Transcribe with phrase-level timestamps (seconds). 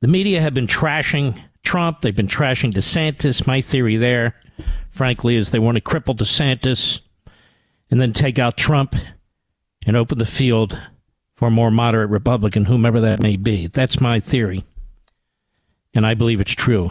[0.00, 3.46] The media have been trashing Trump, they've been trashing DeSantis.
[3.46, 4.34] My theory there,
[4.90, 7.00] frankly, is they want to cripple DeSantis
[7.90, 8.94] and then take out Trump
[9.86, 10.78] and open the field
[11.36, 13.66] for a more moderate Republican, whomever that may be.
[13.66, 14.64] That's my theory.
[15.94, 16.90] And I believe it's true.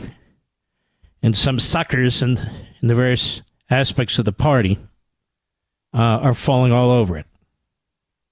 [1.22, 2.38] And some suckers in,
[2.82, 4.78] in the various aspects of the party
[5.94, 7.26] uh, are falling all over it.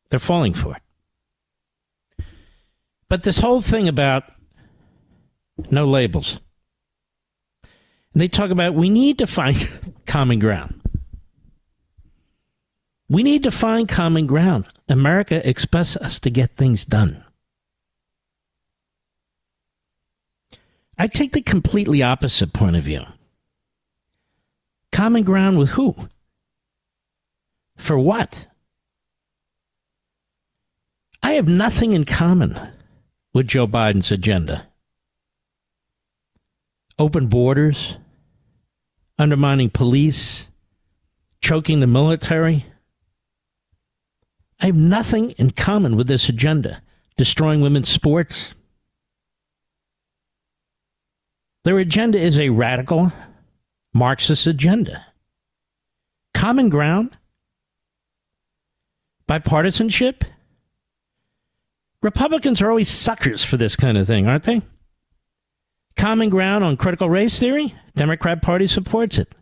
[0.10, 2.26] They're falling for it.
[3.10, 4.24] But this whole thing about
[5.72, 6.40] no labels,
[8.14, 9.56] they talk about we need to find
[10.06, 10.82] common ground.
[13.08, 14.66] We need to find common ground.
[14.90, 17.24] America expects us to get things done.
[20.98, 23.04] I take the completely opposite point of view.
[24.92, 25.94] Common ground with who?
[27.78, 28.48] For what?
[31.22, 32.58] I have nothing in common
[33.34, 34.68] with Joe Biden's agenda.
[36.98, 37.98] Open borders,
[39.18, 40.50] undermining police,
[41.42, 42.66] choking the military.
[44.62, 46.82] I have nothing in common with this agenda.
[47.18, 48.54] Destroying women's sports.
[51.64, 53.12] Their agenda is a radical
[53.94, 55.06] Marxist agenda.
[56.34, 57.18] Common ground
[59.28, 60.24] bipartisanship.
[62.02, 64.62] Republicans are always suckers for this kind of thing, aren't they?
[65.96, 69.34] Common ground on critical race theory, Democrat Party supports it.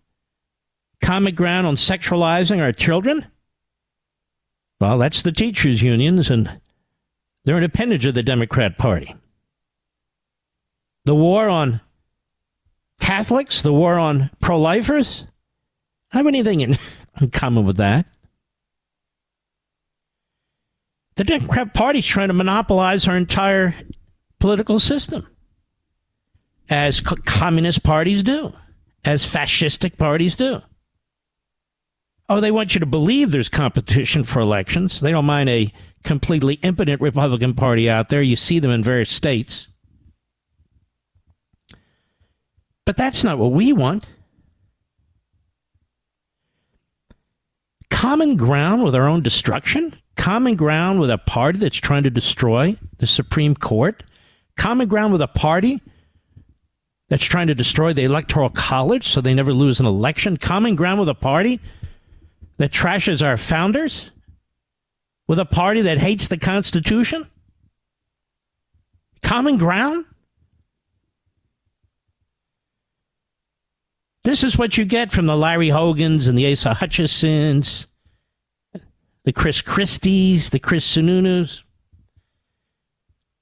[1.01, 3.25] Common ground on sexualizing our children?
[4.79, 6.59] Well, that's the teachers' unions, and
[7.43, 9.15] they're an appendage of the Democrat Party.
[11.05, 11.81] The war on
[13.01, 15.25] Catholics, the war on pro lifers?
[16.13, 16.77] I have anything in,
[17.19, 18.05] in common with that.
[21.15, 23.75] The Democrat Party's trying to monopolize our entire
[24.39, 25.27] political system,
[26.69, 28.51] as co- communist parties do,
[29.05, 30.61] as fascistic parties do.
[32.29, 35.01] Oh, they want you to believe there's competition for elections.
[35.01, 35.71] They don't mind a
[36.03, 38.21] completely impotent Republican Party out there.
[38.21, 39.67] You see them in various states.
[42.85, 44.09] But that's not what we want.
[47.89, 49.95] Common ground with our own destruction?
[50.15, 54.03] Common ground with a party that's trying to destroy the Supreme Court,
[54.55, 55.81] common ground with a party
[57.09, 60.99] that's trying to destroy the Electoral College so they never lose an election, common ground
[60.99, 61.59] with a party
[62.57, 64.11] that trashes our founders,
[65.27, 67.29] with a party that hates the Constitution?
[69.21, 70.05] Common ground?
[74.23, 77.87] This is what you get from the Larry Hogans and the Asa Hutchinsons,
[79.25, 81.61] the Chris Christies, the Chris Sununus.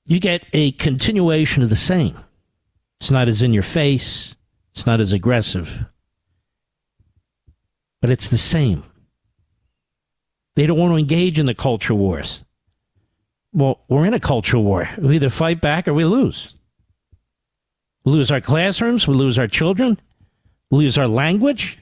[0.05, 2.17] You get a continuation of the same.
[2.99, 4.35] It's not as in your face,
[4.73, 5.85] it's not as aggressive,
[7.99, 8.83] but it's the same.
[10.55, 12.45] They don't want to engage in the culture wars.
[13.53, 14.87] Well, we're in a culture war.
[14.97, 16.55] We either fight back or we lose.
[18.03, 19.99] We lose our classrooms, we lose our children,
[20.69, 21.79] we lose our language,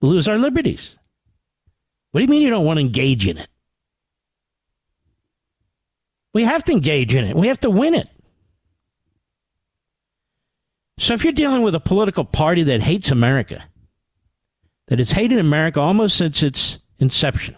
[0.00, 0.96] we lose our liberties.
[2.10, 3.48] What do you mean you don't want to engage in it?
[6.32, 7.36] We have to engage in it.
[7.36, 8.08] We have to win it.
[10.98, 13.64] So if you're dealing with a political party that hates America,
[14.88, 17.56] that has hated America almost since its inception,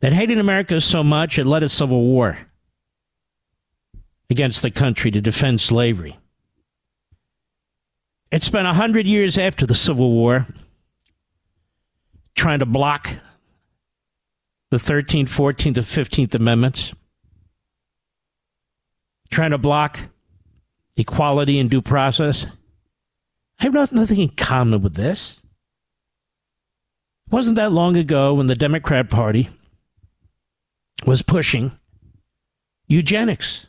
[0.00, 2.38] that hated America so much it led a civil war
[4.28, 6.18] against the country to defend slavery.
[8.30, 10.46] It spent a hundred years after the Civil War
[12.36, 13.10] trying to block
[14.70, 16.92] the 13th, 14th, and 15th Amendments,
[19.30, 20.00] trying to block
[20.96, 22.46] equality and due process.
[23.58, 25.40] I have nothing in common with this.
[27.26, 29.48] It wasn't that long ago when the Democrat Party
[31.04, 31.72] was pushing
[32.86, 33.66] eugenics,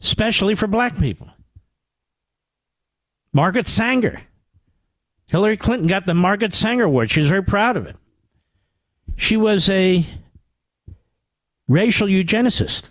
[0.00, 1.30] especially for black people.
[3.32, 4.22] Margaret Sanger.
[5.32, 7.10] Hillary Clinton got the Margaret Sanger Award.
[7.10, 7.96] She was very proud of it.
[9.16, 10.06] She was a
[11.66, 12.82] racial eugenicist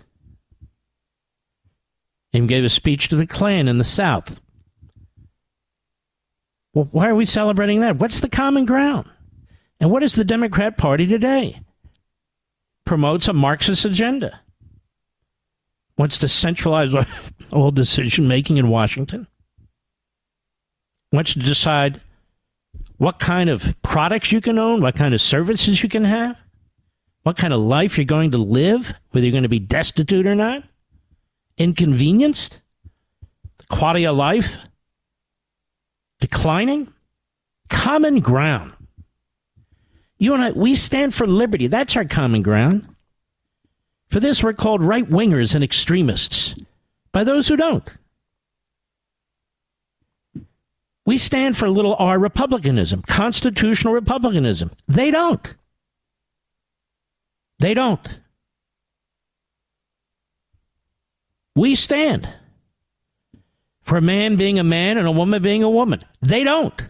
[2.32, 4.40] and gave a speech to the Klan in the South.
[6.74, 7.98] Well, why are we celebrating that?
[7.98, 9.08] What's the common ground?
[9.78, 11.60] And what is the Democrat Party today?
[12.84, 14.40] Promotes a Marxist agenda.
[15.96, 16.92] Wants to centralize
[17.52, 19.28] all decision making in Washington.
[21.12, 22.00] Wants to decide
[23.02, 26.36] what kind of products you can own, what kind of services you can have,
[27.24, 30.36] what kind of life you're going to live, whether you're going to be destitute or
[30.36, 30.62] not
[31.58, 32.62] inconvenienced?
[33.58, 34.54] The quality of life
[36.20, 36.92] declining?
[37.68, 38.72] Common ground.
[40.18, 41.66] You and I, we stand for liberty.
[41.66, 42.86] That's our common ground.
[44.10, 46.54] For this, we're called right wingers and extremists
[47.10, 47.90] by those who don't.
[51.04, 54.70] We stand for little r republicanism, constitutional republicanism.
[54.86, 55.54] They don't.
[57.58, 58.20] They don't.
[61.54, 62.28] We stand
[63.82, 66.02] for a man being a man and a woman being a woman.
[66.20, 66.80] They don't.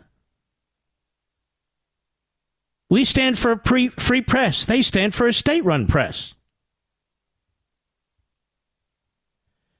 [2.90, 4.66] We stand for a pre- free press.
[4.66, 6.34] They stand for a state run press.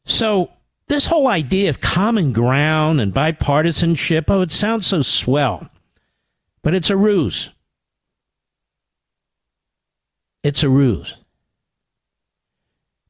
[0.07, 0.51] So,
[0.93, 5.71] this whole idea of common ground and bipartisanship, oh, it sounds so swell,
[6.61, 7.51] but it's a ruse.
[10.43, 11.17] It's a ruse.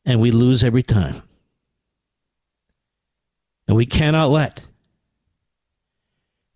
[0.05, 1.23] And we lose every time.
[3.67, 4.69] And we cannot let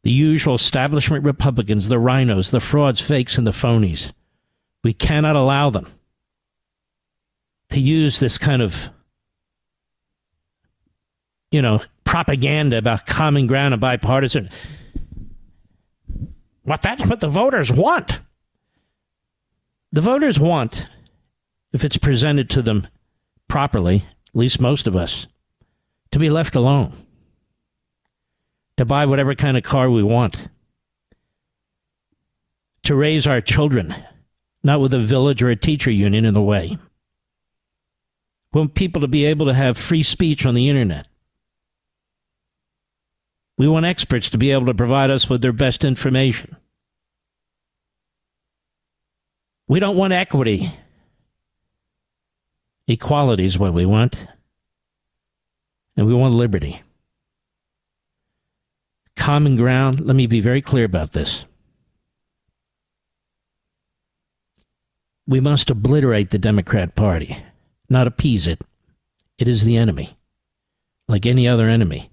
[0.04, 4.12] the usual establishment Republicans, the RINOs, the frauds, fakes, and the phonies,
[4.84, 5.88] we cannot allow them
[7.70, 8.90] to use this kind of,
[11.50, 14.48] you know, propaganda about common ground and bipartisan.
[16.62, 18.20] What that's what the voters want.
[19.92, 20.86] The voters want,
[21.72, 22.88] if it's presented to them
[23.48, 25.26] properly, at least most of us,
[26.10, 26.92] to be left alone,
[28.76, 30.48] to buy whatever kind of car we want,
[32.82, 33.94] to raise our children,
[34.62, 36.78] not with a village or a teacher union in the way.
[38.52, 41.06] We want people to be able to have free speech on the internet.
[43.58, 46.56] We want experts to be able to provide us with their best information.
[49.68, 50.72] We don't want equity.
[52.86, 54.26] Equality is what we want
[55.96, 56.82] and we want liberty.
[59.16, 61.46] Common ground, let me be very clear about this.
[65.26, 67.36] We must obliterate the Democrat Party,
[67.88, 68.60] not appease it.
[69.38, 70.16] It is the enemy,
[71.08, 72.10] like any other enemy,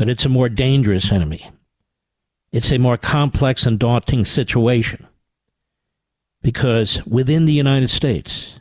[0.00, 1.50] but it's a more dangerous enemy.
[2.52, 5.06] It's a more complex and daunting situation
[6.40, 8.60] because within the United States,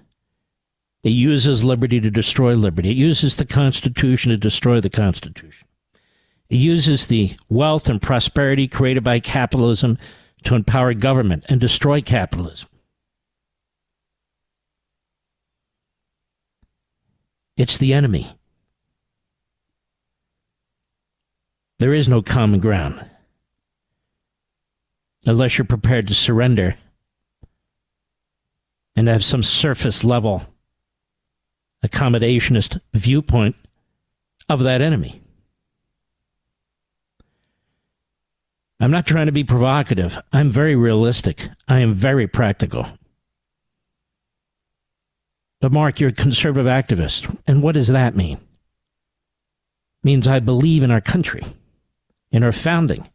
[1.01, 2.89] it uses liberty to destroy liberty.
[2.89, 5.65] It uses the Constitution to destroy the Constitution.
[6.49, 9.97] It uses the wealth and prosperity created by capitalism
[10.43, 12.67] to empower government and destroy capitalism.
[17.55, 18.38] It's the enemy.
[21.79, 23.05] There is no common ground.
[25.25, 26.75] unless you're prepared to surrender
[28.95, 30.43] and have some surface level
[31.85, 33.55] accommodationist viewpoint
[34.47, 35.21] of that enemy.
[38.79, 40.17] I'm not trying to be provocative.
[40.31, 41.49] I'm very realistic.
[41.67, 42.87] I am very practical.
[45.61, 47.37] But Mark, you're a conservative activist.
[47.45, 48.37] And what does that mean?
[48.37, 48.41] It
[50.03, 51.43] means I believe in our country,
[52.31, 53.07] in our founding,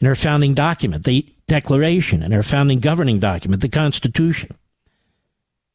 [0.00, 4.56] in our founding document, the Declaration, in our founding governing document, the Constitution.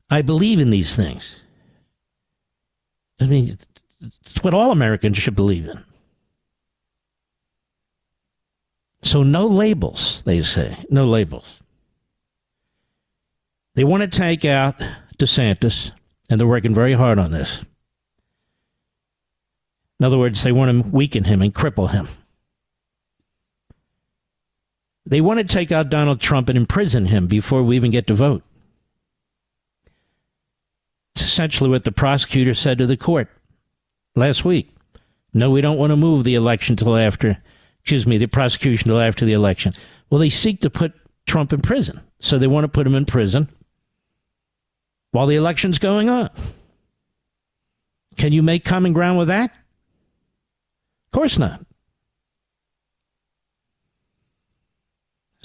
[0.09, 1.35] I believe in these things.
[3.19, 3.57] I mean,
[4.01, 5.83] it's what all Americans should believe in.
[9.01, 10.77] So, no labels, they say.
[10.89, 11.45] No labels.
[13.75, 14.81] They want to take out
[15.19, 15.91] DeSantis,
[16.29, 17.63] and they're working very hard on this.
[19.99, 22.07] In other words, they want to weaken him and cripple him.
[25.05, 28.15] They want to take out Donald Trump and imprison him before we even get to
[28.15, 28.43] vote.
[31.13, 33.29] It's essentially what the prosecutor said to the court
[34.15, 34.75] last week.
[35.33, 37.37] No, we don't want to move the election till after,
[37.81, 39.73] excuse me, the prosecution till after the election.
[40.09, 40.93] Well, they seek to put
[41.25, 42.01] Trump in prison.
[42.19, 43.49] So they want to put him in prison
[45.11, 46.29] while the election's going on.
[48.17, 49.51] Can you make common ground with that?
[49.51, 51.64] Of course not.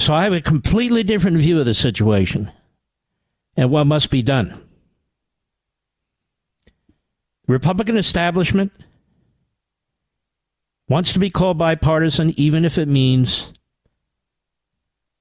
[0.00, 2.50] So I have a completely different view of the situation
[3.54, 4.66] and what must be done.
[7.46, 8.72] Republican establishment
[10.88, 13.52] wants to be called bipartisan, even if it means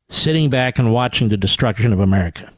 [0.07, 2.50] sitting back and watching the destruction of America.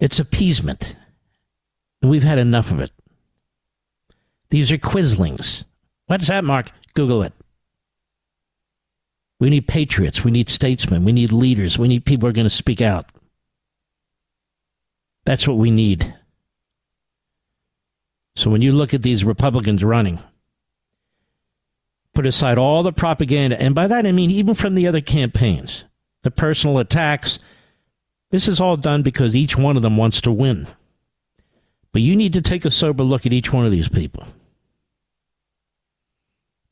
[0.00, 0.96] It's appeasement.
[2.00, 2.92] And we've had enough of it.
[4.48, 5.66] These are quislings.
[6.06, 6.70] What's that, Mark?
[6.94, 7.34] Google it.
[9.40, 10.22] We need patriots.
[10.22, 11.04] We need statesmen.
[11.04, 11.78] We need leaders.
[11.78, 13.06] We need people who are going to speak out.
[15.24, 16.14] That's what we need.
[18.36, 20.18] So when you look at these Republicans running,
[22.14, 25.84] put aside all the propaganda, and by that I mean even from the other campaigns,
[26.22, 27.38] the personal attacks.
[28.30, 30.68] This is all done because each one of them wants to win.
[31.92, 34.24] But you need to take a sober look at each one of these people.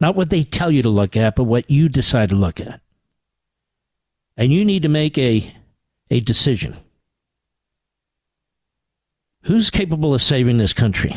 [0.01, 2.81] Not what they tell you to look at, but what you decide to look at.
[4.37, 5.53] And you need to make a,
[6.11, 6.77] a decision.
[9.43, 11.17] Who's capable of saving this country?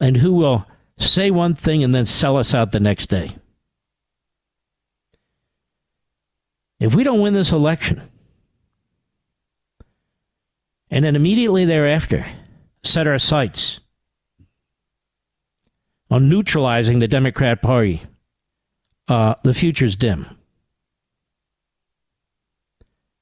[0.00, 0.66] and who will
[0.98, 3.30] say one thing and then sell us out the next day.
[6.78, 8.02] If we don't win this election,
[10.90, 12.26] and then immediately thereafter
[12.82, 13.80] set our sights
[16.10, 18.02] on neutralizing the Democrat Party,
[19.08, 20.26] uh, the future's dim.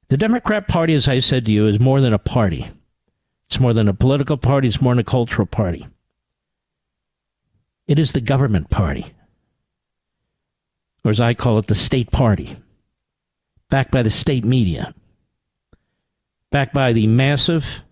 [0.09, 2.69] The Democrat Party, as I said to you, is more than a party.
[3.47, 5.87] It's more than a political party, it's more than a cultural party.
[7.87, 9.13] It is the government party,
[11.05, 12.57] or as I call it, the state party,
[13.71, 14.95] backed by the state media,
[16.51, 17.83] backed by the massive,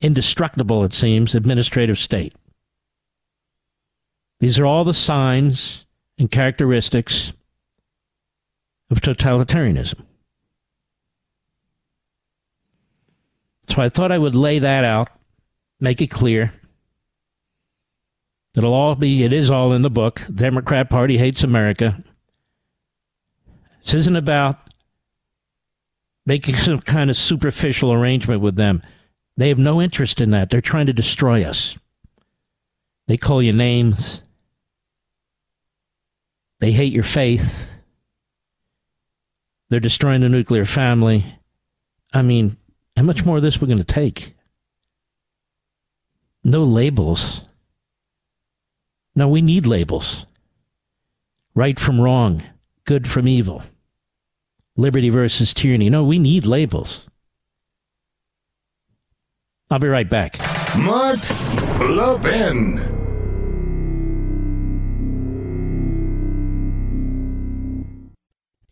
[0.00, 2.34] indestructible, it seems, administrative state.
[4.40, 5.84] These are all the signs
[6.18, 7.32] and characteristics
[8.90, 10.00] of totalitarianism.
[13.68, 15.10] So I thought I would lay that out,
[15.78, 16.52] make it clear.
[18.56, 20.22] It'll all be, it is all in the book.
[20.34, 22.02] Democrat Party hates America.
[23.84, 24.56] This isn't about
[26.26, 28.82] making some kind of superficial arrangement with them.
[29.36, 30.50] They have no interest in that.
[30.50, 31.78] They're trying to destroy us.
[33.06, 34.22] They call you names.
[36.60, 37.68] They hate your faith.
[39.68, 41.24] They're destroying the nuclear family.
[42.12, 42.56] I mean,
[42.96, 44.34] how much more of this we're going to take?
[46.44, 47.42] No labels.
[49.14, 50.26] No, we need labels.
[51.54, 52.42] Right from wrong,
[52.84, 53.62] good from evil,
[54.76, 55.90] liberty versus tyranny.
[55.90, 57.06] No, we need labels.
[59.70, 60.38] I'll be right back.
[60.76, 61.20] Mark
[61.80, 62.99] Levin.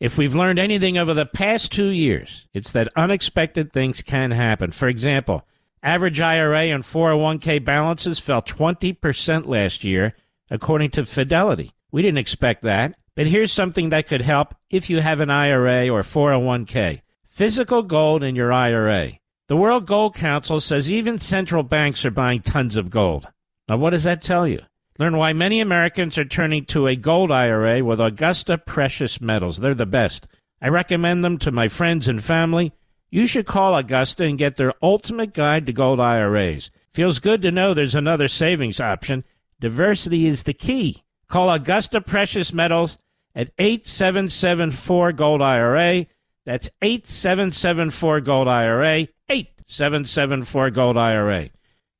[0.01, 4.71] If we've learned anything over the past two years, it's that unexpected things can happen.
[4.71, 5.45] For example,
[5.83, 10.15] average IRA and 401k balances fell 20% last year
[10.51, 11.73] according to Fidelity.
[11.91, 12.95] We didn't expect that.
[13.17, 18.23] But here's something that could help if you have an IRA or 401k physical gold
[18.23, 19.13] in your IRA.
[19.49, 23.27] The World Gold Council says even central banks are buying tons of gold.
[23.69, 24.61] Now, what does that tell you?
[24.99, 29.59] Learn why many Americans are turning to a gold IRA with Augusta Precious Metals.
[29.59, 30.27] They're the best.
[30.61, 32.73] I recommend them to my friends and family.
[33.09, 36.73] You should call Augusta and get their ultimate guide to gold IRAs.
[36.93, 39.23] Feels good to know there's another savings option.
[39.61, 41.05] Diversity is the key.
[41.29, 42.99] Call Augusta Precious Metals
[43.37, 46.07] at 8774 Gold IRA.
[46.45, 49.07] That's 8774 Gold IRA.
[49.29, 51.51] 8774 Gold IRA.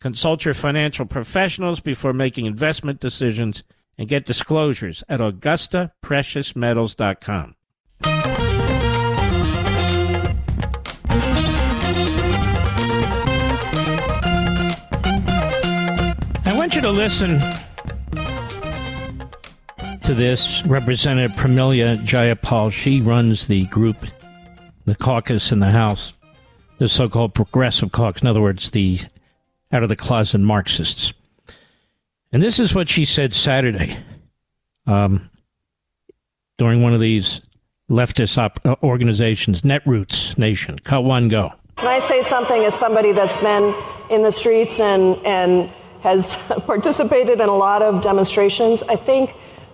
[0.01, 3.65] Consult your financial professionals before making investment decisions
[3.99, 7.57] and get disclosures at AugustaPreciousMetals.com.
[16.45, 17.41] I want you to listen
[20.03, 20.65] to this.
[20.65, 23.97] Representative Pramila Jayapal, she runs the group,
[24.85, 26.13] the caucus in the House,
[26.79, 28.23] the so called progressive caucus.
[28.23, 29.01] In other words, the
[29.73, 31.13] out of the closet Marxists.
[32.33, 33.97] And this is what she said Saturday
[34.87, 35.31] um,
[36.59, 37.41] during one of these
[37.91, 40.79] leftist op- uh, organizations, Netroots Nation.
[40.79, 41.53] Cut one, go.
[41.77, 43.75] Can I say something as somebody that's been
[44.11, 45.71] in the streets and, and
[46.03, 48.83] has participated in a lot of demonstrations?
[48.83, 49.31] I think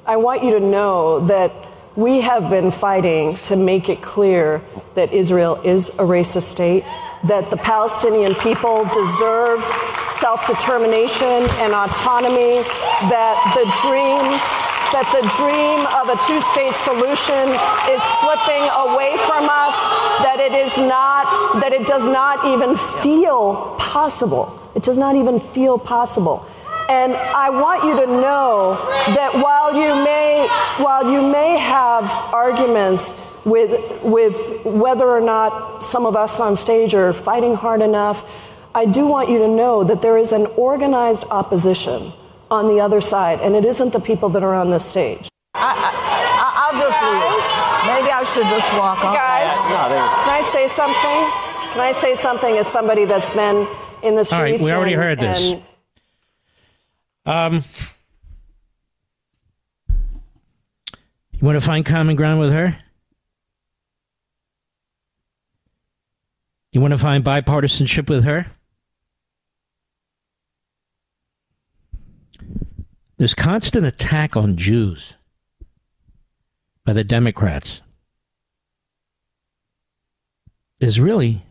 [0.06, 1.52] I want you to know that
[1.96, 4.60] we have been fighting to make it clear
[4.94, 6.84] that Israel is a racist state
[7.25, 9.62] that the Palestinian people deserve
[10.09, 12.61] self determination and autonomy,
[13.09, 14.38] that the dream
[14.93, 17.50] that the dream of a two state solution
[17.90, 19.75] is slipping away from us,
[20.23, 24.57] that it is not, that it does not even feel possible.
[24.76, 26.47] It does not even feel possible.
[26.88, 28.78] And I want you to know
[29.19, 30.47] that while you may,
[30.78, 36.94] while you may have arguments with, with whether or not some of us on stage
[36.94, 38.50] are fighting hard enough.
[38.74, 42.12] I do want you to know that there is an organized opposition
[42.50, 45.28] on the other side, and it isn't the people that are on this stage.
[45.54, 47.44] I, will just leave.
[47.86, 49.14] Maybe I should just walk off.
[49.14, 51.73] Guys, can I say something?
[51.73, 53.69] Can I say something as somebody that's been
[54.02, 54.34] in the streets?
[54.34, 55.52] All right, we already and, heard this.
[55.52, 55.62] And,
[57.26, 57.64] um,
[61.32, 62.76] you want to find common ground with her?
[66.75, 68.47] You want to find bipartisanship with her?
[73.17, 75.13] This constant attack on Jews
[76.84, 77.80] by the Democrats
[80.80, 81.47] is really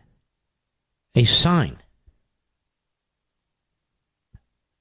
[1.14, 1.78] a sign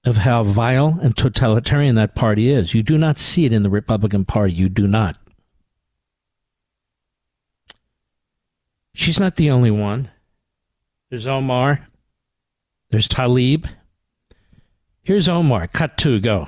[0.04, 2.74] of how vile and totalitarian that party is.
[2.74, 4.52] You do not see it in the Republican Party.
[4.52, 5.16] You do not.
[8.94, 10.12] She's not the only one.
[11.14, 11.80] There's Omar.
[12.90, 13.70] There's Tlaib.
[15.04, 15.68] Here's Omar.
[15.68, 16.48] Cut two, go.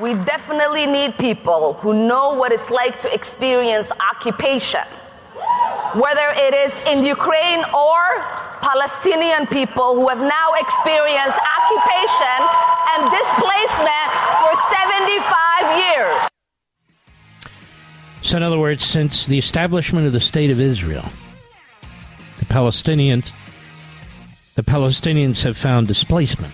[0.00, 4.80] We definitely need people who know what it's like to experience occupation,
[5.92, 8.00] whether it is in Ukraine or
[8.64, 12.38] Palestinian people who have now experienced occupation
[12.96, 14.08] and displacement
[14.40, 16.28] for 75 years.
[18.22, 21.04] So, in other words, since the establishment of the State of Israel,
[22.38, 23.32] the Palestinians
[24.54, 26.52] the Palestinians have found displacement.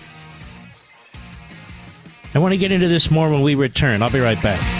[2.34, 4.02] I want to get into this more when we return.
[4.02, 4.78] I'll be right back.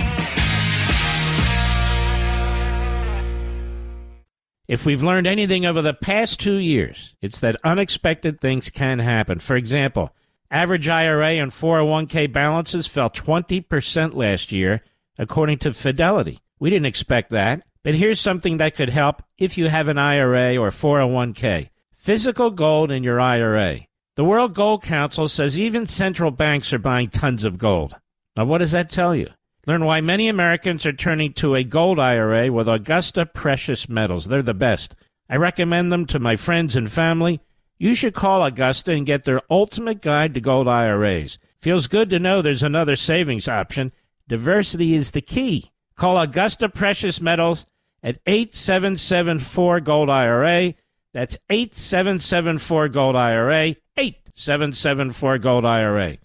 [4.69, 9.39] If we've learned anything over the past two years, it's that unexpected things can happen.
[9.39, 10.15] For example,
[10.51, 14.83] average IRA and 401k balances fell 20% last year,
[15.19, 16.41] according to Fidelity.
[16.59, 20.59] We didn't expect that, but here's something that could help if you have an IRA
[20.59, 21.71] or 401k.
[22.09, 23.81] Physical gold in your IRA.
[24.17, 27.95] The World Gold Council says even central banks are buying tons of gold.
[28.35, 29.29] Now, what does that tell you?
[29.67, 34.25] Learn why many Americans are turning to a gold IRA with Augusta Precious Metals.
[34.25, 34.97] They're the best.
[35.29, 37.43] I recommend them to my friends and family.
[37.77, 41.39] You should call Augusta and get their ultimate guide to gold IRAs.
[41.61, 43.93] Feels good to know there's another savings option.
[44.29, 45.73] Diversity is the key.
[45.95, 47.67] Call Augusta Precious Metals
[48.03, 50.73] at 8774 Gold IRA.
[51.19, 56.19] That's 8774 Gold IRA, 8774 Gold IRA.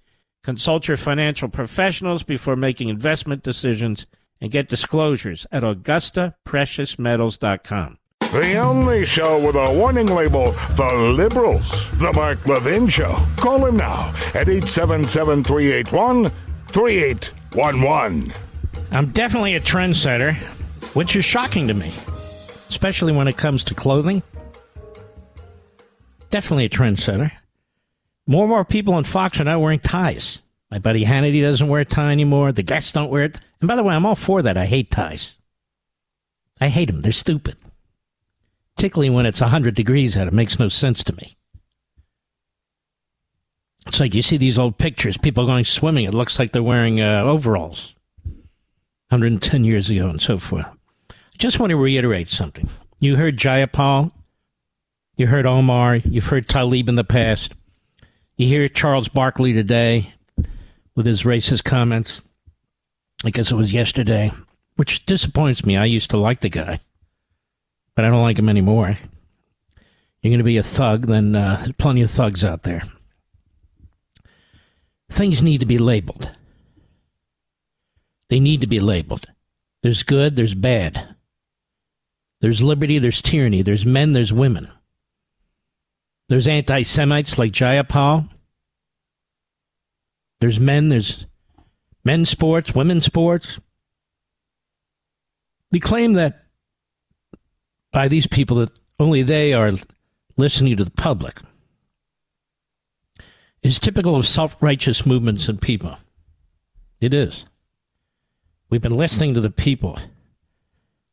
[0.44, 4.06] Consult your financial professionals before making investment decisions
[4.40, 7.98] and get disclosures at AugustaPreciousMetals.com.
[8.20, 11.90] The only show with a warning label, The Liberals.
[11.98, 13.18] The Mark Levin Show.
[13.38, 16.32] Call him now at 877 381
[16.68, 18.32] 3811.
[18.92, 20.36] I'm definitely a trendsetter,
[20.94, 21.92] which is shocking to me,
[22.70, 24.22] especially when it comes to clothing
[26.34, 27.32] definitely a trendsetter.
[28.26, 30.40] More and more people on Fox are now wearing ties.
[30.72, 32.52] My buddy Hannity doesn't wear a tie anymore.
[32.52, 33.40] The guests don't wear it.
[33.62, 34.58] And by the way, I'm all for that.
[34.58, 35.36] I hate ties.
[36.60, 37.02] I hate them.
[37.02, 37.56] They're stupid.
[38.76, 40.28] Particularly when it's 100 degrees out.
[40.28, 41.38] It makes no sense to me.
[43.86, 46.06] It's like you see these old pictures, people going swimming.
[46.06, 47.94] It looks like they're wearing uh, overalls
[49.10, 50.66] 110 years ago and so forth.
[51.12, 52.70] I just want to reiterate something.
[53.00, 54.12] You heard Jayapal,
[55.16, 57.54] you heard Omar, you've heard Tlaib in the past.
[58.36, 60.14] You hear Charles Barkley today
[60.96, 62.22] with his racist comments.
[63.24, 64.32] I guess it was yesterday,
[64.76, 65.78] which disappoints me.
[65.78, 66.80] I used to like the guy,
[67.96, 68.98] but I don't like him anymore.
[70.22, 72.84] You're going to be a thug, then uh, there's plenty of thugs out there
[75.14, 76.32] things need to be labeled.
[78.30, 79.28] They need to be labeled.
[79.82, 81.16] There's good, there's bad.
[82.42, 83.62] There's liberty, there's tyranny.
[83.62, 84.70] There's men, there's women.
[86.30, 88.30] There's anti Semites like Jayapal.
[90.40, 91.26] There's men, there's
[92.04, 93.60] men's sports, women's sports.
[95.72, 96.44] The claim that
[97.92, 99.74] by these people that only they are
[100.38, 101.40] listening to the public
[103.62, 105.98] is typical of self righteous movements and people.
[107.00, 107.46] It is.
[108.70, 109.98] We've been listening to the people.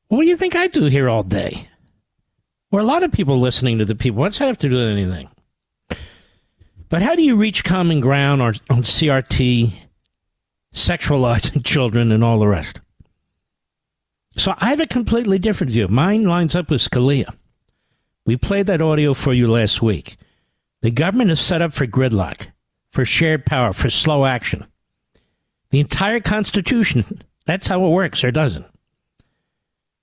[0.08, 1.68] What do you think I do here all day?
[2.72, 4.20] Or a lot of people listening to the people.
[4.20, 5.28] What's that have to do with anything?
[6.88, 9.72] But how do you reach common ground on, on CRT,
[10.74, 12.80] sexualizing children, and all the rest?
[14.36, 15.88] So I have a completely different view.
[15.88, 17.34] Mine lines up with Scalia.
[18.24, 20.16] We played that audio for you last week.
[20.82, 22.48] The government is set up for gridlock,
[22.90, 24.66] for shared power, for slow action.
[25.70, 28.66] The entire Constitution, that's how it works or doesn't.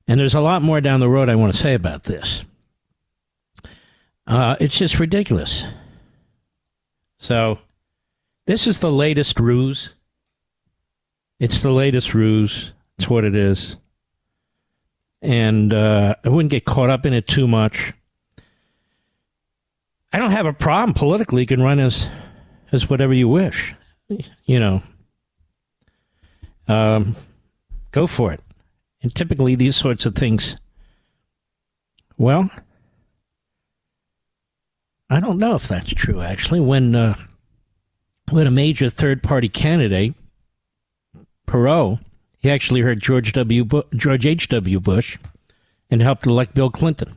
[0.07, 2.43] And there's a lot more down the road I want to say about this.
[4.27, 5.63] Uh, it's just ridiculous.
[7.19, 7.59] So,
[8.45, 9.93] this is the latest ruse.
[11.39, 12.73] It's the latest ruse.
[12.97, 13.77] It's what it is.
[15.21, 17.93] And uh, I wouldn't get caught up in it too much.
[20.11, 21.41] I don't have a problem politically.
[21.41, 22.07] You can run as
[22.71, 23.75] as whatever you wish.
[24.45, 24.83] You know,
[26.67, 27.15] um,
[27.91, 28.41] go for it.
[29.01, 30.57] And typically, these sorts of things.
[32.17, 32.49] Well,
[35.09, 36.21] I don't know if that's true.
[36.21, 37.15] Actually, when uh,
[38.29, 40.13] when a major third party candidate,
[41.47, 41.99] Perot,
[42.39, 43.63] he actually heard George W.
[43.63, 44.49] Bu- George H.
[44.49, 44.79] W.
[44.79, 45.17] Bush,
[45.89, 47.15] and helped elect Bill Clinton.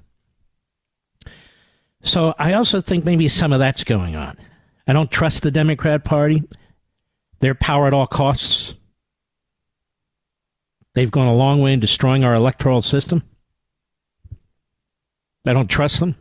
[2.03, 4.37] So I also think maybe some of that's going on.
[4.87, 6.42] I don't trust the Democrat Party.
[7.40, 8.74] Their power at all costs.
[10.94, 13.22] They've gone a long way in destroying our electoral system.
[15.46, 16.16] I don't trust them.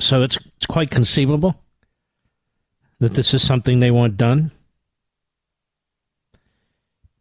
[0.00, 1.60] So it's, it's quite conceivable
[3.00, 4.50] that this is something they want done.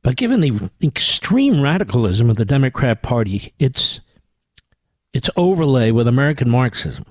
[0.03, 3.99] But given the extreme radicalism of the Democrat Party, it's
[5.13, 7.03] its overlay with American Marxism,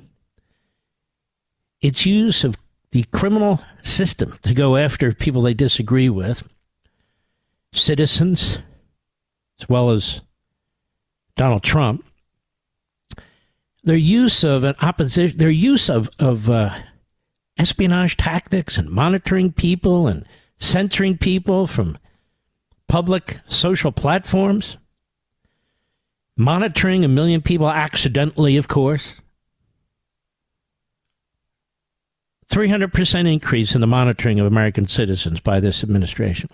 [1.81, 2.57] its use of
[2.93, 6.47] the criminal system to go after people they disagree with,
[7.73, 8.59] citizens,
[9.61, 10.23] as well as
[11.37, 12.07] Donald Trump,
[13.87, 16.77] their use of an opposition, their use of, of uh,
[17.57, 20.27] espionage tactics and monitoring people and
[20.59, 21.96] censoring people from
[22.88, 24.77] public social platforms
[26.37, 29.14] monitoring a million people accidentally, of course.
[32.51, 36.51] 300% increase in the monitoring of American citizens by this administration.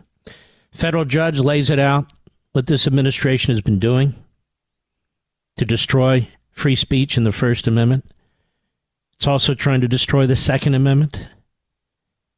[0.71, 2.13] Federal judge lays it out
[2.53, 4.15] what this administration has been doing
[5.57, 8.13] to destroy free speech in the First Amendment.
[9.15, 11.29] It's also trying to destroy the Second Amendment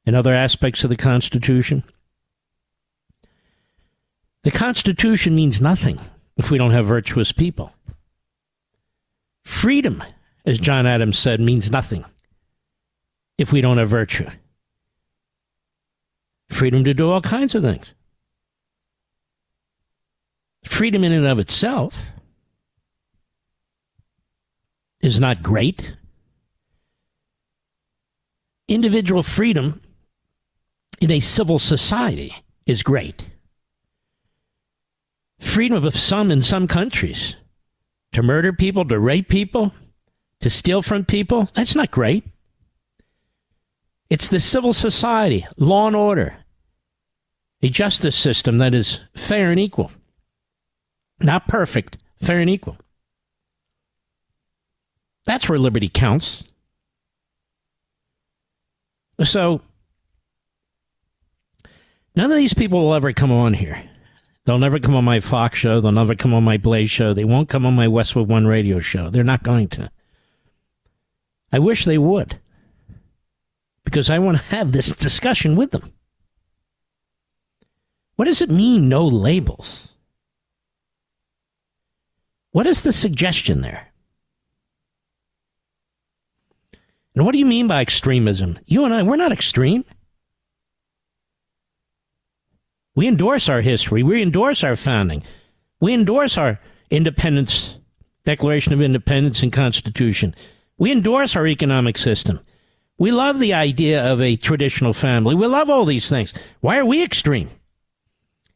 [0.06, 1.82] and other aspects of the Constitution.
[4.42, 5.98] The Constitution means nothing
[6.36, 7.72] if we don't have virtuous people.
[9.42, 10.02] Freedom,
[10.44, 12.04] as John Adams said, means nothing
[13.38, 14.28] if we don't have virtue.
[16.50, 17.86] Freedom to do all kinds of things.
[20.64, 21.98] Freedom in and of itself
[25.04, 25.94] is not great.
[28.68, 29.80] Individual freedom
[31.00, 32.34] in a civil society
[32.66, 33.30] is great
[35.44, 37.36] freedom of some in some countries
[38.12, 39.72] to murder people, to rape people,
[40.40, 41.48] to steal from people.
[41.54, 42.24] That's not great.
[44.10, 46.36] It's the civil society, law and order,
[47.62, 49.90] a justice system that is fair and equal.
[51.20, 52.76] Not perfect, fair and equal.
[55.26, 56.44] That's where liberty counts.
[59.22, 59.60] So,
[62.16, 63.82] None of these people will ever come on here.
[64.44, 65.80] They'll never come on my Fox show.
[65.80, 67.12] They'll never come on my Blaze show.
[67.12, 69.10] They won't come on my Westwood One radio show.
[69.10, 69.90] They're not going to.
[71.52, 72.38] I wish they would.
[73.84, 75.92] Because I want to have this discussion with them.
[78.16, 79.88] What does it mean, no labels?
[82.52, 83.88] What is the suggestion there?
[87.14, 88.58] And what do you mean by extremism?
[88.66, 89.84] You and I, we're not extreme.
[92.96, 94.02] We endorse our history.
[94.02, 95.22] We endorse our founding.
[95.80, 97.78] We endorse our independence,
[98.24, 100.34] Declaration of Independence and Constitution.
[100.78, 102.40] We endorse our economic system.
[102.98, 105.34] We love the idea of a traditional family.
[105.34, 106.32] We love all these things.
[106.60, 107.50] Why are we extreme?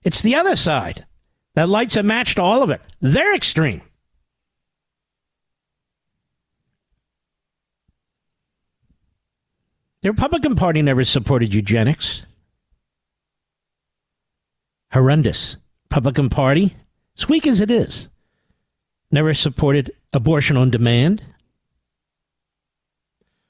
[0.04, 1.06] It's the other side
[1.54, 2.80] that lights a match to all of it.
[3.00, 3.82] They're extreme.
[10.02, 12.22] The Republican Party never supported eugenics.
[14.92, 15.56] Horrendous.
[15.90, 16.76] Republican Party,
[17.16, 18.08] as weak as it is,
[19.10, 21.24] never supported abortion on demand,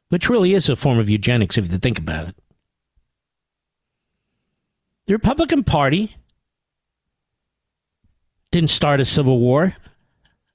[0.09, 2.35] which really is a form of eugenics if you think about it.
[5.07, 6.17] The Republican Party
[8.53, 9.75] didn't start a civil war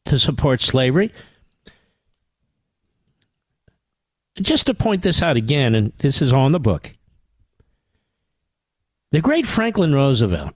[0.05, 1.11] to support slavery.
[4.41, 6.95] Just to point this out again, and this is on the book.
[9.11, 10.53] The great Franklin Roosevelt,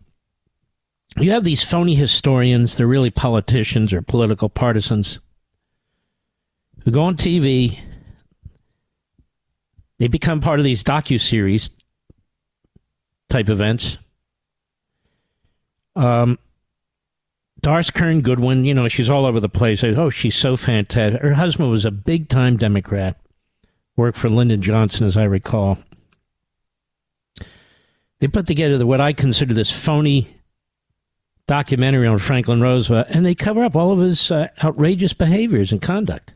[1.17, 5.19] you have these phony historians, they're really politicians or political partisans,
[6.83, 7.79] who go on TV,
[9.99, 11.69] they become part of these docu-series
[13.29, 13.97] type events.
[15.95, 16.37] Um,
[17.61, 19.83] Doris Kearns Goodwin, you know, she's all over the place.
[19.83, 21.21] Oh, she's so fantastic.
[21.21, 23.19] Her husband was a big time Democrat,
[23.97, 25.77] worked for Lyndon Johnson, as I recall.
[28.19, 30.27] They put together what I consider this phony
[31.47, 35.81] documentary on Franklin Roosevelt, and they cover up all of his uh, outrageous behaviors and
[35.81, 36.31] conduct.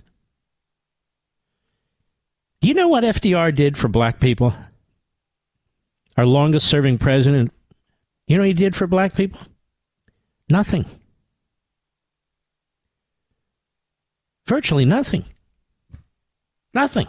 [2.62, 4.54] Do you know what FDR did for black people?
[6.18, 7.52] Our longest serving president.
[8.28, 9.40] You know what he did for black people?
[10.50, 10.86] Nothing.
[14.46, 15.26] Virtually nothing.
[16.74, 17.08] Nothing.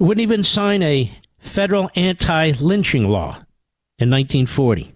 [0.00, 3.44] Wouldn't even sign a federal anti lynching law
[3.98, 4.94] in 1940.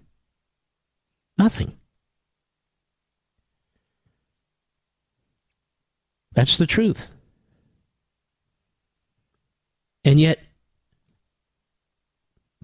[1.36, 1.76] Nothing.
[6.32, 7.10] That's the truth.
[10.06, 10.38] And yet,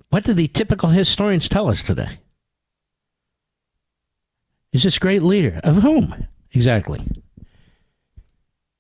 [0.09, 2.21] what do the typical historians tell us today?
[4.73, 7.07] Is this great leader of whom exactly?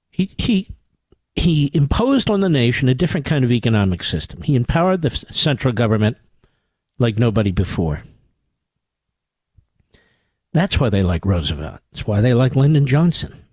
[0.09, 0.69] He he
[1.41, 4.43] he imposed on the nation a different kind of economic system.
[4.43, 6.17] He empowered the central government
[6.99, 8.03] like nobody before.
[10.53, 11.81] That's why they like Roosevelt.
[11.93, 13.45] That's why they like Lyndon Johnson,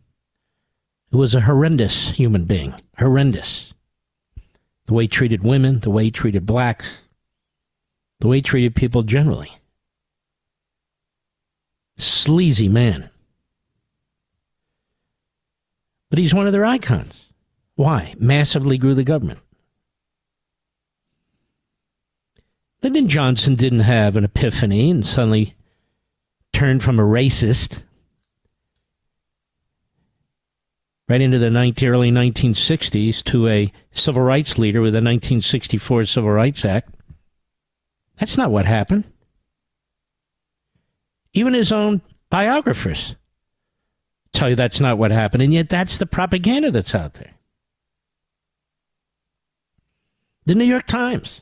[1.12, 2.74] who was a horrendous human being.
[2.98, 3.74] Horrendous.
[4.88, 7.02] The way he treated women, the way he treated blacks,
[8.20, 9.52] the way he treated people generally
[11.98, 13.10] sleazy man.
[16.10, 17.27] But he's one of their icons.
[17.78, 18.16] Why?
[18.18, 19.40] Massively grew the government.
[22.82, 25.54] Lyndon Johnson didn't have an epiphany and suddenly
[26.54, 27.84] turned from a racist
[31.08, 36.32] right into the 19, early 1960s to a civil rights leader with the 1964 Civil
[36.32, 36.96] Rights Act.
[38.20, 39.04] That's not what happened.
[41.34, 43.16] Even his own biographers
[44.34, 47.37] tell you that's not what happened, and yet that's the propaganda that's out there.
[50.48, 51.42] The New York Times,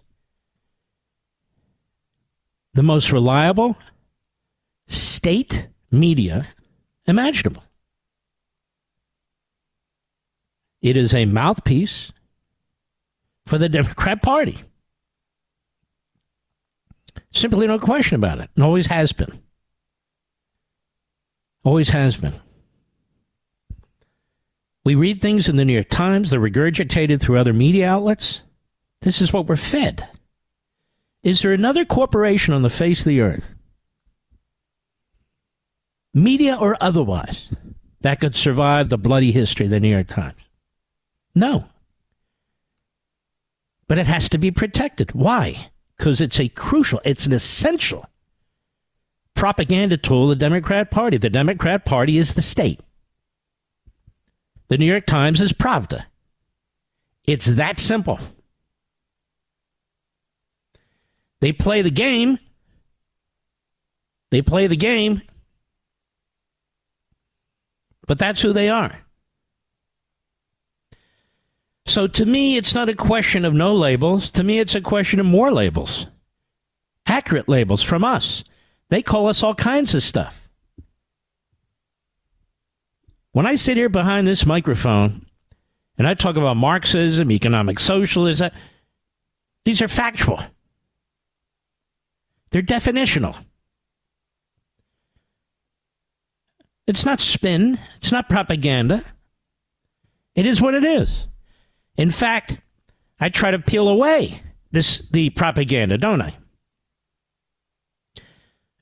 [2.73, 3.77] the most reliable
[4.87, 6.47] state media
[7.05, 7.61] imaginable.
[10.81, 12.11] It is a mouthpiece
[13.45, 14.63] for the Democrat Party.
[17.31, 19.39] Simply no question about it, and always has been.
[21.63, 22.33] Always has been.
[24.83, 28.41] We read things in the New York Times, they're regurgitated through other media outlets.
[29.05, 30.09] This is what we're fed.
[31.21, 33.53] Is there another corporation on the face of the earth,
[36.11, 37.49] media or otherwise,
[38.01, 40.41] that could survive the bloody history of the New York Times?
[41.35, 41.65] No.
[43.87, 45.11] But it has to be protected.
[45.11, 45.69] Why?
[45.95, 48.07] Because it's a crucial, it's an essential
[49.35, 51.17] propaganda tool of the Democrat Party.
[51.17, 52.81] The Democrat Party is the state.
[54.69, 56.05] The New York Times is Pravda.
[57.25, 58.19] It's that simple.
[61.45, 62.39] They play the game.
[64.31, 65.21] They play the game.
[68.08, 68.99] But that's who they are.
[71.86, 74.31] So to me, it's not a question of no labels.
[74.31, 76.08] To me, it's a question of more labels.
[77.05, 78.43] Accurate labels from us.
[78.89, 80.49] They call us all kinds of stuff.
[83.34, 85.27] When I sit here behind this microphone
[85.95, 88.49] and I talk about Marxism, economic socialism,
[89.63, 90.39] these are factual.
[92.55, 93.35] They're definitional.
[96.87, 99.03] It's not spin, it's not propaganda.
[100.35, 101.27] It is what it is.
[101.97, 102.61] In fact,
[103.19, 104.41] I try to peel away
[104.71, 106.33] this the propaganda, don't I?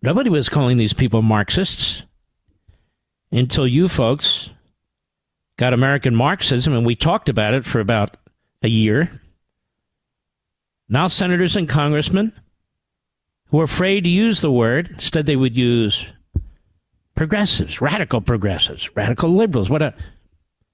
[0.03, 2.03] Nobody was calling these people Marxists
[3.31, 4.51] until you folks
[5.57, 8.17] got American Marxism, and we talked about it for about
[8.62, 9.19] a year.
[10.88, 12.33] Now, senators and congressmen
[13.53, 16.07] who are afraid to use the word, instead, they would use
[17.13, 19.93] progressives, radical progressives, radical liberals, what a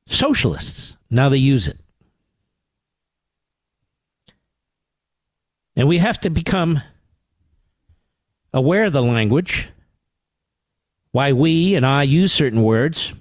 [0.07, 0.95] socialists.
[1.09, 1.77] Now they use it.
[5.75, 6.81] And we have to become
[8.53, 9.67] aware of the language,
[11.11, 13.11] why we and I use certain words,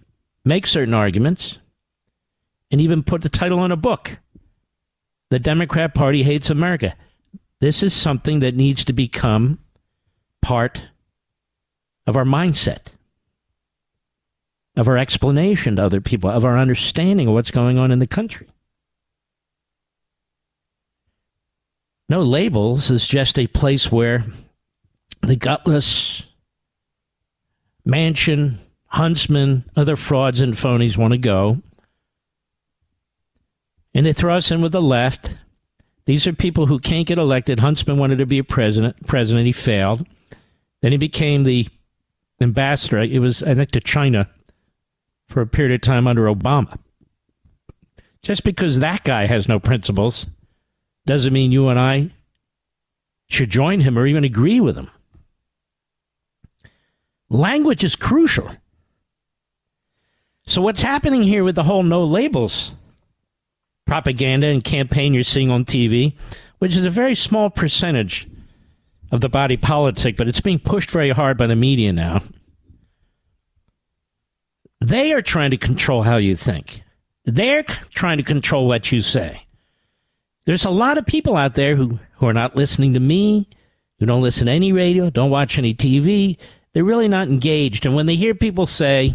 [0.45, 1.59] make certain arguments,
[2.71, 4.19] and even put the title on a book.
[5.31, 6.95] The Democrat Party hates America.
[7.61, 9.59] This is something that needs to become
[10.43, 10.81] part
[12.07, 12.87] of our mindset,
[14.77, 18.07] of our explanation to other people, of our understanding of what's going on in the
[18.07, 18.49] country.
[22.09, 24.25] No labels is just a place where
[25.21, 26.23] the gutless
[27.87, 31.61] Manchin, Huntsman, other frauds and phonies want to go.
[33.95, 35.37] And they throw us in with the left.
[36.09, 37.61] These are people who can't get elected.
[37.61, 39.07] Huntsman wanted to be a president.
[39.07, 40.07] President, he failed.
[40.81, 41.69] Then he became the
[42.41, 43.01] ambassador.
[43.01, 44.27] It was, I think, to China
[45.29, 46.79] for a period of time under Obama.
[48.23, 50.25] Just because that guy has no principles
[51.05, 52.11] doesn't mean you and I
[53.29, 54.91] should join him or even agree with him.
[57.29, 58.51] Language is crucial.
[60.47, 62.73] So, what's happening here with the whole no labels
[63.89, 66.15] propaganda and campaign you're seeing on TV,
[66.59, 68.29] which is a very small percentage
[69.11, 72.21] of the body politic, but it's being pushed very hard by the media now.
[74.81, 76.83] They are trying to control how you think.
[77.25, 79.47] They're trying to control what you say.
[80.45, 83.49] There's a lot of people out there who, who are not listening to me,
[83.99, 86.37] who don't listen to any radio, don't watch any TV.
[86.73, 87.87] They're really not engaged.
[87.87, 89.15] And when they hear people say,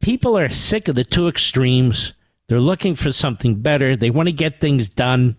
[0.00, 2.12] people are sick of the two extremes,
[2.52, 5.38] they're looking for something better, they want to get things done,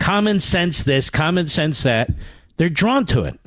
[0.00, 2.10] common sense this, common sense that,
[2.56, 3.38] they're drawn to it.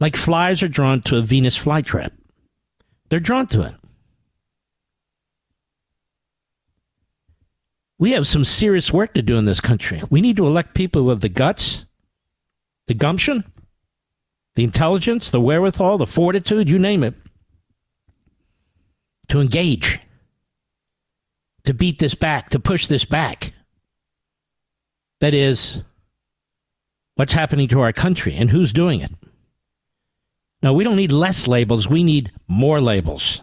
[0.00, 2.10] Like flies are drawn to a Venus flytrap.
[3.08, 3.74] They're drawn to it.
[7.98, 10.02] we have some serious work to do in this country.
[10.10, 11.84] We need to elect people who have the guts,
[12.86, 13.44] the gumption,
[14.56, 17.14] the intelligence, the wherewithal, the fortitude, you name it,
[19.30, 20.00] to engage,
[21.64, 23.52] to beat this back, to push this back.
[25.20, 25.82] That is
[27.14, 29.12] what's happening to our country and who's doing it.
[30.62, 33.42] Now, we don't need less labels, we need more labels.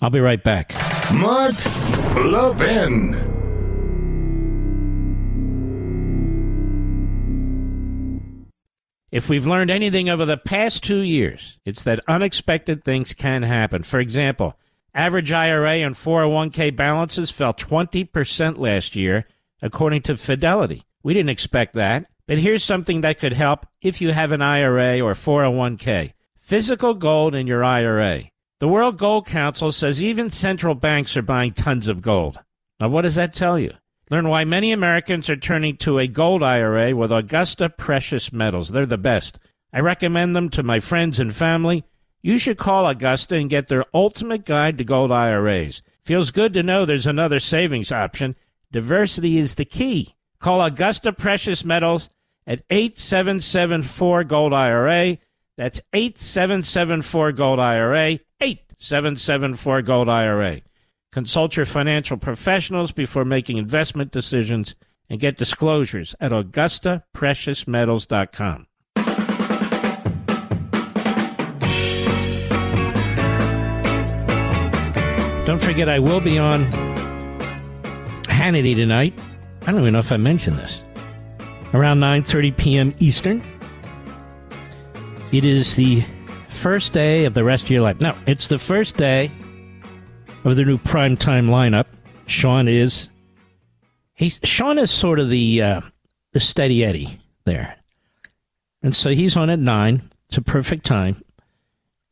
[0.00, 0.74] I'll be right back.
[1.12, 1.54] Mark
[2.16, 3.33] Levin.
[9.14, 13.84] If we've learned anything over the past two years, it's that unexpected things can happen.
[13.84, 14.58] For example,
[14.92, 19.28] average IRA and 401k balances fell 20% last year,
[19.62, 20.82] according to Fidelity.
[21.04, 25.00] We didn't expect that, but here's something that could help if you have an IRA
[25.00, 28.24] or 401k physical gold in your IRA.
[28.58, 32.40] The World Gold Council says even central banks are buying tons of gold.
[32.80, 33.74] Now, what does that tell you?
[34.10, 38.68] Learn why many Americans are turning to a gold IRA with Augusta Precious Metals.
[38.68, 39.38] They're the best.
[39.72, 41.84] I recommend them to my friends and family.
[42.22, 45.82] You should call Augusta and get their ultimate guide to gold IRAs.
[46.04, 48.36] Feels good to know there's another savings option.
[48.70, 50.14] Diversity is the key.
[50.38, 52.10] Call Augusta Precious Metals
[52.46, 55.16] at 8774 Gold IRA.
[55.56, 58.18] That's 8774 Gold IRA.
[58.40, 60.60] 8774 Gold IRA.
[61.14, 64.74] Consult your financial professionals before making investment decisions
[65.08, 68.66] and get disclosures at AugustaPreciousMetals.com.
[75.46, 76.64] Don't forget, I will be on
[78.24, 79.14] Hannity tonight
[79.62, 80.84] I don't even know if I mentioned this.
[81.72, 82.92] Around 9:30 p.m.
[82.98, 83.40] Eastern.
[85.30, 86.04] It is the
[86.48, 88.00] first day of the rest of your life.
[88.00, 89.30] No, it's the first day
[90.44, 91.86] of the new primetime lineup.
[92.26, 93.08] Sean is
[94.14, 95.80] he's Sean is sort of the uh,
[96.32, 97.76] the steady Eddie there,
[98.82, 100.10] and so he's on at nine.
[100.26, 101.22] It's a perfect time,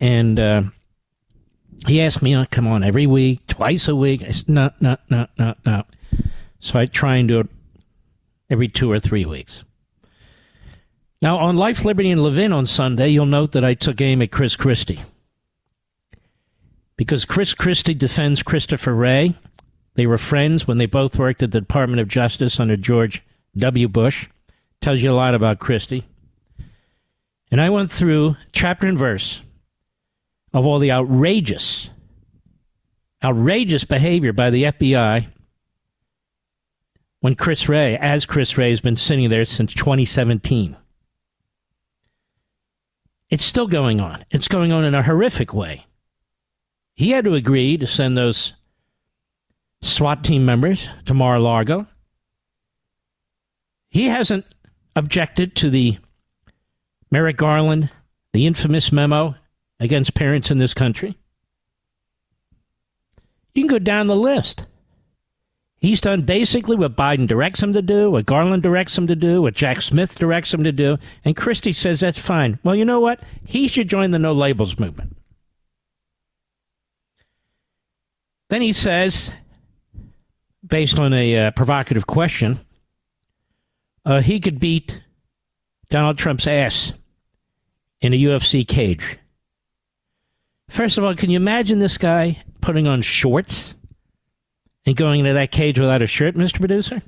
[0.01, 0.62] and uh,
[1.87, 4.22] he asked me to come on every week, twice a week.
[4.22, 5.85] I said, no, no, no, no, no.
[6.61, 7.49] So I try and do it
[8.49, 9.64] every two or three weeks.
[11.20, 14.30] Now, on Life, Liberty, and Levin on Sunday, you'll note that I took aim at
[14.30, 15.01] Chris Christie.
[17.03, 19.35] Because Chris Christie defends Christopher Wray.
[19.97, 23.25] They were friends when they both worked at the Department of Justice under George
[23.57, 23.89] W.
[23.89, 24.29] Bush.
[24.81, 26.05] Tells you a lot about Christie.
[27.51, 29.41] And I went through chapter and verse
[30.55, 31.91] of all the outrageous,
[33.25, 35.27] outrageous behavior by the FBI
[37.19, 40.77] when Chris Wray, as Chris Wray, has been sitting there since 2017.
[43.29, 44.25] It's still going on.
[44.31, 45.85] It's going on in a horrific way.
[46.95, 48.55] He had to agree to send those
[49.82, 51.86] SWAT team members to Mar a Lago.
[53.90, 54.45] He hasn't
[54.95, 55.99] objected to the
[57.11, 57.90] Merrick Garland,
[58.32, 59.34] the infamous memo
[59.80, 61.18] against parents in this country.
[63.55, 64.64] You can go down the list.
[65.76, 69.43] He's done basically what Biden directs him to do, what Garland directs him to do,
[69.43, 72.61] what Jack Smith directs him to do, and Christie says that's fine.
[72.62, 73.20] Well, you know what?
[73.45, 75.16] He should join the no labels movement.
[78.53, 79.31] Then he says,
[80.63, 82.61] based on a uh, provocative question,
[84.05, 85.03] uh, he could beat
[85.89, 86.93] Donald Trump's ass
[88.03, 89.17] in a UFC cage.
[90.69, 93.75] First of all, can you imagine this guy putting on shorts?
[94.85, 96.59] and going into that cage without a shirt, Mr.
[96.59, 97.01] Producer?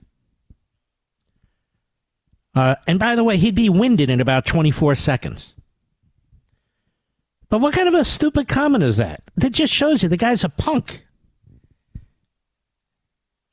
[2.55, 5.53] Uh, and by the way, he'd be winded in about 24 seconds.
[7.51, 9.25] But what kind of a stupid comment is that?
[9.37, 11.04] That just shows you the guy's a punk.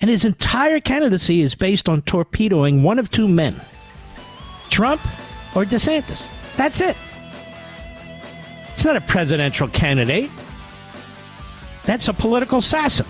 [0.02, 3.62] And his entire candidacy is based on torpedoing one of two men
[4.70, 5.02] Trump
[5.56, 6.26] or DeSantis.
[6.58, 6.98] That's it.
[8.74, 10.32] It's not a presidential candidate,
[11.86, 13.06] that's a political assassin.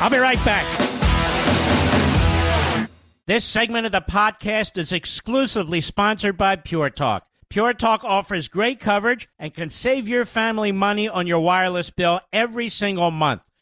[0.00, 0.64] I'll be right back.
[3.26, 7.26] This segment of the podcast is exclusively sponsored by Pure Talk.
[7.50, 12.20] Pure Talk offers great coverage and can save your family money on your wireless bill
[12.32, 13.42] every single month.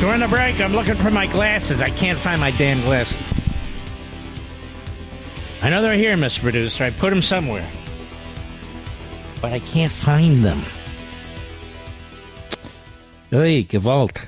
[0.00, 1.82] During the break, I'm looking for my glasses.
[1.82, 3.18] I can't find my damn glasses.
[5.60, 6.40] I know they're here, Mr.
[6.40, 6.84] Producer.
[6.84, 7.70] I put them somewhere.
[9.42, 10.62] But I can't find them.
[13.28, 14.26] Hey, Gewalt.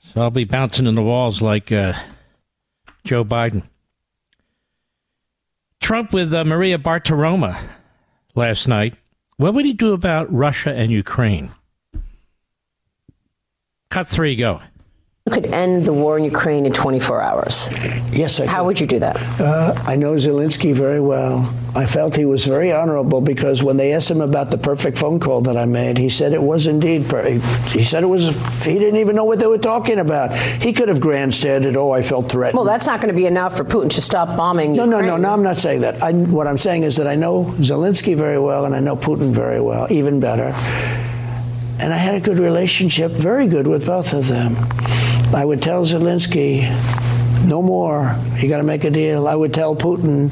[0.00, 1.92] So I'll be bouncing in the walls like uh,
[3.04, 3.64] Joe Biden.
[5.82, 7.54] Trump with uh, Maria Bartiromo
[8.34, 8.96] last night.
[9.36, 11.52] What would he do about Russia and Ukraine?
[13.90, 14.60] Cut three, go.
[15.26, 17.68] You could end the war in Ukraine in 24 hours.
[18.12, 18.66] Yes, I How could.
[18.66, 19.16] would you do that?
[19.38, 21.52] Uh, I know Zelensky very well.
[21.76, 25.20] I felt he was very honorable because when they asked him about the perfect phone
[25.20, 27.08] call that I made, he said it was indeed.
[27.10, 27.38] Per- he,
[27.78, 28.34] he said it was.
[28.64, 30.34] He didn't even know what they were talking about.
[30.34, 31.76] He could have grandstanded.
[31.76, 32.56] Oh, I felt threatened.
[32.56, 35.18] Well, that's not going to be enough for Putin to stop bombing no, no, no,
[35.18, 35.30] no.
[35.30, 36.02] I'm not saying that.
[36.02, 39.30] I, what I'm saying is that I know Zelensky very well, and I know Putin
[39.30, 40.54] very well, even better.
[41.80, 44.56] And I had a good relationship, very good with both of them.
[45.34, 46.62] I would tell Zelensky,
[47.46, 48.16] no more.
[48.38, 49.28] You got to make a deal.
[49.28, 50.30] I would tell Putin,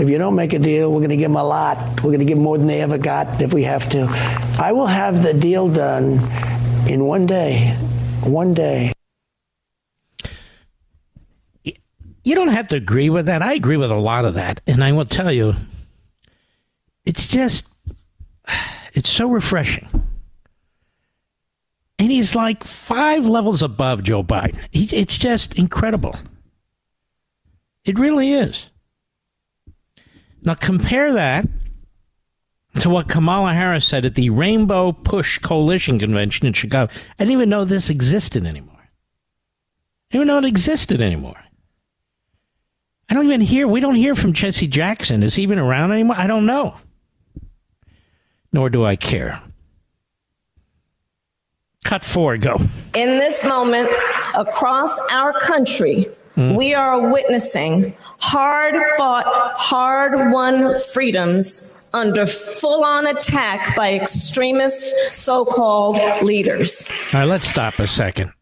[0.00, 1.78] if you don't make a deal, we're going to give them a lot.
[2.02, 4.06] We're going to give them more than they ever got if we have to.
[4.60, 6.20] I will have the deal done
[6.88, 7.76] in one day.
[8.22, 8.92] One day.
[11.62, 13.42] You don't have to agree with that.
[13.42, 14.60] I agree with a lot of that.
[14.66, 15.54] And I will tell you,
[17.04, 17.66] it's just,
[18.94, 20.03] it's so refreshing.
[21.98, 24.58] And he's like five levels above Joe Biden.
[24.70, 26.16] He's, it's just incredible.
[27.84, 28.70] It really is.
[30.42, 31.46] Now compare that
[32.80, 36.92] to what Kamala Harris said at the Rainbow Push Coalition Convention in Chicago.
[37.18, 38.74] I didn't even know this existed anymore.
[40.10, 41.40] Who know it existed anymore.
[43.08, 45.22] I don't even hear, we don't hear from Jesse Jackson.
[45.22, 46.16] Is he even around anymore?
[46.18, 46.74] I don't know.
[48.52, 49.42] Nor do I care.
[51.84, 52.58] Cut four, go.
[52.94, 53.90] In this moment,
[54.36, 56.06] across our country,
[56.36, 56.56] mm.
[56.56, 59.26] we are witnessing hard fought,
[59.56, 66.88] hard won freedoms under full on attack by extremist so called leaders.
[67.12, 68.32] All right, let's stop a second.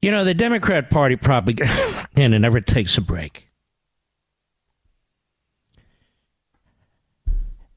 [0.00, 3.48] You know, the Democrat Party propaganda never takes a break.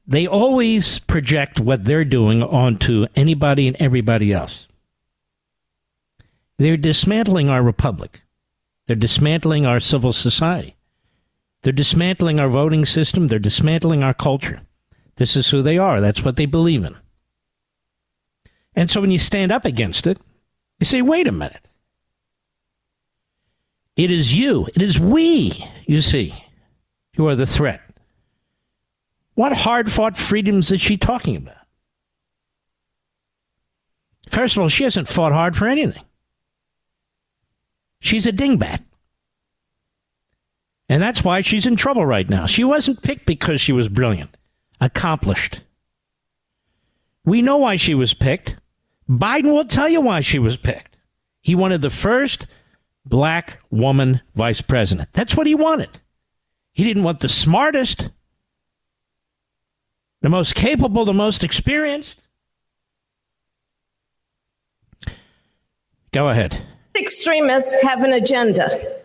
[0.06, 4.68] They always project what they're doing onto anybody and everybody else.
[6.58, 8.22] They're dismantling our republic.
[8.86, 10.76] They're dismantling our civil society.
[11.62, 13.26] They're dismantling our voting system.
[13.26, 14.60] They're dismantling our culture.
[15.16, 16.00] This is who they are.
[16.00, 16.96] That's what they believe in.
[18.74, 20.20] And so when you stand up against it,
[20.78, 21.66] you say, wait a minute.
[23.96, 26.34] It is you, it is we, you see,
[27.16, 27.80] who are the threat.
[29.36, 31.66] What hard fought freedoms is she talking about?
[34.30, 36.02] First of all, she hasn't fought hard for anything.
[38.00, 38.82] She's a dingbat.
[40.88, 42.46] And that's why she's in trouble right now.
[42.46, 44.34] She wasn't picked because she was brilliant,
[44.80, 45.60] accomplished.
[47.26, 48.56] We know why she was picked.
[49.06, 50.96] Biden will tell you why she was picked.
[51.42, 52.46] He wanted the first
[53.04, 55.10] black woman vice president.
[55.12, 56.00] That's what he wanted.
[56.72, 58.10] He didn't want the smartest,
[60.22, 62.16] the most capable, the most experienced.
[66.12, 66.62] Go ahead.
[66.98, 69.00] Extremists have an agenda,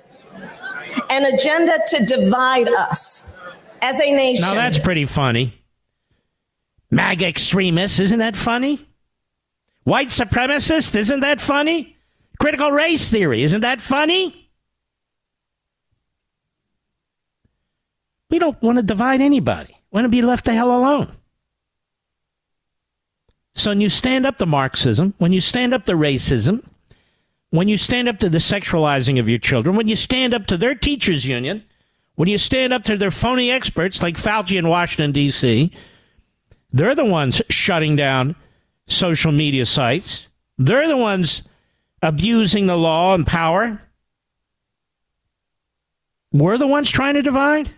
[1.10, 3.40] an agenda to divide us
[3.82, 4.44] as a nation.
[4.44, 5.54] Now that's pretty funny.
[6.90, 8.86] MAGA extremists, isn't that funny?
[9.84, 11.98] White supremacists, isn't that funny?
[12.40, 13.44] Critical race theory.
[13.44, 14.50] Isn't that funny?
[18.30, 19.76] We don't want to divide anybody.
[19.92, 21.12] Want to be left the hell alone.
[23.54, 26.64] So when you stand up to Marxism, when you stand up to racism,
[27.50, 30.58] when you stand up to the sexualizing of your children, when you stand up to
[30.58, 31.64] their teachers' union,
[32.16, 35.72] when you stand up to their phony experts like Fauci in Washington, D.C.,
[36.72, 38.36] they're the ones shutting down
[38.88, 40.30] social media sites.
[40.58, 41.44] They're the ones
[42.02, 43.82] abusing the law and power?
[46.32, 47.70] We're the ones trying to divide?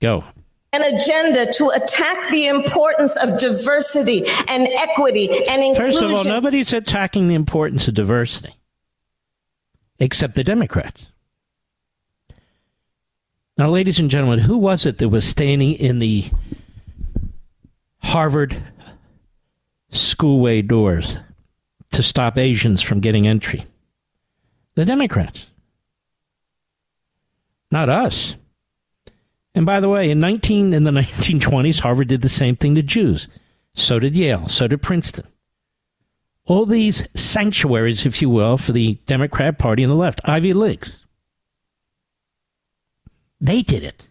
[0.00, 0.24] Go.
[0.72, 5.92] An agenda to attack the importance of diversity and equity and inclusion.
[5.92, 8.54] First of all, nobody's attacking the importance of diversity
[9.98, 11.06] except the Democrats.
[13.58, 16.30] Now, ladies and gentlemen, who was it that was standing in the
[18.02, 18.62] Harvard
[19.92, 21.16] schoolway doors
[21.92, 23.64] to stop Asians from getting entry.
[24.74, 25.46] The Democrats.
[27.70, 28.36] Not us.
[29.54, 32.82] And by the way, in 19 in the 1920s, Harvard did the same thing to
[32.82, 33.28] Jews.
[33.74, 34.48] So did Yale.
[34.48, 35.26] So did Princeton.
[36.46, 40.92] All these sanctuaries, if you will, for the Democrat Party and the left, Ivy Leagues.
[43.40, 44.06] They did it.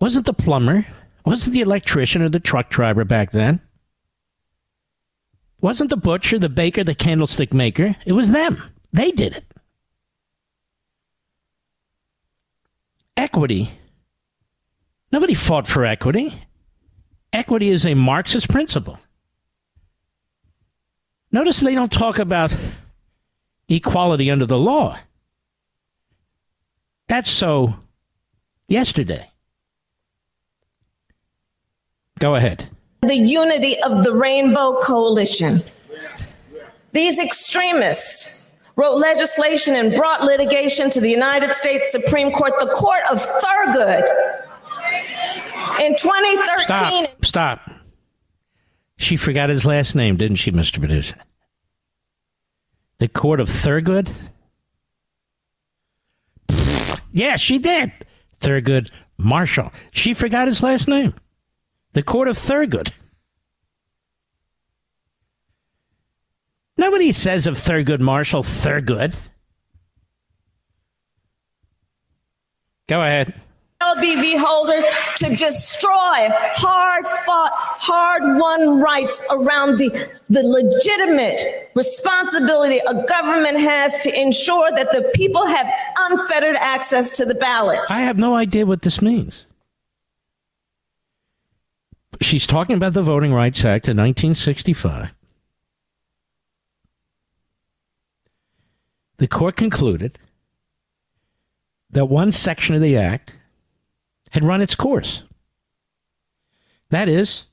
[0.00, 0.86] Wasn't the plumber
[1.24, 3.60] wasn't the electrician or the truck driver back then.
[5.60, 7.96] Wasn't the butcher, the baker, the candlestick maker.
[8.06, 8.62] It was them.
[8.92, 9.44] They did it.
[13.20, 13.70] Equity.
[15.12, 16.42] Nobody fought for equity.
[17.34, 18.98] Equity is a Marxist principle.
[21.30, 22.56] Notice they don't talk about
[23.68, 24.98] equality under the law.
[27.08, 27.74] That's so
[28.68, 29.28] yesterday.
[32.20, 32.70] Go ahead.
[33.02, 35.58] The unity of the Rainbow Coalition.
[36.92, 38.39] These extremists
[38.76, 44.46] wrote legislation and brought litigation to the United States Supreme Court, the court of Thurgood.
[45.80, 46.64] In 2013.
[46.64, 47.24] Stop.
[47.24, 47.70] Stop.
[48.96, 50.78] She forgot his last name, didn't she, Mr.
[50.78, 51.16] Producer?
[52.98, 54.10] The court of Thurgood?
[57.12, 57.92] Yeah, she did.
[58.40, 59.72] Thurgood Marshall.
[59.90, 61.14] She forgot his last name.
[61.92, 62.92] The court of Thurgood.
[66.80, 69.14] Nobody says of Thurgood Marshall Thurgood.
[72.88, 73.34] Go ahead.
[73.82, 74.36] Shelby v.
[74.38, 74.80] Holder
[75.18, 83.98] to destroy hard fought, hard won rights around the, the legitimate responsibility a government has
[83.98, 87.78] to ensure that the people have unfettered access to the ballot.
[87.90, 89.44] I have no idea what this means.
[92.22, 95.10] she's talking about the Voting Rights Act of 1965.
[99.20, 100.18] The court concluded
[101.90, 103.34] that one section of the act
[104.30, 105.24] had run its course.
[106.88, 107.44] That is,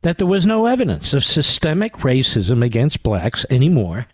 [0.00, 4.08] that there was no evidence of systemic racism against blacks anymore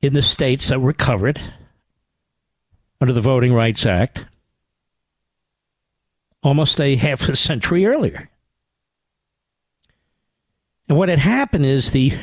[0.00, 1.38] in the states that were covered
[2.98, 4.24] under the Voting Rights Act
[6.42, 8.30] almost a half a century earlier.
[10.88, 12.14] And what had happened is the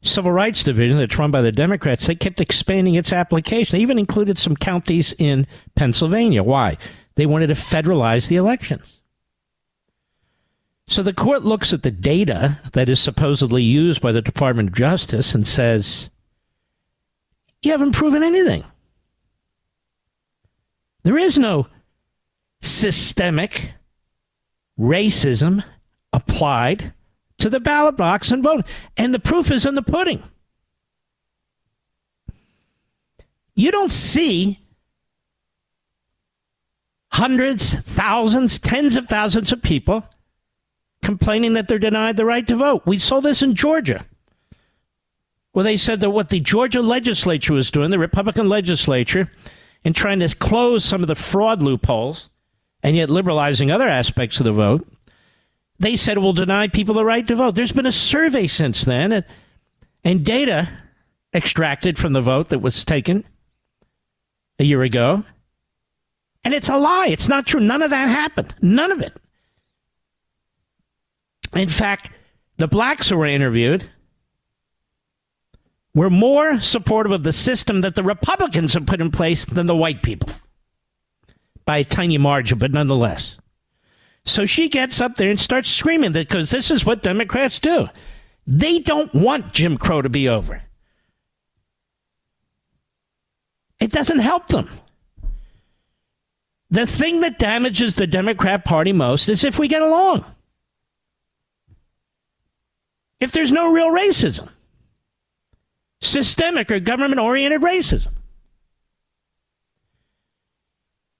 [0.00, 3.76] Civil Rights Division that's run by the Democrats, they kept expanding its application.
[3.76, 6.42] They even included some counties in Pennsylvania.
[6.42, 6.78] Why?
[7.16, 9.00] They wanted to federalize the elections.
[10.86, 14.74] So the court looks at the data that is supposedly used by the Department of
[14.74, 16.08] Justice and says,
[17.62, 18.64] you haven't proven anything.
[21.02, 21.66] There is no
[22.62, 23.72] systemic
[24.78, 25.64] racism
[26.12, 26.94] applied
[27.38, 28.64] to the ballot box and vote.
[28.96, 30.22] And the proof is in the pudding.
[33.54, 34.60] You don't see
[37.10, 40.04] hundreds, thousands, tens of thousands of people
[41.02, 42.82] complaining that they're denied the right to vote.
[42.84, 44.04] We saw this in Georgia,
[45.52, 49.30] where they said that what the Georgia legislature was doing, the Republican legislature,
[49.84, 52.28] in trying to close some of the fraud loopholes
[52.82, 54.86] and yet liberalizing other aspects of the vote,
[55.78, 57.54] they said will deny people the right to vote.
[57.54, 59.24] There's been a survey since then and,
[60.04, 60.68] and data
[61.34, 63.24] extracted from the vote that was taken
[64.58, 65.22] a year ago.
[66.44, 67.08] And it's a lie.
[67.08, 67.60] It's not true.
[67.60, 68.54] None of that happened.
[68.62, 69.18] None of it.
[71.54, 72.10] In fact,
[72.56, 73.88] the blacks who were interviewed
[75.94, 79.76] were more supportive of the system that the Republicans have put in place than the
[79.76, 80.30] white people
[81.64, 83.38] by a tiny margin, but nonetheless.
[84.28, 87.88] So she gets up there and starts screaming that because this is what Democrats do.
[88.46, 90.62] They don't want Jim Crow to be over.
[93.80, 94.68] It doesn't help them.
[96.70, 100.26] The thing that damages the Democrat Party most is if we get along.
[103.20, 104.50] If there's no real racism,
[106.02, 108.12] systemic or government oriented racism.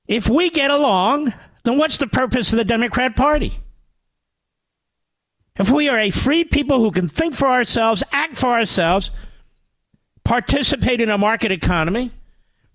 [0.06, 1.32] If we get along,
[1.64, 3.60] then what's the purpose of the Democrat Party?
[5.58, 9.10] If we are a free people who can think for ourselves, act for ourselves,
[10.24, 12.12] participate in a market economy,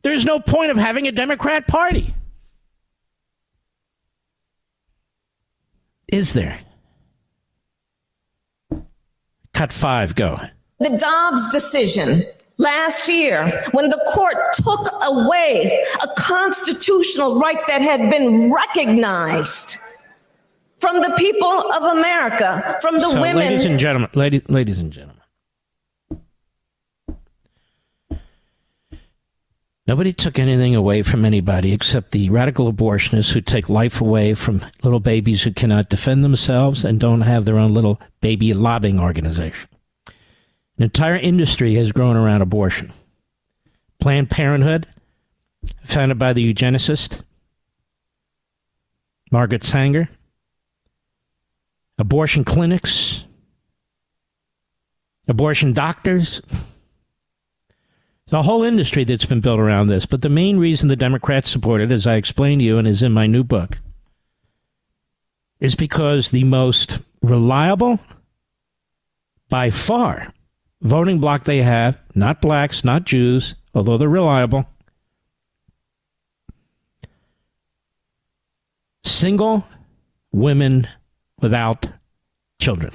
[0.02, 2.14] there's no point of having a Democrat Party.
[6.10, 6.60] Is there?
[9.54, 10.40] Cut five, go.
[10.80, 12.24] The Dobbs decision
[12.58, 19.78] last year when the court took away a constitutional right that had been recognized
[20.80, 23.38] from the people of America, from the so, women.
[23.38, 25.18] Ladies and gentlemen, ladies, ladies and gentlemen.
[29.86, 34.64] Nobody took anything away from anybody except the radical abortionists who take life away from
[34.82, 39.68] little babies who cannot defend themselves and don't have their own little baby lobbying organization.
[40.78, 42.92] An entire industry has grown around abortion.
[44.00, 44.88] Planned Parenthood,
[45.84, 47.22] founded by the eugenicist
[49.32, 50.10] Margaret Sanger,
[51.98, 53.26] abortion clinics,
[55.28, 56.42] abortion doctors.
[58.28, 60.06] There's a whole industry that's been built around this.
[60.06, 63.04] But the main reason the Democrats support it, as I explained to you and is
[63.04, 63.80] in my new book,
[65.60, 68.00] is because the most reliable,
[69.50, 70.33] by far,
[70.84, 74.68] voting bloc they have, not blacks, not Jews, although they're reliable,
[79.04, 79.66] single
[80.32, 80.88] women
[81.42, 81.88] without
[82.60, 82.92] children.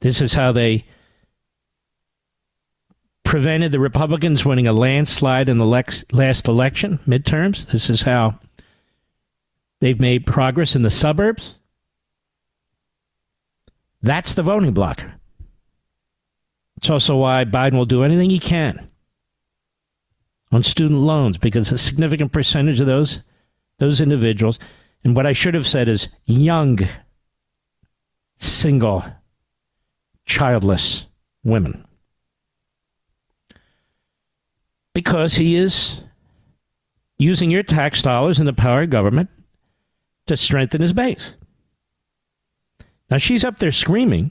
[0.00, 0.84] This is how they
[3.24, 7.66] prevented the Republicans winning a landslide in the lex- last election, midterms.
[7.66, 8.38] This is how
[9.80, 11.54] they've made progress in the suburbs.
[14.04, 15.02] That's the voting block.
[16.76, 18.90] It's also why Biden will do anything he can
[20.52, 23.22] on student loans because a significant percentage of those
[23.78, 24.58] those individuals,
[25.02, 26.80] and what I should have said is young,
[28.36, 29.04] single,
[30.26, 31.06] childless
[31.42, 31.86] women.
[34.92, 36.02] Because he is
[37.16, 39.30] using your tax dollars and the power of government
[40.26, 41.36] to strengthen his base.
[43.10, 44.30] Now she's up there screaming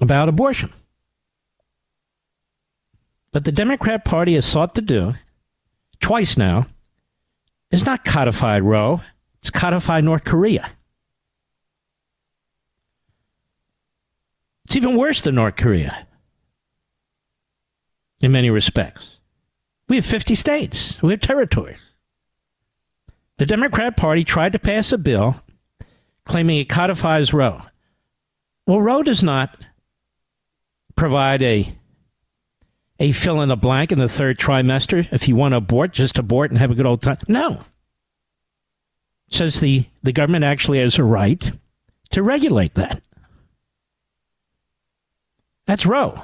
[0.00, 0.72] about abortion.
[3.32, 5.14] But the Democrat Party has sought to do,
[6.00, 6.66] twice now,
[7.70, 9.00] is not codified Roe,
[9.40, 10.70] it's codified North Korea.
[14.64, 16.06] It's even worse than North Korea
[18.20, 19.16] in many respects.
[19.88, 21.84] We have 50 states, we have territories.
[23.38, 25.42] The Democrat Party tried to pass a bill
[26.30, 27.60] claiming it codifies Roe.
[28.64, 29.56] Well, Roe does not
[30.94, 31.74] provide a
[33.00, 35.12] a fill in the blank in the third trimester.
[35.12, 37.18] If you want to abort, just abort and have a good old time.
[37.26, 37.62] No.
[39.26, 41.50] It says the, the government actually has a right
[42.10, 43.02] to regulate that.
[45.66, 46.14] That's Roe.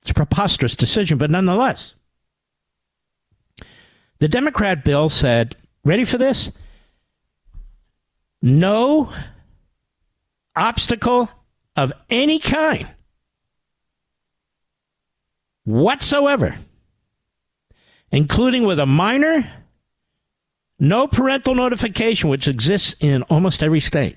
[0.00, 1.94] It's a preposterous decision, but nonetheless.
[4.18, 6.50] The Democrat bill said, ready for this?
[8.40, 9.12] No
[10.56, 11.28] obstacle
[11.76, 12.86] of any kind
[15.64, 16.56] whatsoever,
[18.10, 19.50] including with a minor,
[20.78, 24.16] no parental notification, which exists in almost every state.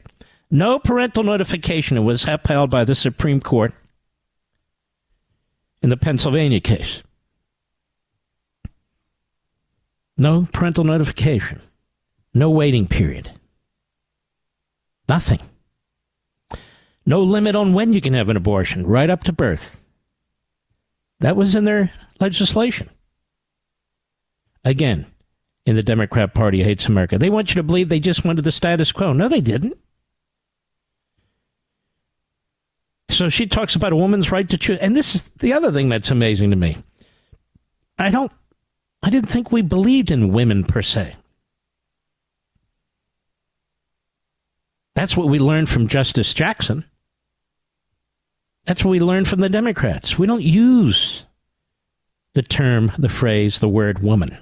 [0.49, 2.03] No parental notification.
[2.05, 3.73] Was upheld by the Supreme Court
[5.81, 7.01] in the Pennsylvania case.
[10.17, 11.61] No parental notification.
[12.33, 13.31] No waiting period.
[15.07, 15.39] Nothing.
[17.07, 19.79] No limit on when you can have an abortion, right up to birth.
[21.21, 21.89] That was in their
[22.19, 22.89] legislation.
[24.65, 25.05] Again,
[25.65, 27.17] in the Democrat Party hates America.
[27.17, 29.13] They want you to believe they just wanted the status quo.
[29.13, 29.77] No, they didn't.
[33.07, 34.77] So she talks about a woman's right to choose.
[34.79, 36.75] And this is the other thing that's amazing to me.
[37.97, 38.33] I don't,
[39.01, 41.15] I didn't think we believed in women per se.
[44.93, 46.83] That's what we learned from Justice Jackson.
[48.67, 50.19] That's what we learned from the Democrats.
[50.19, 51.23] We don't use
[52.33, 54.37] the term, the phrase, the word woman.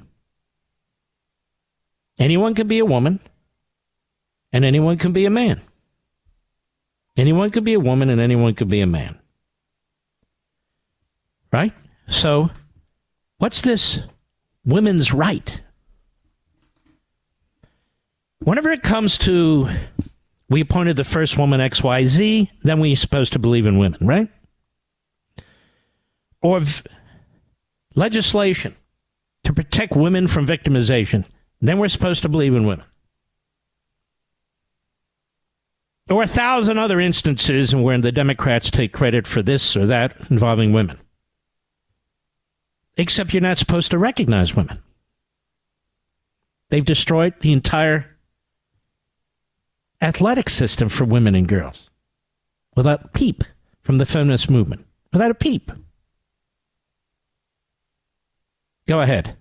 [2.20, 3.20] Anyone can be a woman,
[4.52, 5.62] and anyone can be a man.
[7.16, 9.20] Anyone could be a woman, and anyone could be a man.
[11.54, 11.74] Right?
[12.08, 12.50] So,
[13.38, 14.00] what's this
[14.66, 15.62] women's right?
[18.40, 19.70] Whenever it comes to
[20.50, 24.30] we appointed the first woman XYZ, then we're supposed to believe in women, right?
[26.42, 26.58] Or
[27.96, 28.76] legislation
[29.44, 31.28] to protect women from victimization,
[31.62, 32.86] then we're supposed to believe in women.
[36.08, 40.16] There Or a thousand other instances where the Democrats take credit for this or that
[40.30, 41.00] involving women.
[42.96, 44.84] Except you're not supposed to recognize women.
[46.70, 48.15] They've destroyed the entire
[50.06, 51.90] athletic system for women and girls
[52.76, 53.44] without peep
[53.82, 54.86] from the feminist movement.
[55.12, 55.72] Without a peep.
[58.88, 59.36] Go ahead.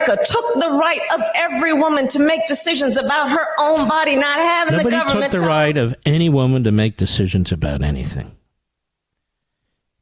[0.00, 4.38] America took the right of every woman to make decisions about her own body, not
[4.38, 5.32] having Nobody the government.
[5.32, 8.36] took the right of any woman to make decisions about anything.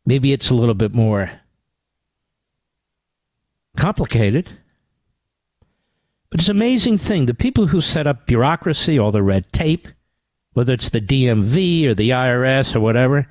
[0.04, 1.30] Maybe it's a little bit more
[3.76, 4.48] complicated.
[6.30, 7.26] But it's an amazing thing.
[7.26, 9.88] The people who set up bureaucracy, all the red tape,
[10.52, 13.28] whether it's the DMV or the IRS or whatever,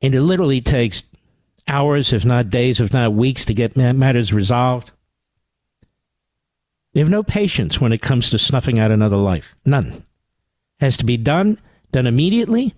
[0.00, 1.04] and it literally takes
[1.68, 4.90] hours, if not days, if not weeks, to get matters resolved.
[6.92, 9.54] They have no patience when it comes to snuffing out another life.
[9.64, 10.04] None.
[10.80, 11.58] Has to be done,
[11.90, 12.74] done immediately,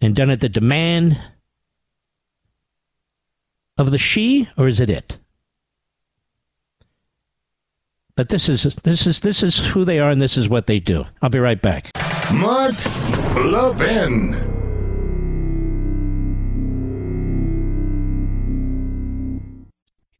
[0.00, 1.20] and done at the demand
[3.78, 5.18] of the she, or is it it?
[8.14, 10.78] But this is this is this is who they are, and this is what they
[10.78, 11.04] do.
[11.22, 11.90] I'll be right back.
[12.32, 12.74] Mark
[13.36, 14.34] Levin.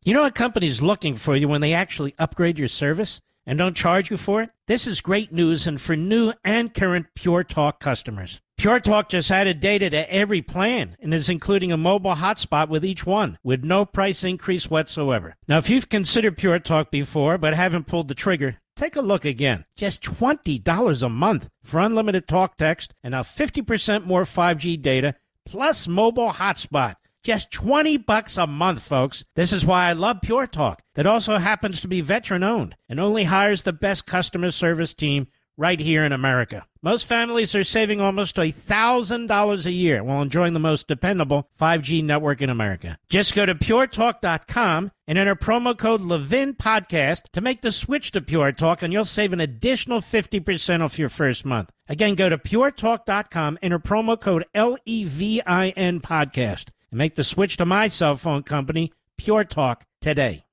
[0.04, 3.76] You know what company's looking for you when they actually upgrade your service and don't
[3.76, 4.50] charge you for it?
[4.66, 8.40] This is great news and for new and current Pure Talk customers.
[8.62, 12.84] Pure Talk just added data to every plan and is including a mobile hotspot with
[12.84, 15.34] each one with no price increase whatsoever.
[15.48, 19.24] Now, if you've considered Pure Talk before but haven't pulled the trigger, take a look
[19.24, 19.64] again.
[19.74, 25.88] Just $20 a month for unlimited talk text and now 50% more 5G data plus
[25.88, 26.94] mobile hotspot.
[27.24, 29.24] Just 20 bucks a month, folks.
[29.34, 30.82] This is why I love Pure Talk.
[30.94, 35.26] That also happens to be veteran owned and only hires the best customer service team
[35.56, 36.66] right here in America.
[36.82, 42.42] Most families are saving almost $1,000 a year while enjoying the most dependable 5G network
[42.42, 42.98] in America.
[43.08, 48.20] Just go to puretalk.com and enter promo code Levin Podcast to make the switch to
[48.20, 51.70] Pure Talk, and you'll save an additional 50% off your first month.
[51.88, 57.14] Again, go to puretalk.com, enter promo code L E V I N Podcast, and make
[57.14, 60.44] the switch to my cell phone company, Pure Talk, today.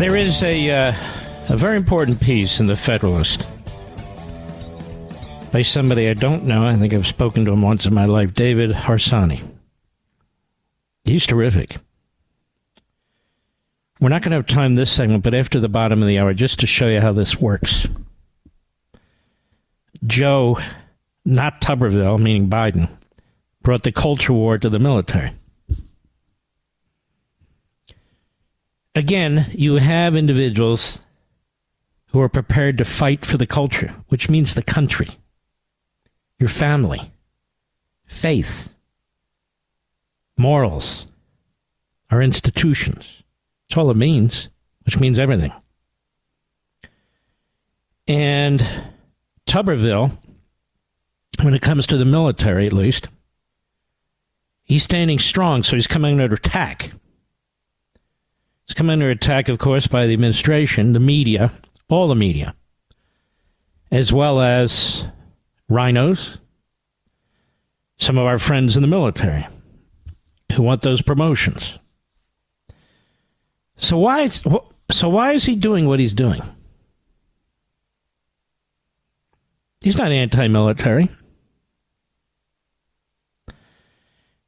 [0.00, 0.94] There is a, uh,
[1.50, 3.46] a very important piece in the Federalist
[5.52, 6.64] by somebody I don't know.
[6.64, 9.42] I think I've spoken to him once in my life, David Harsanyi.
[11.04, 11.76] He's terrific.
[14.00, 16.32] We're not going to have time this segment, but after the bottom of the hour,
[16.32, 17.86] just to show you how this works.
[20.06, 20.58] Joe,
[21.26, 22.88] not Tuberville, meaning Biden,
[23.60, 25.32] brought the culture war to the military.
[29.00, 31.00] Again, you have individuals
[32.08, 35.08] who are prepared to fight for the culture, which means the country,
[36.38, 37.10] your family,
[38.04, 38.74] faith,
[40.36, 41.06] morals,
[42.10, 43.22] our institutions.
[43.70, 44.50] That's all it means,
[44.84, 45.54] which means everything.
[48.06, 48.62] And
[49.46, 50.14] Tuberville,
[51.40, 53.08] when it comes to the military at least,
[54.62, 56.92] he's standing strong, so he's coming under attack.
[58.70, 61.50] He's come under attack, of course, by the administration, the media,
[61.88, 62.54] all the media,
[63.90, 65.08] as well as
[65.68, 66.38] RINOs,
[67.98, 69.44] some of our friends in the military
[70.52, 71.80] who want those promotions.
[73.76, 74.40] So why is,
[74.92, 76.40] so why is he doing what he's doing?
[79.80, 81.08] He's not anti-military.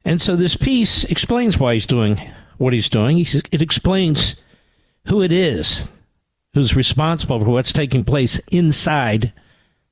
[0.05, 2.21] And so this piece explains why he's doing
[2.57, 3.17] what he's doing.
[3.17, 4.35] He says, it explains
[5.07, 5.89] who it is
[6.53, 9.33] who's responsible for what's taking place inside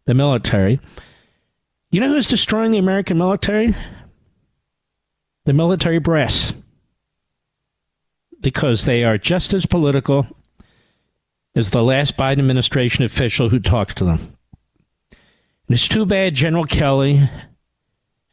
[0.05, 0.80] the military.
[1.89, 3.76] You know who's destroying the American military?
[5.45, 6.53] The military brass.
[8.39, 10.26] Because they are just as political
[11.55, 14.38] as the last Biden administration official who talked to them.
[15.68, 17.30] And it's too bad General Kelly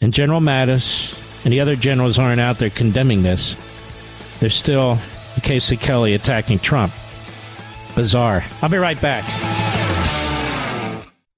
[0.01, 3.57] and General Mattis and the other generals aren't out there condemning this.
[4.41, 4.99] There's still
[5.43, 6.93] Casey Kelly attacking Trump.
[7.95, 8.45] Bizarre.
[8.63, 9.25] I'll be right back.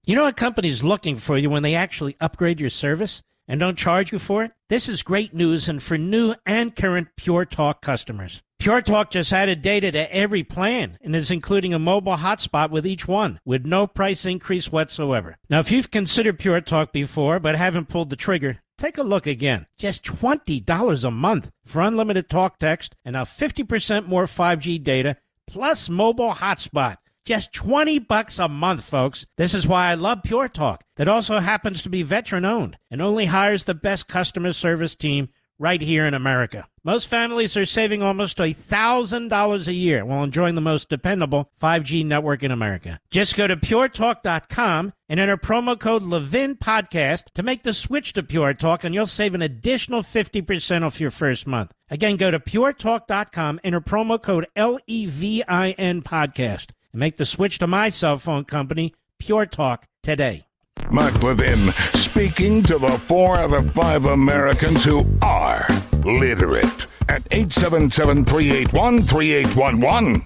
[0.04, 3.78] You know what company's looking for you when they actually upgrade your service and don't
[3.78, 4.52] charge you for it?
[4.68, 8.42] This is great news and for new and current Pure Talk customers.
[8.58, 12.86] Pure Talk just added data to every plan and is including a mobile hotspot with
[12.86, 15.36] each one with no price increase whatsoever.
[15.48, 19.26] Now, if you've considered Pure Talk before but haven't pulled the trigger, Take a look
[19.26, 19.66] again.
[19.76, 25.90] Just $20 a month for unlimited talk text and now 50% more 5G data plus
[25.90, 26.96] mobile hotspot.
[27.26, 29.26] Just 20 bucks a month, folks.
[29.36, 30.82] This is why I love Pure Talk.
[30.96, 35.28] That also happens to be veteran owned and only hires the best customer service team
[35.60, 36.66] right here in America.
[36.82, 42.42] Most families are saving almost $1,000 a year while enjoying the most dependable 5G network
[42.42, 42.98] in America.
[43.10, 48.22] Just go to puretalk.com and enter promo code Levin Podcast to make the switch to
[48.22, 51.72] Pure Talk, and you'll save an additional 50% off your first month.
[51.90, 57.18] Again, go to puretalk.com, enter promo code L E V I N Podcast, and make
[57.18, 60.46] the switch to my cell phone company, Pure Talk, today.
[60.90, 65.66] Mark Levin speaking to the four out of five Americans who are
[66.04, 70.24] literate at 877 381 3811.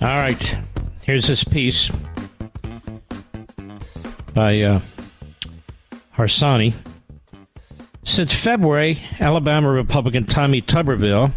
[0.00, 0.58] All right.
[1.02, 1.90] Here's this piece
[4.32, 4.80] by uh,
[6.16, 6.74] Harsanyi.
[8.04, 11.32] Since February, Alabama Republican Tommy Tuberville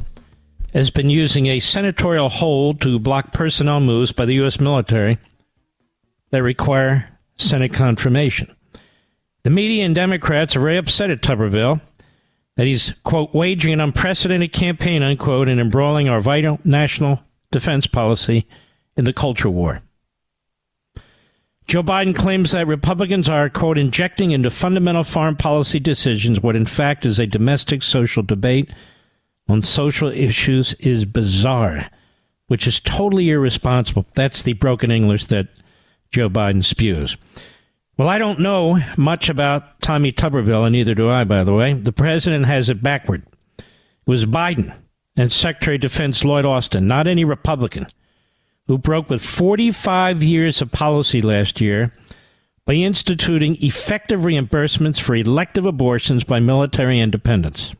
[0.73, 4.59] has been using a senatorial hold to block personnel moves by the U.S.
[4.59, 5.17] military
[6.31, 8.53] that require Senate confirmation.
[9.43, 11.81] The media and Democrats are very upset at Tuberville
[12.57, 17.21] that he's, quote, waging an unprecedented campaign, unquote, and embroiling our vital national
[17.51, 18.47] defense policy
[18.97, 19.81] in the culture war.
[21.67, 26.65] Joe Biden claims that Republicans are, quote, injecting into fundamental foreign policy decisions what in
[26.65, 28.71] fact is a domestic social debate
[29.49, 31.89] on social issues is bizarre,
[32.47, 34.05] which is totally irresponsible.
[34.15, 35.47] That's the broken English that
[36.17, 37.15] Joe Biden spews.
[37.95, 41.73] Well, I don't know much about Tommy Tuberville, and neither do I, by the way.
[41.73, 43.21] The president has it backward.
[43.59, 43.63] It
[44.07, 44.75] was Biden
[45.15, 47.85] and Secretary of Defense Lloyd Austin, not any Republican,
[48.65, 51.93] who broke with 45 years of policy last year
[52.65, 57.75] by instituting effective reimbursements for elective abortions by military independents.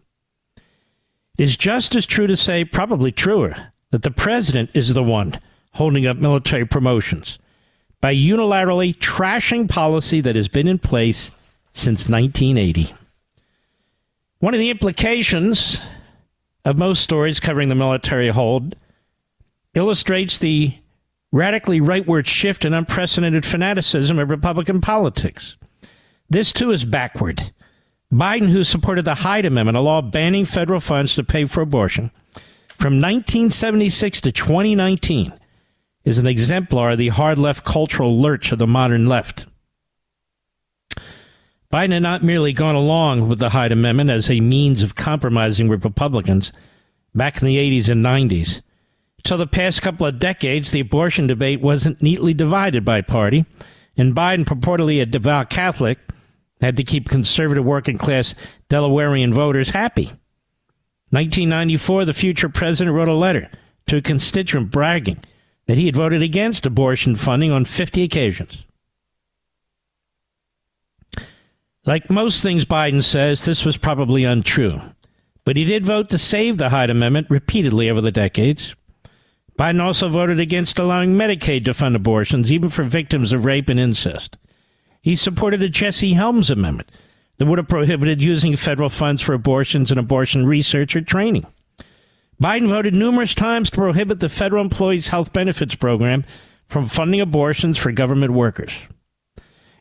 [1.39, 5.39] It is just as true to say, probably truer, that the president is the one
[5.73, 7.39] holding up military promotions
[8.02, 11.32] by unilaterally trashing policy that has been in place
[11.72, 12.93] since 1980.
[14.39, 15.80] One of the implications
[16.64, 18.76] of most stories covering the military hold
[19.74, 20.76] illustrates the
[21.32, 25.58] radically rightward shift and unprecedented fanaticism of Republican politics.
[26.30, 27.52] This too is backward.
[28.12, 32.12] Biden, who supported the Hyde Amendment, a law banning federal funds to pay for abortion,
[32.78, 35.34] from 1976 to 2019
[36.08, 39.45] is an exemplar of the hard left cultural lurch of the modern left.
[41.70, 45.68] Biden had not merely gone along with the Hyde Amendment as a means of compromising
[45.68, 46.53] with Republicans
[47.14, 48.62] back in the 80s and 90s.
[49.26, 53.45] So the past couple of decades, the abortion debate wasn't neatly divided by party,
[53.97, 55.99] and Biden, purportedly a devout Catholic,
[56.62, 58.34] had to keep conservative working class
[58.70, 60.05] Delawarean voters happy.
[61.10, 63.49] 1994, the future president wrote a letter
[63.88, 65.22] to a constituent bragging
[65.68, 68.65] that he had voted against abortion funding on 50 occasions.
[71.86, 74.82] Like most things Biden says, this was probably untrue.
[75.45, 78.76] But he did vote to save the Hyde Amendment repeatedly over the decades.
[79.57, 83.80] Biden also voted against allowing Medicaid to fund abortions, even for victims of rape and
[83.80, 84.38] incest.
[85.01, 86.91] He supported a Jesse Helms amendment
[87.38, 91.45] that would have prohibited using federal funds for abortions and abortion research or training.
[92.41, 96.23] Biden voted numerous times to prohibit the Federal Employees Health Benefits Program
[96.67, 98.77] from funding abortions for government workers.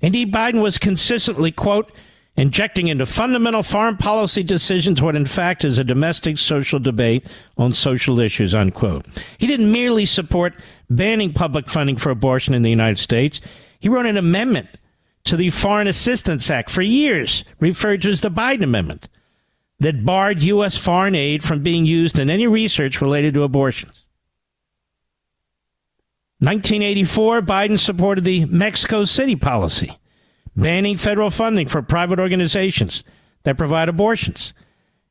[0.01, 1.93] Indeed, Biden was consistently, quote,
[2.37, 7.27] injecting into fundamental foreign policy decisions what in fact is a domestic social debate
[7.57, 9.07] on social issues, unquote.
[9.39, 10.55] He didn't merely support
[10.89, 13.41] banning public funding for abortion in the United States.
[13.81, 14.69] He wrote an amendment
[15.25, 19.09] to the Foreign Assistance Act for years, referred to as the Biden Amendment,
[19.79, 20.77] that barred U.S.
[20.77, 24.05] foreign aid from being used in any research related to abortions.
[26.39, 29.99] 1984, Biden supported the Mexico City policy,
[30.55, 33.05] banning federal funding for private organizations
[33.45, 34.53] that provide abortions,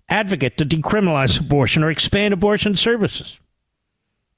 [0.08, 3.38] advocate to decriminalize abortion or expand abortion services.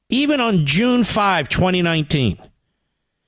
[0.09, 2.37] Even on June 5, 2019,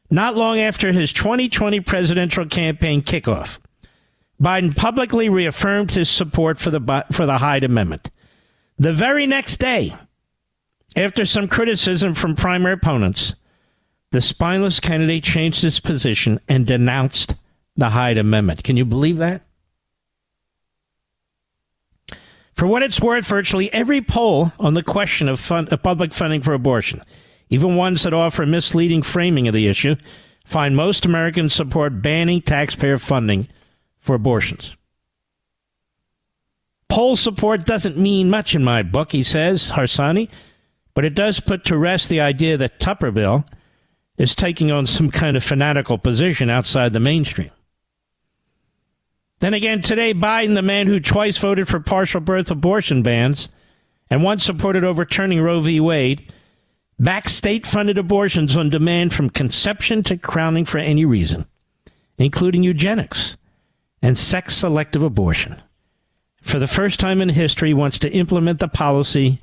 [0.10, 3.60] not long after his 2020 presidential campaign kickoff,
[4.42, 8.10] Biden publicly reaffirmed his support for the, for the Hyde Amendment.
[8.78, 9.96] The very next day,
[10.96, 13.36] after some criticism from primary opponents,
[14.12, 17.36] the spineless candidate changed his position and denounced
[17.76, 18.64] the Hyde Amendment.
[18.64, 19.42] Can you believe that?
[22.54, 26.42] For what it's worth, virtually every poll on the question of, fund, of public funding
[26.42, 27.04] for abortion,
[27.50, 29.96] even ones that offer a misleading framing of the issue,
[30.46, 33.48] find most Americans support banning taxpayer funding
[34.10, 34.76] for abortions.
[36.90, 40.32] Poll support doesn't mean much in my book, he says, Harsanyi,
[40.96, 43.48] but it does put to rest the idea that Tuberville
[44.18, 47.52] is taking on some kind of fanatical position outside the mainstream.
[49.42, 53.48] Then again, today, Biden, the man who twice voted for partial birth abortion bans
[54.10, 55.80] and once supported overturning Roe v.
[55.80, 56.34] Wade,
[56.98, 61.46] backs state funded abortions on demand from conception to crowning for any reason,
[62.18, 63.38] including eugenics
[64.02, 65.62] and sex selective abortion.
[66.42, 69.40] For the first time in history, wants to implement the policy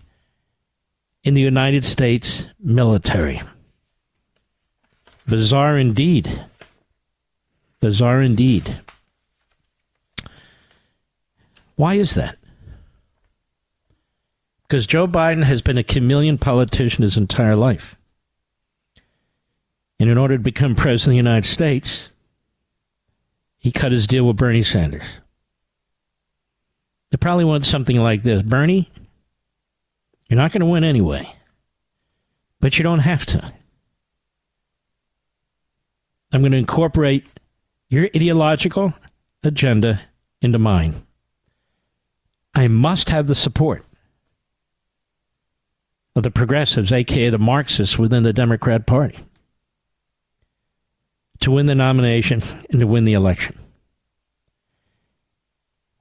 [1.25, 3.43] in the United States military.
[5.27, 6.45] Bizarre indeed.
[7.81, 8.81] Bizarre indeed.
[11.75, 12.39] Why is that?
[14.63, 17.97] Because Joe Biden has been a chameleon politician his entire life.
[20.01, 22.09] And in order to become president of the United States,
[23.67, 25.03] he cut his deal with Bernie Sanders.
[27.11, 28.89] They probably want something like this Bernie,
[30.29, 31.35] you're not going to win anyway,
[32.61, 33.53] but you don't have to.
[36.33, 37.27] I'm going to incorporate
[37.89, 38.95] your ideological
[39.43, 40.01] agenda
[40.41, 41.05] into mine.
[42.55, 43.83] I must have the support
[46.15, 49.19] of the progressives, aka the Marxists within the Democrat Party,
[51.41, 53.59] to win the nomination and to win the election.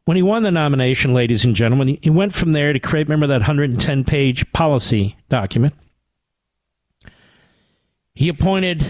[0.05, 3.27] When he won the nomination, ladies and gentlemen, he went from there to create, remember
[3.27, 5.73] that 110 page policy document?
[8.13, 8.86] He appointed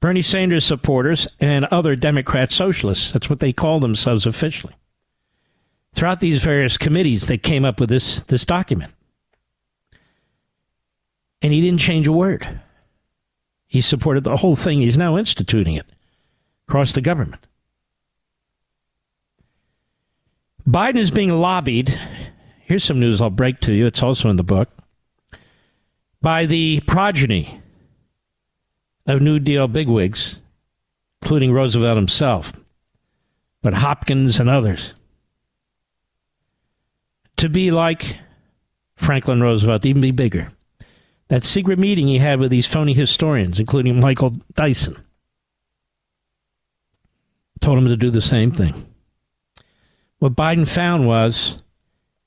[0.00, 3.12] Bernie Sanders supporters, and other Democrat socialists.
[3.12, 4.74] That's what they call themselves officially.
[5.94, 8.94] Throughout these various committees, they came up with this, this document.
[11.42, 12.60] And he didn't change a word.
[13.70, 14.80] He supported the whole thing.
[14.80, 15.86] He's now instituting it
[16.66, 17.46] across the government.
[20.68, 21.96] Biden is being lobbied.
[22.62, 23.86] Here's some news I'll break to you.
[23.86, 24.70] It's also in the book.
[26.20, 27.62] By the progeny
[29.06, 30.40] of New Deal bigwigs,
[31.22, 32.52] including Roosevelt himself,
[33.62, 34.94] but Hopkins and others,
[37.36, 38.18] to be like
[38.96, 40.50] Franklin Roosevelt, even be bigger.
[41.30, 44.96] That secret meeting he had with these phony historians, including Michael Dyson,
[47.60, 48.92] told him to do the same thing.
[50.18, 51.62] What Biden found was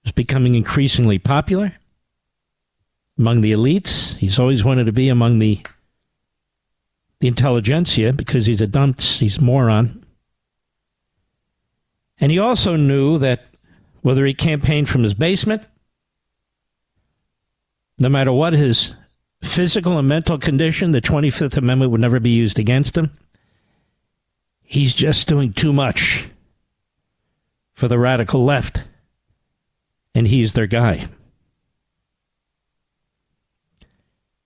[0.06, 1.74] was becoming increasingly popular
[3.18, 4.16] among the elites.
[4.16, 5.60] He's always wanted to be among the
[7.20, 10.06] the intelligentsia because he's a dunce, he's a moron.
[12.22, 13.48] And he also knew that
[14.02, 15.64] whether he campaigned from his basement,
[17.98, 18.96] no matter what his
[19.44, 23.12] physical and mental condition, the 25th Amendment would never be used against him.
[24.62, 26.28] He's just doing too much
[27.74, 28.84] for the radical left,
[30.16, 31.08] and he's their guy.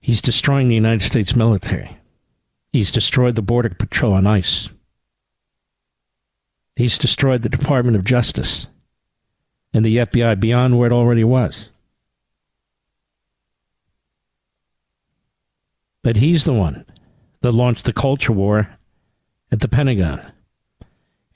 [0.00, 1.96] He's destroying the United States military.
[2.72, 4.68] He's destroyed the Border Patrol on ICE.
[6.76, 8.68] He's destroyed the Department of Justice
[9.74, 11.70] and the FBI beyond where it already was.
[16.08, 16.86] But he's the one
[17.42, 18.78] that launched the culture war
[19.52, 20.18] at the Pentagon.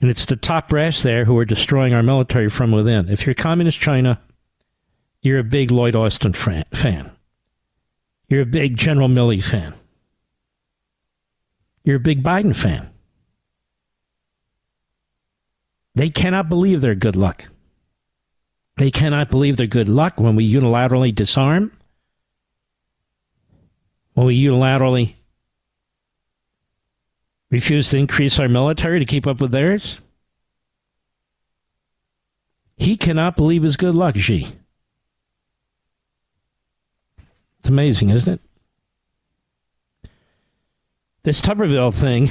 [0.01, 3.07] And it's the top brass there who are destroying our military from within.
[3.07, 4.19] If you're Communist China,
[5.21, 7.11] you're a big Lloyd Austin fan.
[8.27, 9.75] You're a big General Milley fan.
[11.83, 12.89] You're a big Biden fan.
[15.93, 17.45] They cannot believe their good luck.
[18.77, 21.71] They cannot believe their good luck when we unilaterally disarm,
[24.13, 25.15] when we unilaterally
[27.49, 29.99] refuse to increase our military to keep up with theirs.
[32.77, 34.47] He cannot believe his good luck, Xi.
[37.59, 40.09] It's amazing, isn't it?
[41.23, 42.25] This Tuberville thing,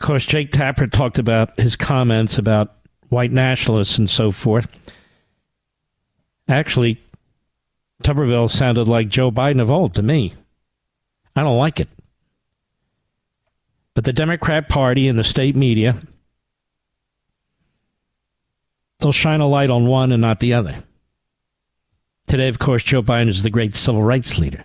[0.00, 2.74] of course, Jake Tapper talked about his comments about
[3.10, 4.66] white nationalists and so forth.
[6.48, 7.00] Actually,
[8.02, 10.34] Tuberville sounded like Joe Biden of old to me.
[11.34, 11.88] I don't like it.
[13.94, 16.00] But the Democrat Party and the state media,
[19.00, 20.84] they'll shine a light on one and not the other.
[22.28, 24.64] Today, of course, Joe Biden is the great civil rights leader.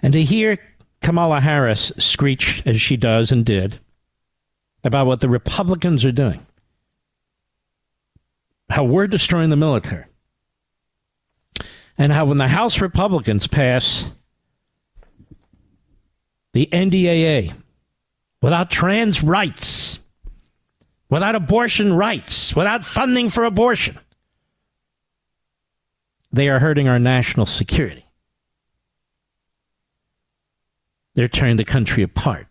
[0.00, 0.58] And to hear
[1.02, 3.78] Kamala Harris screech as she does and did
[4.82, 6.46] about what the Republicans are doing,
[8.70, 10.06] how we're destroying the military,
[11.96, 14.10] and how when the House Republicans pass
[16.52, 17.54] the NDAA
[18.42, 19.98] without trans rights,
[21.08, 23.98] without abortion rights, without funding for abortion,
[26.32, 28.06] they are hurting our national security.
[31.14, 32.48] They're tearing the country apart.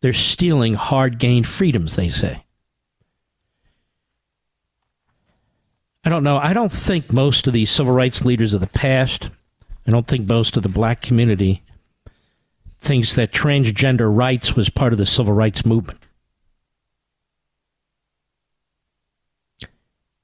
[0.00, 2.45] They're stealing hard gained freedoms, they say.
[6.06, 6.36] I don't know.
[6.38, 9.28] I don't think most of the civil rights leaders of the past,
[9.88, 11.64] I don't think most of the black community
[12.80, 15.98] thinks that transgender rights was part of the civil rights movement.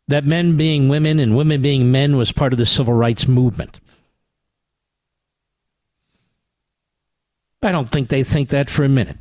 [0.06, 3.80] That men being women and women being men was part of the civil rights movement.
[7.60, 9.18] I don't think they think that for a minute.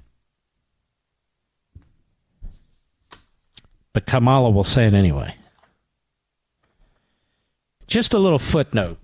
[3.93, 5.33] But Kamala will say it anyway.
[7.91, 8.97] Just a little footnote.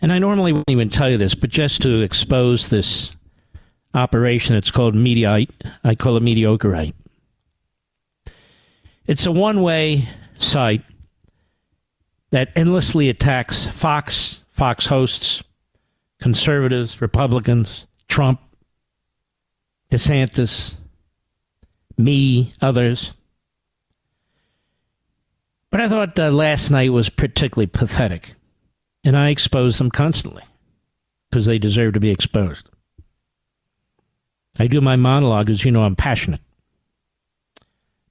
[0.00, 3.14] And I normally wouldn't even tell you this, but just to expose this
[3.92, 5.50] operation, it's called Mediaite.
[5.84, 6.94] I call it Mediocreite.
[9.06, 10.08] It's a one way
[10.38, 10.84] site
[12.30, 15.42] that endlessly attacks Fox, Fox hosts,
[16.18, 18.40] conservatives, Republicans, Trump,
[19.90, 20.76] DeSantis,
[21.98, 23.12] me, others.
[25.72, 28.36] But I thought uh, last night was particularly pathetic,
[29.02, 30.44] and I expose them constantly
[31.28, 32.68] because they deserve to be exposed.
[34.60, 36.42] I do my monologue as you know I'm passionate.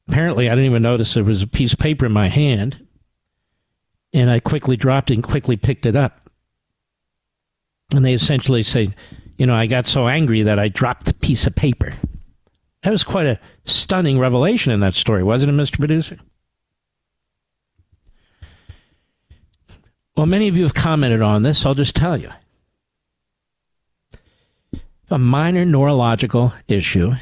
[0.10, 2.86] Apparently, I didn't even notice there was a piece of paper in my hand,
[4.12, 6.22] and I quickly dropped it and quickly picked it up
[7.96, 8.94] and they essentially say,
[9.38, 11.94] you know, I got so angry that I dropped the piece of paper.
[12.84, 15.78] That was quite a stunning revelation in that story, wasn't it, Mr.
[15.78, 16.18] Producer?
[20.22, 21.66] Well, many of you have commented on this.
[21.66, 22.30] I'll just tell you.
[25.10, 27.14] A minor neurological issue.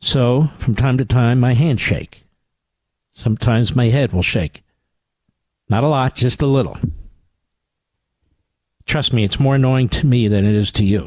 [0.00, 2.24] So, from time to time, my hands shake.
[3.12, 4.64] Sometimes my head will shake.
[5.68, 6.76] Not a lot, just a little.
[8.86, 11.06] Trust me, it's more annoying to me than it is to you.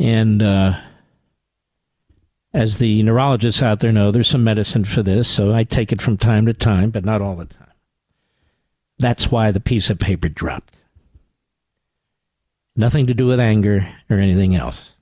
[0.00, 0.80] And uh,
[2.52, 6.00] as the neurologists out there know, there's some medicine for this, so I take it
[6.00, 7.72] from time to time, but not all the time.
[8.98, 10.74] That's why the piece of paper dropped.
[12.74, 14.92] Nothing to do with anger or anything else.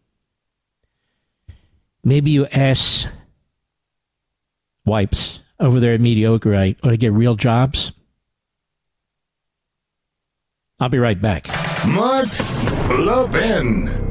[2.03, 3.09] Maybe you ask
[4.85, 7.93] wipes over there at Mediocre or to get real jobs.
[10.79, 11.49] I'll be right back.
[11.87, 12.29] Mark
[12.91, 14.06] Levin.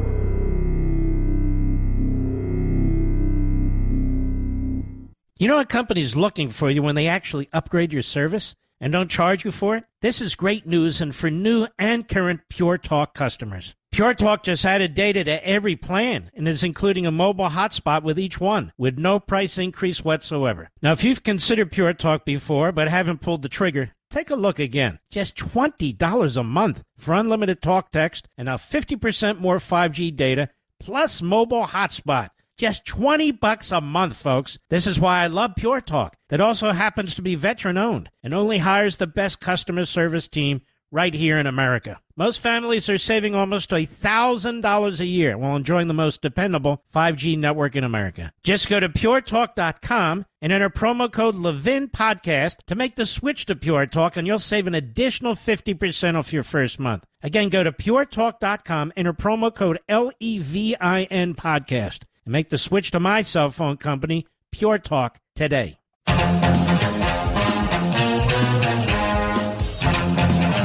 [5.37, 9.11] You know what company's looking for you when they actually upgrade your service and don't
[9.11, 9.83] charge you for it?
[9.99, 13.75] This is great news and for new and current Pure Talk customers.
[13.91, 18.17] Pure Talk just added data to every plan and is including a mobile hotspot with
[18.17, 20.69] each one with no price increase whatsoever.
[20.81, 24.59] Now, if you've considered Pure Talk before but haven't pulled the trigger, take a look
[24.59, 24.99] again.
[25.11, 30.47] Just $20 a month for unlimited talk text and now 50% more 5G data
[30.79, 32.29] plus mobile hotspot.
[32.57, 34.57] Just 20 bucks a month, folks.
[34.69, 36.15] This is why I love Pure Talk.
[36.29, 40.61] That also happens to be veteran owned and only hires the best customer service team
[40.89, 41.99] right here in America.
[42.15, 47.75] Most families are saving almost $1,000 a year while enjoying the most dependable 5G network
[47.75, 48.31] in America.
[48.41, 53.57] Just go to puretalk.com and enter promo code Levin Podcast to make the switch to
[53.57, 57.03] Pure Talk, and you'll save an additional 50% off your first month.
[57.21, 62.49] Again, go to puretalk.com, enter promo code L E V I N Podcast and make
[62.49, 65.77] the switch to my cell phone company, Pure Talk, today.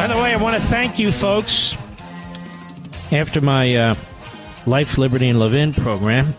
[0.00, 1.76] By the way, I want to thank you folks.
[3.12, 3.94] After my uh,
[4.66, 6.34] Life, Liberty, and Levin program,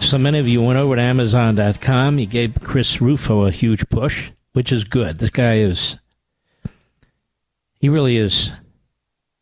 [0.00, 2.18] so many of you went over to Amazon.com.
[2.18, 5.18] You gave Chris Rufo a huge push, which is good.
[5.18, 5.98] This guy is,
[7.80, 8.52] he really is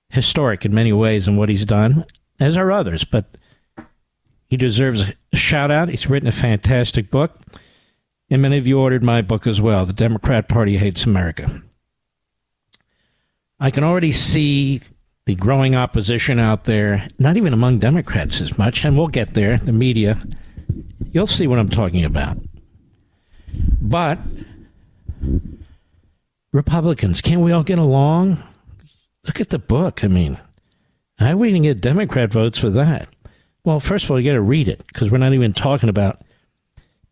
[0.09, 2.07] historic in many ways in what he's done,
[2.39, 3.37] as are others, but
[4.47, 5.89] he deserves a shout out.
[5.89, 7.41] He's written a fantastic book.
[8.31, 11.63] And many of you ordered my book as well The Democrat Party Hates America.
[13.61, 14.81] I can already see
[15.27, 19.59] the growing opposition out there, not even among Democrats as much, and we'll get there,
[19.59, 20.21] the media.
[21.13, 22.37] You'll see what I'm talking about.
[23.81, 24.19] But
[26.53, 28.39] Republicans, can't we all get along?
[29.27, 30.05] Look at the book.
[30.05, 30.39] I mean,
[31.19, 33.09] we going to get Democrat votes for that?
[33.65, 36.23] Well, first of all, you got to read it because we're not even talking about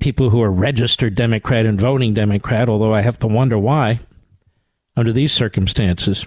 [0.00, 4.00] people who are registered Democrat and voting Democrat, although I have to wonder why
[4.96, 6.26] under these circumstances,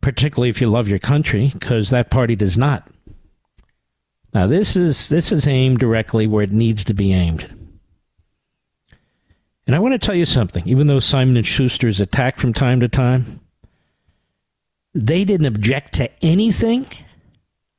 [0.00, 2.88] particularly if you love your country, because that party does not.
[4.32, 7.42] Now, this is this is aimed directly where it needs to be aimed.
[9.66, 10.66] And I want to tell you something.
[10.66, 13.40] Even though Simon and Schuster is attacked from time to time,
[14.94, 16.86] they didn't object to anything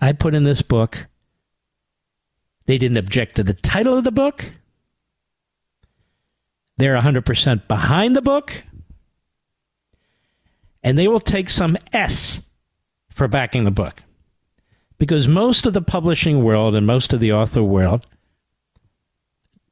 [0.03, 1.07] I put in this book.
[2.65, 4.51] They didn't object to the title of the book.
[6.75, 8.63] They're 100% behind the book.
[10.83, 12.41] And they will take some S
[13.11, 14.01] for backing the book.
[14.97, 18.05] Because most of the publishing world and most of the author world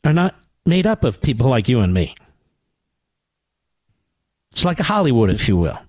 [0.05, 0.35] are not
[0.65, 2.15] made up of people like you and me.
[4.53, 5.79] It's like Hollywood, if you will,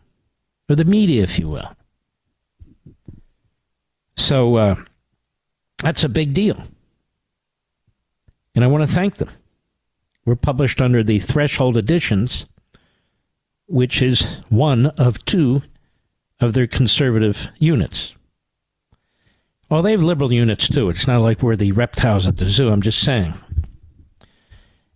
[0.68, 1.76] or the media, if you will.
[4.16, 4.74] So uh,
[5.78, 6.62] that's a big deal.
[8.54, 9.30] And I want to thank them.
[10.24, 12.44] We're published under the Threshold Editions,
[13.66, 15.62] which is one of two
[16.40, 18.14] of their conservative units.
[19.68, 20.90] Well, they have liberal units too.
[20.90, 22.68] It's not like we're the reptiles at the zoo.
[22.68, 23.34] I'm just saying.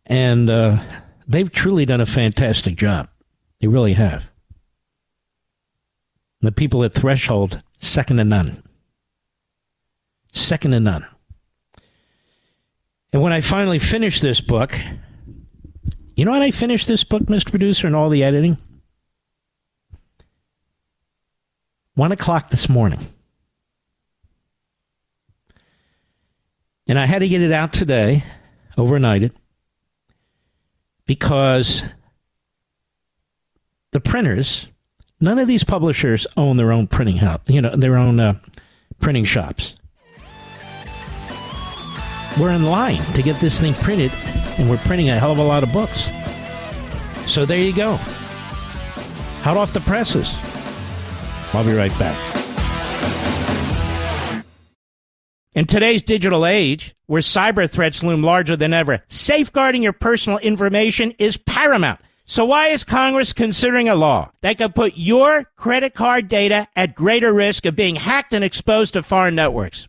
[0.05, 0.82] And uh,
[1.26, 3.09] they've truly done a fantastic job.
[3.60, 4.24] They really have.
[6.43, 8.62] The people at Threshold, second to none
[10.36, 11.06] second to none.
[13.12, 14.78] And when I finally finished this book,
[16.16, 17.50] you know when I finished this book, Mr.
[17.50, 18.58] Producer, and all the editing?
[21.94, 23.00] One o'clock this morning.
[26.86, 28.22] And I had to get it out today,
[28.76, 29.32] overnight it,
[31.06, 31.84] because
[33.92, 34.68] the printers,
[35.20, 38.34] none of these publishers own their own printing house, you know, their own uh,
[39.00, 39.74] printing shops.
[42.38, 44.12] We're in line to get this thing printed,
[44.58, 46.08] and we're printing a hell of a lot of books.
[47.26, 47.98] So there you go.
[49.44, 50.28] Out off the presses.
[51.54, 52.16] I'll be right back.
[55.54, 61.12] In today's digital age, where cyber threats loom larger than ever, safeguarding your personal information
[61.18, 62.00] is paramount.
[62.26, 66.94] So why is Congress considering a law that could put your credit card data at
[66.94, 69.88] greater risk of being hacked and exposed to foreign networks?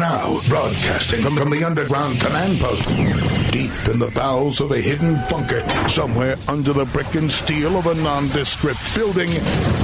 [0.00, 2.88] Now, broadcasting from, from the underground command post,
[3.52, 5.60] deep in the bowels of a hidden bunker,
[5.90, 9.28] somewhere under the brick and steel of a nondescript building,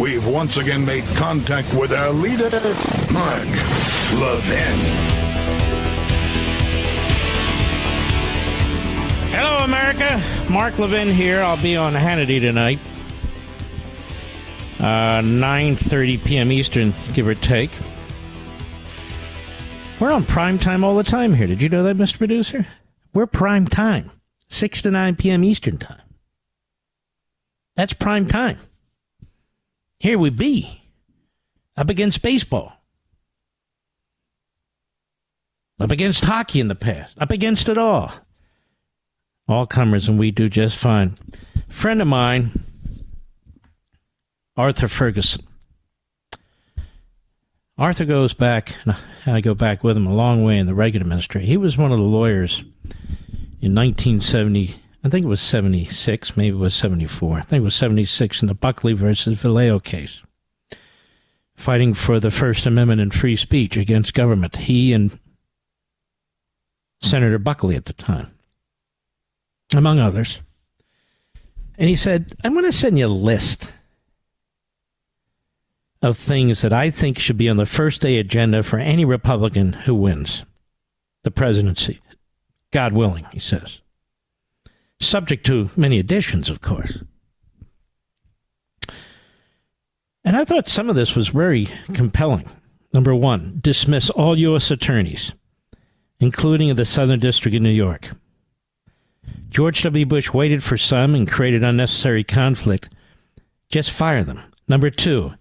[0.00, 2.48] we've once again made contact with our leader,
[3.12, 3.46] Mark
[4.14, 4.78] Levin.
[9.34, 10.22] Hello, America.
[10.50, 11.42] Mark Levin here.
[11.42, 12.78] I'll be on Hannity tonight,
[14.78, 16.50] uh, 9.30 p.m.
[16.50, 17.70] Eastern, give or take.
[19.98, 21.46] We're on prime time all the time here.
[21.46, 22.18] Did you know that, Mr.
[22.18, 22.66] Producer?
[23.14, 24.10] We're prime time,
[24.48, 25.42] 6 to 9 p.m.
[25.42, 26.02] Eastern time.
[27.76, 28.58] That's prime time.
[29.98, 30.82] Here we be,
[31.78, 32.74] up against baseball,
[35.80, 38.12] up against hockey in the past, up against it all.
[39.48, 41.16] All comers, and we do just fine.
[41.68, 42.64] friend of mine,
[44.58, 45.45] Arthur Fergenson.
[47.78, 48.74] Arthur goes back,
[49.26, 51.46] I go back with him a long way in the Reagan administration.
[51.46, 52.60] He was one of the lawyers
[53.60, 57.38] in 1970, I think it was 76, maybe it was 74.
[57.38, 60.22] I think it was 76 in the Buckley versus Valeo case,
[61.54, 64.56] fighting for the First Amendment and free speech against government.
[64.56, 65.18] He and
[67.02, 68.30] Senator Buckley at the time,
[69.74, 70.40] among others.
[71.76, 73.74] And he said, I'm going to send you a list
[76.02, 79.72] of things that I think should be on the first day agenda for any Republican
[79.72, 80.44] who wins
[81.24, 82.00] the presidency.
[82.70, 83.80] God willing, he says.
[85.00, 87.02] Subject to many additions, of course.
[90.24, 92.48] And I thought some of this was very compelling.
[92.92, 94.70] Number one, dismiss all U.S.
[94.70, 95.32] attorneys,
[96.18, 98.10] including the Southern District of New York.
[99.48, 100.04] George W.
[100.06, 102.88] Bush waited for some and created unnecessary conflict.
[103.68, 104.42] Just fire them.
[104.68, 105.32] Number two,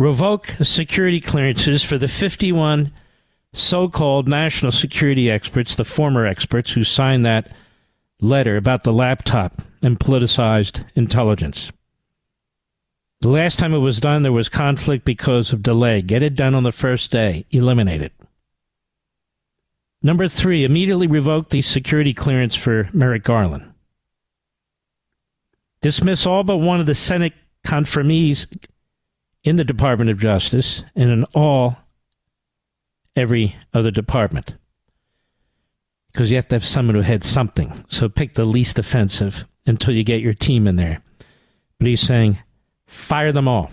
[0.00, 2.90] revoke security clearances for the 51
[3.52, 7.52] so called national security experts, the former experts who signed that
[8.18, 11.70] letter about the laptop and politicized intelligence.
[13.20, 16.00] The last time it was done, there was conflict because of delay.
[16.00, 18.14] Get it done on the first day, eliminate it.
[20.02, 23.70] Number three, immediately revoke the security clearance for Merrick Garland.
[25.82, 27.34] Dismiss all but one of the Senate
[27.66, 28.46] confirmees
[29.42, 31.76] in the Department of Justice and in all
[33.16, 34.56] every other department.
[36.12, 37.84] Because you have to have someone who had something.
[37.88, 41.02] So pick the least offensive until you get your team in there.
[41.78, 42.40] But he's saying,
[42.86, 43.70] fire them all.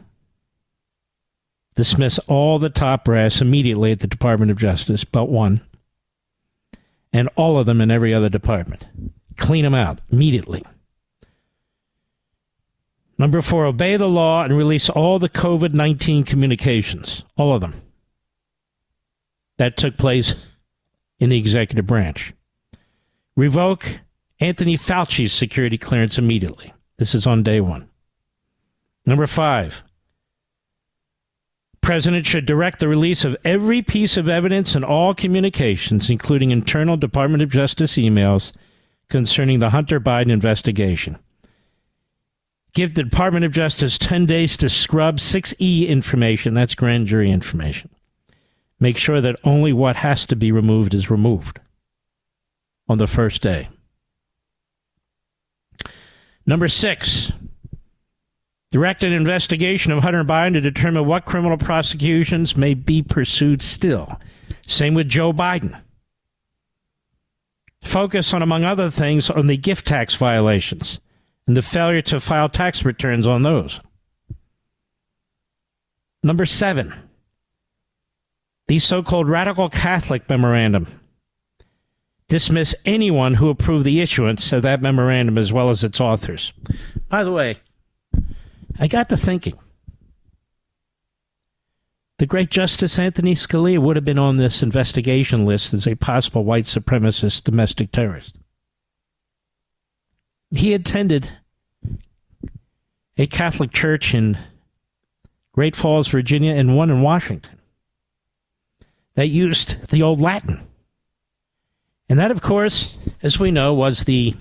[1.76, 5.62] Dismiss all the top brass immediately at the Department of Justice, but one.
[7.14, 8.86] And all of them in every other department.
[9.38, 10.64] Clean them out immediately.
[13.18, 17.82] Number four, obey the law and release all the COVID 19 communications, all of them.
[19.58, 20.36] That took place
[21.20, 22.34] in the executive branch.
[23.36, 24.00] Revoke
[24.40, 26.74] Anthony Fauci's security clearance immediately.
[26.98, 27.90] This is on day one.
[29.06, 29.84] Number five,
[31.82, 36.98] President should direct the release of every piece of evidence and all communications, including internal
[36.98, 38.52] Department of Justice emails
[39.10, 41.18] concerning the Hunter Biden investigation
[42.74, 46.54] give the Department of Justice 10 days to scrub 6E information.
[46.54, 47.90] That's grand jury information.
[48.80, 51.60] Make sure that only what has to be removed is removed
[52.88, 53.70] on the first day.
[56.46, 57.32] Number six,
[58.72, 64.20] direct an investigation of Hunter Biden to determine what criminal prosecutions may be pursued still.
[64.66, 65.82] Same with Joe Biden.
[67.84, 71.00] Focus on, among other things, on the gift tax violations
[71.48, 73.80] and the failure to file tax returns on those.
[76.22, 76.94] Number seven,
[78.68, 80.88] the so called radical Catholic memorandum.
[82.28, 86.52] Dismiss anyone who approved the issuance of that memorandum as well as its authors.
[87.08, 87.62] By the way,
[88.78, 89.58] I got to thinking.
[92.20, 96.44] The great Justice Anthony Scalia would have been on this investigation list as a possible
[96.44, 98.37] white supremacist domestic terrorist.
[100.52, 101.30] He attended
[103.18, 104.38] a Catholic church in
[105.52, 107.60] Great Falls, Virginia, and one in Washington.
[109.16, 110.62] that used the old Latin.
[112.08, 114.36] And that, of course, as we know, was the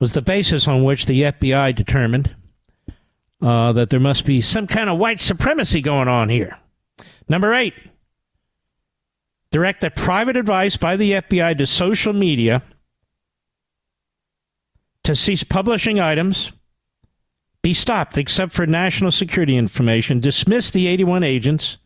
[0.00, 2.34] was the basis on which the FBI determined
[3.40, 6.58] uh, that there must be some kind of white supremacy going on here.
[7.28, 7.74] Number eight,
[9.50, 12.62] direct the private advice by the FBI to social media
[15.08, 16.52] to cease publishing items,
[17.62, 21.78] be stopped except for national security information, dismiss the 81 agents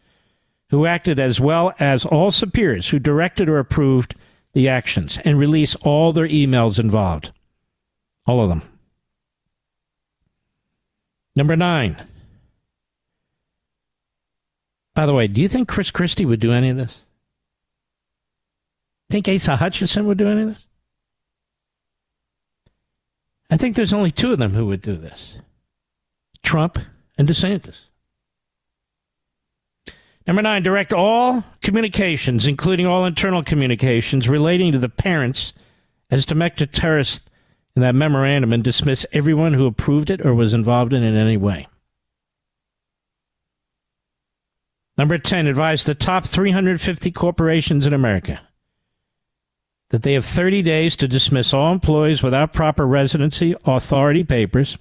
[0.70, 4.16] who acted as well as all superiors who directed or approved
[4.54, 7.30] the actions, and release all their emails involved.
[8.26, 8.62] All of them.
[11.36, 12.04] Number nine.
[14.96, 16.98] By the way, do you think Chris Christie would do any of this?
[19.10, 20.66] Think Asa Hutchinson would do any of this?
[23.52, 25.36] I think there's only two of them who would do this
[26.42, 26.78] Trump
[27.18, 27.74] and DeSantis.
[30.26, 35.52] Number nine, direct all communications, including all internal communications relating to the parents,
[36.10, 37.20] as domestic terrorists
[37.76, 41.16] in that memorandum and dismiss everyone who approved it or was involved in it in
[41.16, 41.68] any way.
[44.96, 48.40] Number 10, advise the top 350 corporations in America
[49.92, 54.78] that they have 30 days to dismiss all employees without proper residency authority papers,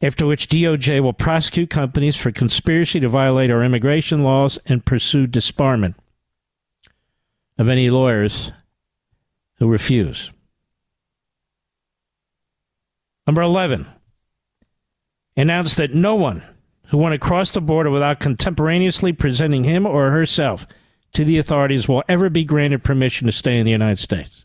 [0.00, 5.26] after which DOJ will prosecute companies for conspiracy to violate our immigration laws and pursue
[5.26, 5.94] disbarment
[7.58, 8.50] of any lawyers
[9.58, 10.30] who refuse.
[13.26, 13.86] Number 11,
[15.36, 16.42] announced that no one
[16.86, 20.66] who went across the border without contemporaneously presenting him or herself
[21.12, 24.44] to the authorities will ever be granted permission to stay in the United States.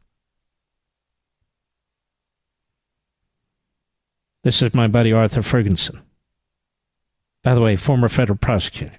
[4.43, 6.01] This is my buddy Arthur Fergenson.
[7.43, 8.97] By the way, former federal prosecutor.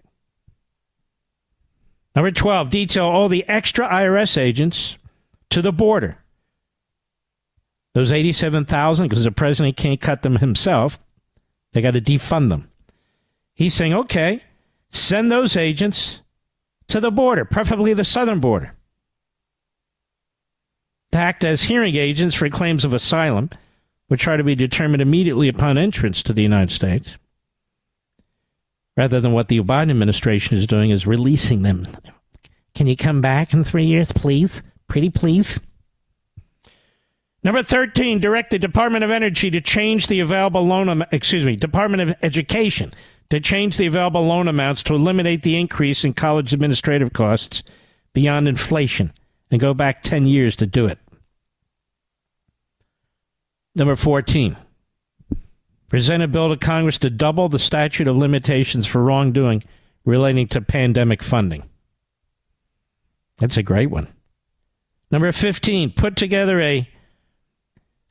[2.15, 4.97] Number 12, detail all the extra IRS agents
[5.51, 6.19] to the border
[7.95, 10.99] those 87,000, because the president can't cut them himself,
[11.73, 12.69] they got to defund them.
[13.55, 14.41] He's saying, okay,
[14.91, 16.21] send those agents
[16.89, 18.75] to the border, preferably the southern border,
[21.13, 23.51] to act as hearing agents for claims of asylum,
[24.09, 27.17] which are to be determined immediately upon entrance to the United States,
[28.97, 31.87] rather than what the Biden administration is doing, is releasing them.
[32.75, 34.63] Can you come back in three years, please?
[34.89, 35.61] Pretty please?
[37.43, 42.03] Number 13, direct the Department of Energy to change the available loan, excuse me, Department
[42.03, 42.93] of Education
[43.31, 47.63] to change the available loan amounts to eliminate the increase in college administrative costs
[48.13, 49.13] beyond inflation
[49.51, 50.99] and go back 10 years to do it.
[53.75, 54.57] Number 14,
[55.89, 59.65] present a bill to Congress to double the statute of limitations for wrongdoing
[60.05, 61.65] relating to pandemic funding.
[63.39, 64.07] That's a great one.
[65.11, 66.89] Number 15, put together a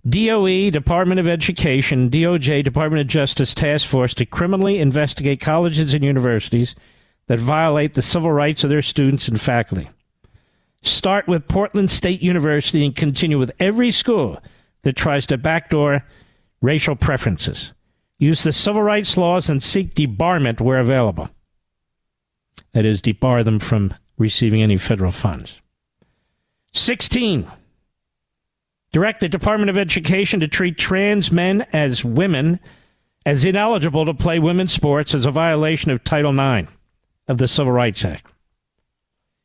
[0.07, 6.03] DOE, Department of Education, DOJ, Department of Justice task force to criminally investigate colleges and
[6.03, 6.75] universities
[7.27, 9.89] that violate the civil rights of their students and faculty.
[10.81, 14.41] Start with Portland State University and continue with every school
[14.81, 16.03] that tries to backdoor
[16.61, 17.73] racial preferences.
[18.19, 21.29] Use the civil rights laws and seek debarment where available.
[22.73, 25.61] That is, debar them from receiving any federal funds.
[26.73, 27.47] 16
[28.93, 32.59] direct the Department of Education to treat trans men as women
[33.25, 36.71] as ineligible to play women's sports as a violation of Title IX
[37.27, 38.25] of the Civil Rights Act.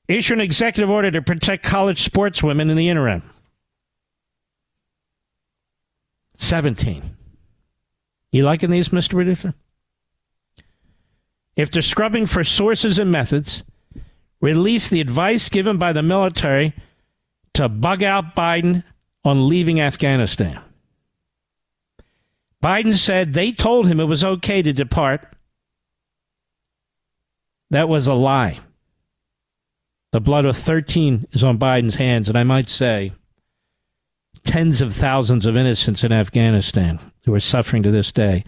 [0.07, 3.23] Issue an executive order to protect college sportswomen in the interim.
[6.37, 7.17] 17.
[8.31, 9.11] You liking these, Mr.
[9.11, 9.55] Producer?
[11.57, 13.65] If they're scrubbing for sources and methods,
[14.41, 16.75] release the advice given by the military
[17.55, 18.85] to bug out Biden
[19.29, 20.61] on leaving Afghanistan.
[22.63, 25.27] Biden said they told him it was okay to depart.
[27.71, 28.59] That was a lie.
[30.13, 33.13] The blood of 13 is on Biden's hands, and I might say
[34.43, 38.45] tens of thousands of innocents in Afghanistan who are suffering to this day.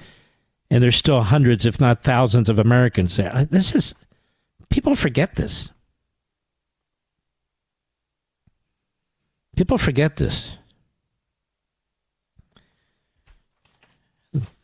[0.70, 3.46] And there's still hundreds, if not thousands, of Americans there.
[3.50, 3.94] This is,
[4.70, 5.70] people forget this.
[9.56, 10.56] People forget this.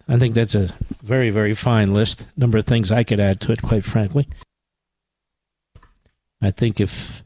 [0.09, 0.73] I think that's a
[1.03, 2.27] very, very fine list.
[2.37, 4.29] Number of things I could add to it, quite frankly.
[6.41, 7.23] I think if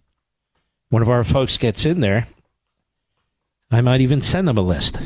[0.89, 2.27] one of our folks gets in there,
[3.71, 4.99] I might even send them a list.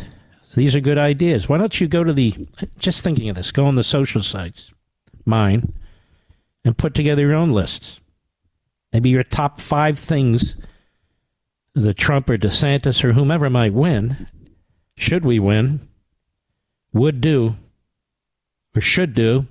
[0.55, 1.48] These are good ideas.
[1.48, 2.47] Why don't you go to the,
[2.78, 4.70] just thinking of this, go on the social sites,
[5.27, 5.73] mine,
[6.65, 7.98] and put together your own lists.
[8.93, 10.55] maybe your top five things
[11.74, 14.28] the Trump or DeSantis or whomever might win,
[14.97, 15.81] should we win,
[16.95, 17.57] would do
[18.75, 19.47] or should do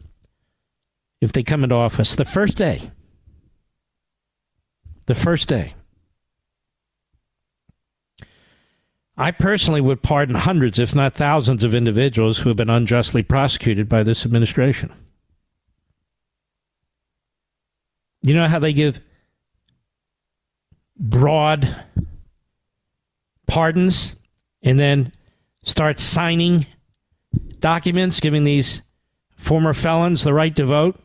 [1.22, 2.90] if they come into office the first day.
[5.06, 5.76] The first day.
[9.16, 13.88] I personally would pardon hundreds, if not thousands, of individuals who have been unjustly prosecuted
[13.88, 14.92] by this administration.
[18.24, 19.00] You know how they give
[20.98, 21.84] broad
[23.46, 24.16] pardons
[24.64, 25.12] and then
[25.64, 26.66] start signing
[27.64, 28.82] documents giving these
[29.38, 31.00] former felons the right to vote?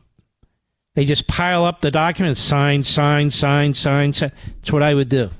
[0.94, 4.32] They just pile up the documents, sign, sign, sign, sign, sign.
[4.56, 5.30] That's what I would do.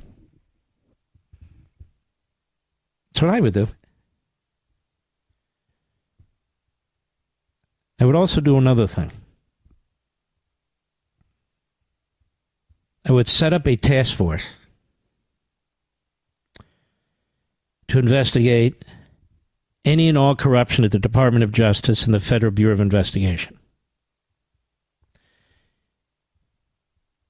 [3.11, 3.67] That's what I would do.
[8.01, 9.11] I would also do another thing.
[13.05, 14.45] I would set up a task force
[17.89, 18.85] to investigate
[19.89, 23.59] any and all corruption at the Department of Justice and the Federal Bureau of Investigation.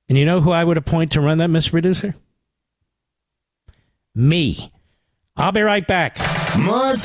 [0.09, 1.71] And you know who I would appoint to run that, Mr.
[1.71, 2.15] Producer?
[4.15, 4.73] Me.
[5.37, 6.19] I'll be right back.
[6.59, 6.99] Mark.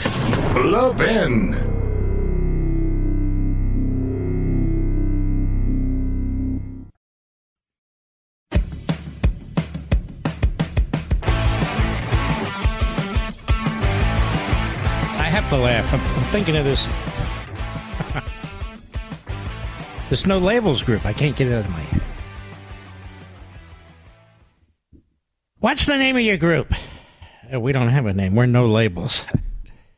[15.54, 15.94] To laugh.
[15.94, 16.88] I'm, I'm thinking of this.
[20.10, 21.06] this no labels group.
[21.06, 22.02] I can't get it out of my head.
[25.60, 26.74] What's the name of your group?
[27.54, 28.36] Uh, We don't have a name.
[28.36, 29.26] We're no labels.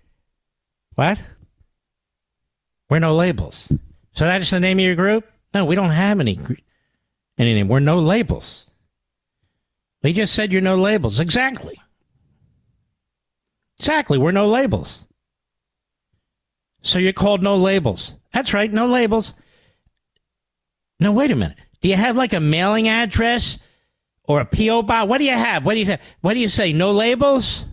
[0.96, 1.20] what?
[2.90, 3.68] We're no labels.
[4.14, 5.26] So that's the name of your group?
[5.54, 6.38] No, we don't have any
[7.38, 7.70] any name.
[7.70, 8.70] We're no labels.
[10.02, 11.20] They just said you're no labels.
[11.20, 11.80] Exactly.
[13.80, 14.18] Exactly.
[14.18, 15.05] We're no labels.
[16.86, 18.14] So you're called no labels.
[18.32, 19.34] That's right, no labels.
[21.00, 21.58] No, wait a minute.
[21.82, 23.58] Do you have like a mailing address
[24.24, 25.10] or a PO box?
[25.10, 25.66] What do you have?
[25.66, 26.00] What do you have?
[26.22, 26.74] What do you say?
[26.74, 27.66] No labels?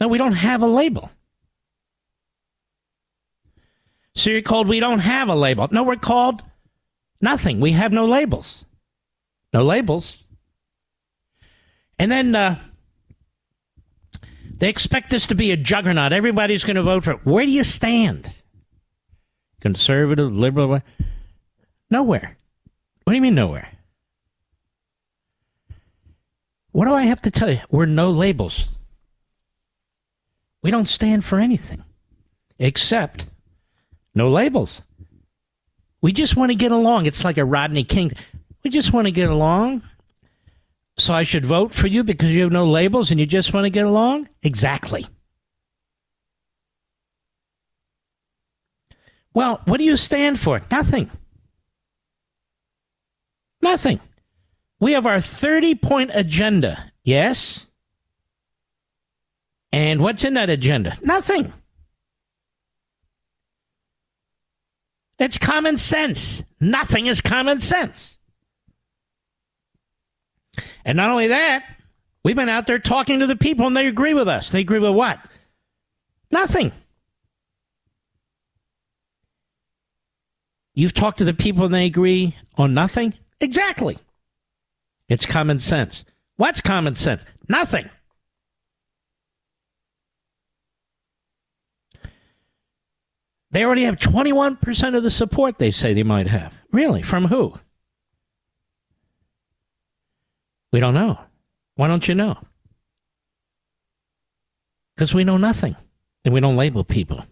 [0.00, 1.08] No, we don't have a label.
[4.16, 5.68] So you're called we don't have a label.
[5.70, 6.42] No, we're called
[7.20, 7.60] nothing.
[7.60, 8.64] We have no labels.
[9.52, 10.16] No labels.
[11.96, 12.58] And then uh,
[14.60, 16.12] they expect this to be a juggernaut.
[16.12, 17.24] Everybody's going to vote for it.
[17.24, 18.30] Where do you stand?
[19.60, 20.80] Conservative, liberal?
[21.90, 22.36] Nowhere.
[23.04, 23.68] What do you mean nowhere?
[26.72, 27.60] What do I have to tell you?
[27.70, 28.66] We're no labels.
[30.62, 31.82] We don't stand for anything
[32.58, 33.26] except
[34.14, 34.82] no labels.
[36.02, 37.06] We just want to get along.
[37.06, 38.12] It's like a Rodney King.
[38.62, 39.82] We just want to get along.
[41.10, 43.64] So I should vote for you because you have no labels and you just want
[43.64, 44.28] to get along?
[44.44, 45.08] Exactly.
[49.34, 50.60] Well, what do you stand for?
[50.70, 51.10] Nothing.
[53.60, 53.98] Nothing.
[54.78, 56.92] We have our 30 point agenda.
[57.02, 57.66] Yes?
[59.72, 60.96] And what's in that agenda?
[61.02, 61.52] Nothing.
[65.18, 66.44] It's common sense.
[66.60, 68.16] Nothing is common sense.
[70.84, 71.64] And not only that,
[72.24, 74.50] we've been out there talking to the people and they agree with us.
[74.50, 75.18] They agree with what?
[76.30, 76.72] Nothing.
[80.74, 83.14] You've talked to the people and they agree on nothing?
[83.40, 83.98] Exactly.
[85.08, 86.04] It's common sense.
[86.36, 87.24] What's common sense?
[87.48, 87.90] Nothing.
[93.50, 96.54] They already have 21% of the support they say they might have.
[96.70, 97.02] Really?
[97.02, 97.54] From who?
[100.72, 101.18] We don't know.
[101.76, 102.38] Why don't you know?
[104.94, 105.76] Because we know nothing
[106.24, 107.24] and we don't label people.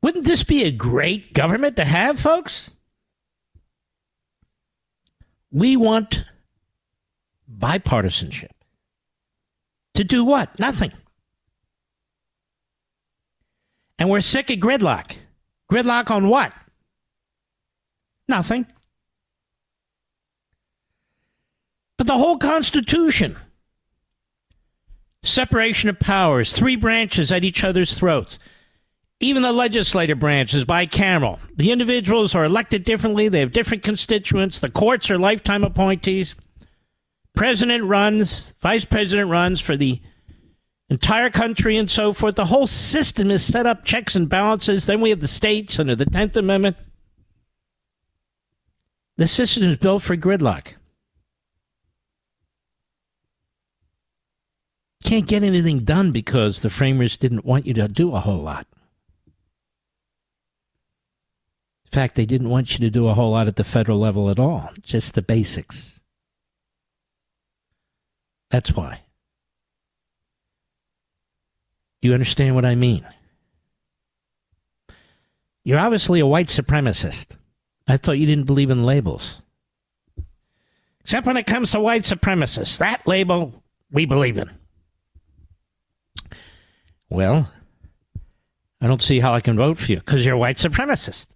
[0.00, 2.70] Wouldn't this be a great government to have, folks?
[5.50, 6.24] We want
[7.58, 8.50] bipartisanship.
[9.94, 10.58] To do what?
[10.60, 10.92] Nothing.
[13.98, 15.16] And we're sick of gridlock.
[15.70, 16.52] Gridlock on what?
[18.28, 18.66] Nothing.
[21.98, 23.36] But the whole Constitution
[25.24, 28.38] separation of powers, three branches at each other's throats.
[29.20, 31.40] Even the legislative branch is bicameral.
[31.56, 36.36] The individuals are elected differently, they have different constituents, the courts are lifetime appointees.
[37.34, 40.00] President runs, vice president runs for the
[40.88, 42.36] entire country and so forth.
[42.36, 44.86] The whole system is set up checks and balances.
[44.86, 46.76] Then we have the states under the 10th Amendment.
[49.16, 50.74] The system is built for gridlock.
[55.08, 58.66] Can't get anything done because the framers didn't want you to do a whole lot.
[61.86, 64.28] In fact, they didn't want you to do a whole lot at the federal level
[64.28, 66.02] at all, just the basics.
[68.50, 69.00] That's why.
[72.02, 73.06] You understand what I mean?
[75.64, 77.28] You're obviously a white supremacist.
[77.86, 79.40] I thought you didn't believe in labels.
[81.00, 82.76] Except when it comes to white supremacists.
[82.76, 84.57] That label we believe in.
[87.10, 87.50] Well,
[88.80, 91.26] I don't see how I can vote for you because you're a white supremacist.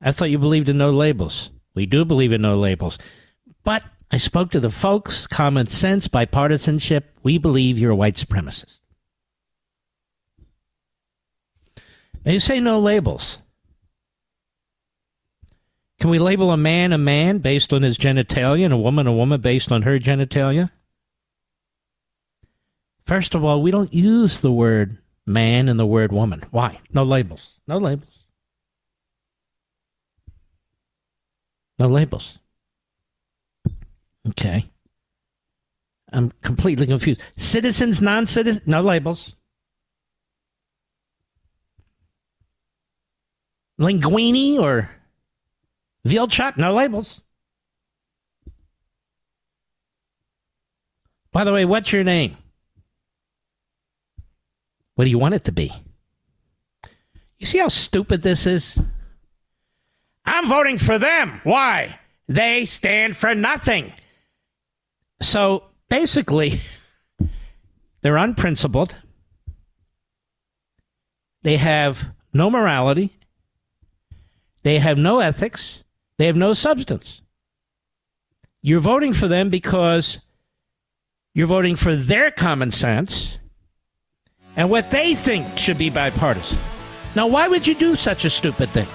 [0.00, 1.50] I thought you believed in no labels.
[1.74, 2.98] We do believe in no labels.
[3.64, 7.04] But I spoke to the folks, common sense, bipartisanship.
[7.22, 8.78] We believe you're a white supremacist.
[12.24, 13.38] Now you say no labels.
[16.00, 19.12] Can we label a man a man based on his genitalia and a woman a
[19.12, 20.70] woman based on her genitalia?
[23.10, 24.96] First of all, we don't use the word
[25.26, 26.44] man and the word woman.
[26.52, 26.78] Why?
[26.92, 27.54] No labels.
[27.66, 28.08] No labels.
[31.80, 32.38] No labels.
[34.28, 34.64] Okay.
[36.12, 37.20] I'm completely confused.
[37.36, 39.34] Citizens, non citizens, no labels.
[43.80, 44.88] Linguini or
[46.04, 47.20] veal chop, no labels.
[51.32, 52.36] By the way, what's your name?
[55.00, 55.72] What do you want it to be?
[57.38, 58.78] You see how stupid this is?
[60.26, 61.40] I'm voting for them.
[61.42, 61.98] Why?
[62.28, 63.94] They stand for nothing.
[65.22, 66.60] So basically,
[68.02, 68.94] they're unprincipled.
[71.44, 72.04] They have
[72.34, 73.16] no morality.
[74.64, 75.82] They have no ethics.
[76.18, 77.22] They have no substance.
[78.60, 80.20] You're voting for them because
[81.32, 83.38] you're voting for their common sense
[84.56, 86.58] and what they think should be bipartisan.
[87.14, 88.86] Now, why would you do such a stupid thing?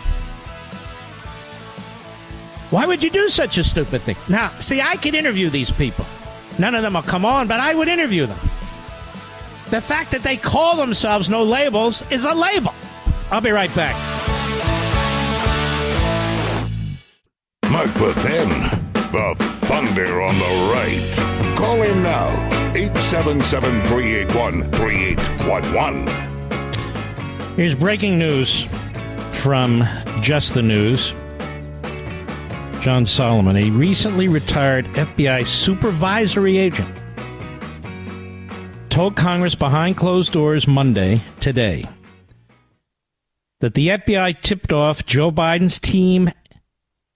[2.72, 4.18] Why would you do such a stupid thing?
[4.28, 6.06] Now, see, I could interview these people.
[6.58, 8.40] None of them will come on, but I would interview them.
[9.70, 12.74] The fact that they call themselves no labels is a label.
[13.32, 13.96] I'll be right back.
[17.70, 18.85] Mark Levin,
[19.16, 21.10] the thunder on the right.
[21.56, 22.28] Call in now,
[22.76, 27.56] 877 381 3811.
[27.56, 28.68] Here's breaking news
[29.32, 29.88] from
[30.20, 31.14] Just the News.
[32.82, 36.94] John Solomon, a recently retired FBI supervisory agent,
[38.90, 41.88] told Congress behind closed doors Monday, today,
[43.62, 46.30] that the FBI tipped off Joe Biden's team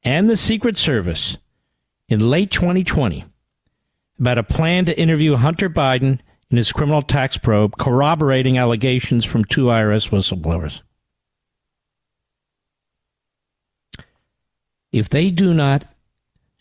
[0.03, 1.37] and the Secret Service
[2.09, 3.23] in late 2020
[4.19, 6.19] about a plan to interview Hunter Biden
[6.51, 10.81] in his criminal tax probe, corroborating allegations from two IRS whistleblowers.
[14.91, 15.85] if they do not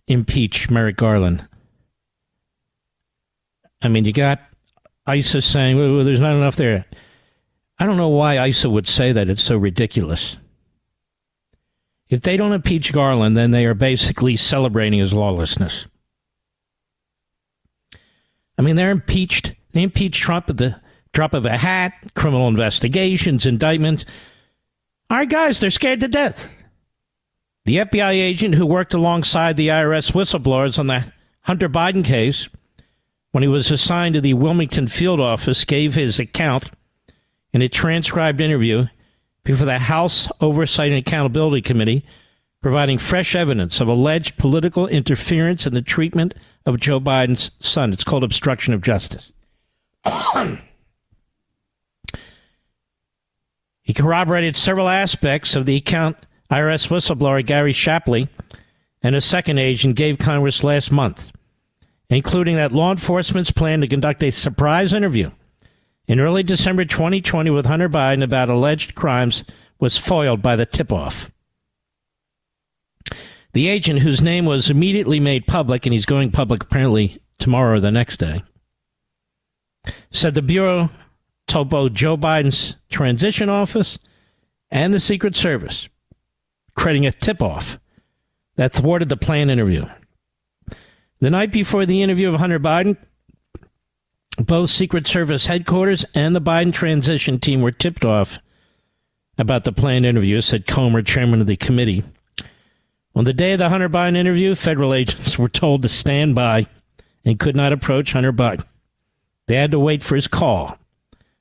[0.06, 1.46] impeach Merrick Garland,
[3.80, 4.40] I mean, you got
[5.08, 6.84] Issa saying, well, there's not enough there.
[7.78, 9.28] I don't know why Issa would say that.
[9.28, 10.36] It's so ridiculous.
[12.10, 15.86] If they don't impeach Garland, then they are basically celebrating his lawlessness.
[18.56, 19.54] I mean, they're impeached.
[19.72, 20.80] They impeached Trump at the
[21.12, 24.04] drop of a hat, criminal investigations, indictments.
[25.10, 26.50] All right, guys, they're scared to death.
[27.64, 31.12] The FBI agent who worked alongside the IRS whistleblowers on the
[31.42, 32.48] Hunter Biden case,
[33.32, 36.70] when he was assigned to the Wilmington field office, gave his account
[37.52, 38.86] in a transcribed interview
[39.48, 42.04] before the House Oversight and Accountability Committee,
[42.60, 46.34] providing fresh evidence of alleged political interference in the treatment
[46.66, 47.94] of Joe Biden's son.
[47.94, 49.32] It's called obstruction of justice.
[53.82, 56.18] he corroborated several aspects of the account
[56.50, 58.28] IRS whistleblower Gary Shapley
[59.02, 61.32] and a second agent gave Congress last month,
[62.10, 65.30] including that law enforcement's plan to conduct a surprise interview
[66.08, 69.44] in early December 2020 with Hunter Biden about alleged crimes
[69.78, 71.30] was foiled by the tip off.
[73.52, 77.80] The agent, whose name was immediately made public, and he's going public apparently tomorrow or
[77.80, 78.42] the next day,
[80.10, 80.90] said the Bureau
[81.46, 83.98] told both Joe Biden's transition office
[84.70, 85.88] and the Secret Service
[86.74, 87.78] creating a tip off
[88.56, 89.84] that thwarted the planned interview.
[91.20, 92.96] The night before the interview of Hunter Biden,
[94.38, 98.38] both Secret Service headquarters and the Biden transition team were tipped off
[99.36, 102.02] about the planned interview, said Comer, chairman of the committee
[103.14, 106.66] On the day of the Hunter Biden interview, federal agents were told to stand by
[107.24, 108.64] and could not approach Hunter Biden.
[109.46, 110.76] They had to wait for his call.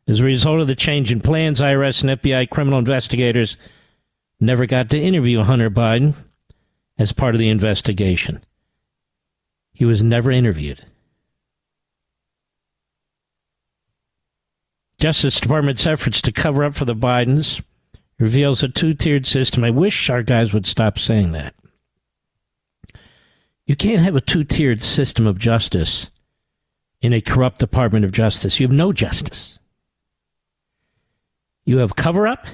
[0.07, 3.57] As a result of the change in plans, IRS and FBI criminal investigators
[4.39, 6.13] never got to interview Hunter Biden
[6.97, 8.43] as part of the investigation.
[9.73, 10.83] He was never interviewed.
[14.99, 17.61] Justice Department's efforts to cover up for the Bidens
[18.19, 19.63] reveals a two tiered system.
[19.63, 21.53] I wish our guys would stop saying that.
[23.67, 26.09] You can't have a two tiered system of justice
[27.01, 28.59] in a corrupt Department of Justice.
[28.59, 29.59] You have no justice.
[31.65, 32.47] You have cover up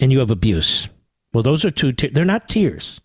[0.00, 0.88] and you have abuse.
[1.32, 1.92] Well, those are two.
[1.92, 3.00] They're not tiers.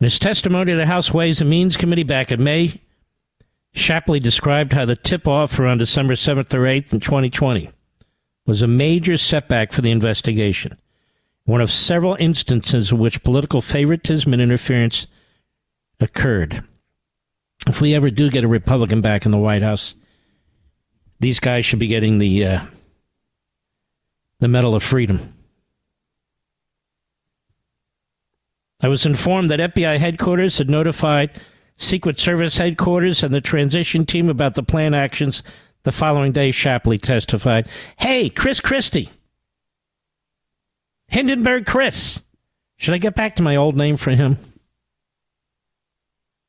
[0.00, 2.80] In his testimony to the House Ways and Means Committee back in May,
[3.74, 7.70] Shapley described how the tip off around December 7th or 8th in 2020
[8.46, 10.78] was a major setback for the investigation,
[11.44, 15.08] one of several instances in which political favoritism and interference
[15.98, 16.62] occurred.
[17.66, 19.96] If we ever do get a Republican back in the White House,
[21.18, 22.60] these guys should be getting the uh,
[24.40, 25.30] the Medal of Freedom.
[28.82, 31.30] I was informed that FBI headquarters had notified
[31.76, 35.42] Secret Service headquarters and the transition team about the planned actions.
[35.82, 37.68] The following day, Shapley testified,
[37.98, 39.10] Hey, Chris Christie.
[41.08, 42.22] Hindenburg Chris.
[42.76, 44.38] Should I get back to my old name for him?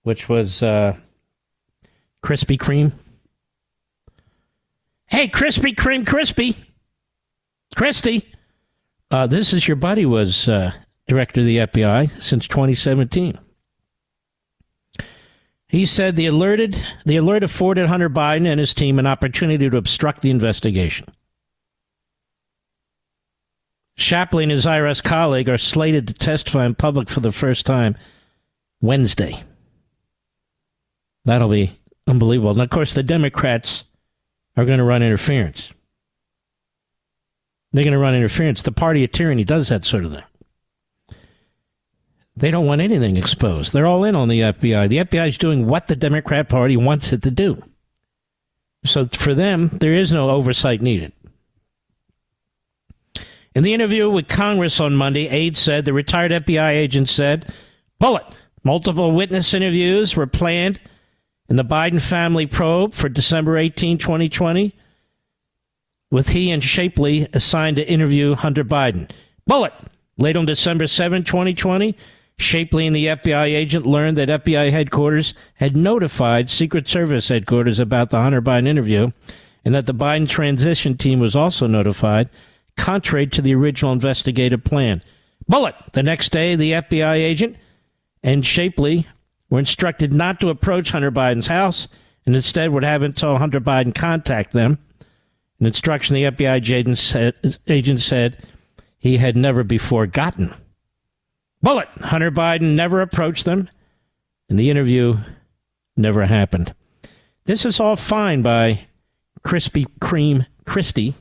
[0.04, 0.96] Which was uh,
[2.24, 2.94] Krispy Kreme.
[5.08, 6.58] Hey, Krispy Kreme Crispy.
[7.76, 8.32] Christie.
[9.12, 10.72] Uh, this is your buddy was uh,
[11.08, 13.38] director of the FBI since 2017.
[15.76, 19.76] He said the alerted the alert afforded Hunter Biden and his team an opportunity to
[19.76, 21.06] obstruct the investigation.
[23.98, 27.98] Shapley and his IRS colleague are slated to testify in public for the first time
[28.80, 29.44] Wednesday.
[31.26, 31.78] That'll be
[32.08, 32.52] unbelievable.
[32.52, 33.84] And of course, the Democrats
[34.56, 35.74] are going to run interference.
[37.74, 38.62] They're going to run interference.
[38.62, 40.24] The party of tyranny does that sort of thing.
[42.38, 43.72] They don't want anything exposed.
[43.72, 44.90] They're all in on the FBI.
[44.90, 47.62] The FBI is doing what the Democrat Party wants it to do.
[48.86, 51.14] So for them, there is no oversight needed.
[53.56, 57.54] In the interview with Congress on Monday, aides said the retired FBI agent said,
[58.00, 58.26] Bullet,
[58.66, 60.82] multiple witness interviews were planned
[61.48, 64.76] in the Biden family probe for December 18, 2020,
[66.12, 69.10] with he and Shapley assigned to interview Hunter Biden.
[69.48, 69.74] Bullet,
[70.18, 71.96] late on December 7, 2020,
[72.38, 78.10] Shapley and the FBI agent learned that FBI headquarters had notified Secret Service headquarters about
[78.10, 79.12] the Hunter Biden interview
[79.64, 82.30] and that the Biden transition team was also notified,
[82.76, 85.02] contrary to the original investigative plan.
[85.48, 85.76] Bullet!
[85.94, 87.56] The next day, the FBI agent
[88.22, 89.08] and Shapley
[89.50, 91.88] were instructed not to approach Hunter Biden's house
[92.26, 94.80] and instead would have until Hunter Biden contact them.
[95.60, 98.38] An instruction the FBI agent said, agent said
[98.98, 100.54] he had never before gotten.
[101.62, 101.88] Bullet.
[102.00, 103.70] Hunter Biden never approached them,
[104.50, 105.18] and the interview
[105.98, 106.74] never happened.
[107.46, 108.88] This is all fine by
[109.44, 111.16] Krispy Kreme Christie.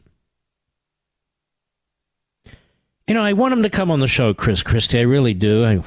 [3.07, 4.99] You know, I want him to come on the show, Chris Christie.
[4.99, 5.65] I really do.
[5.65, 5.81] I,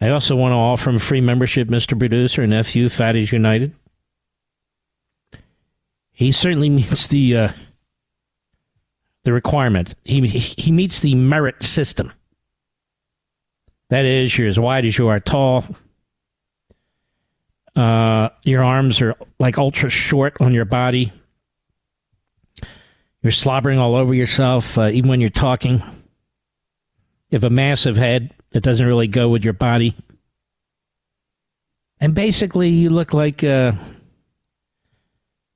[0.00, 1.98] I also want to offer him free membership, Mr.
[1.98, 3.74] Producer, and FU Fatties United.
[6.12, 7.48] He certainly meets the uh,
[9.24, 9.96] the requirements.
[10.04, 12.12] He he meets the merit system.
[13.92, 15.66] That is, you're as wide as you are tall.
[17.76, 21.12] Uh, your arms are like ultra short on your body.
[23.20, 25.74] You're slobbering all over yourself, uh, even when you're talking.
[25.74, 29.94] You have a massive head that doesn't really go with your body.
[32.00, 33.72] And basically, you look like uh,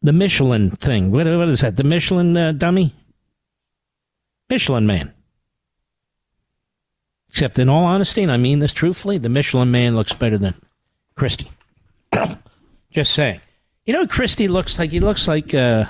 [0.02, 1.10] the Michelin thing.
[1.10, 1.76] What, what is that?
[1.76, 2.94] The Michelin uh, dummy?
[4.50, 5.15] Michelin man.
[7.36, 10.54] Except, in all honesty, and I mean this truthfully, the Michelin man looks better than
[11.16, 11.50] Christie.
[12.90, 13.42] Just saying.
[13.84, 15.84] You know, Christie looks like he looks like uh,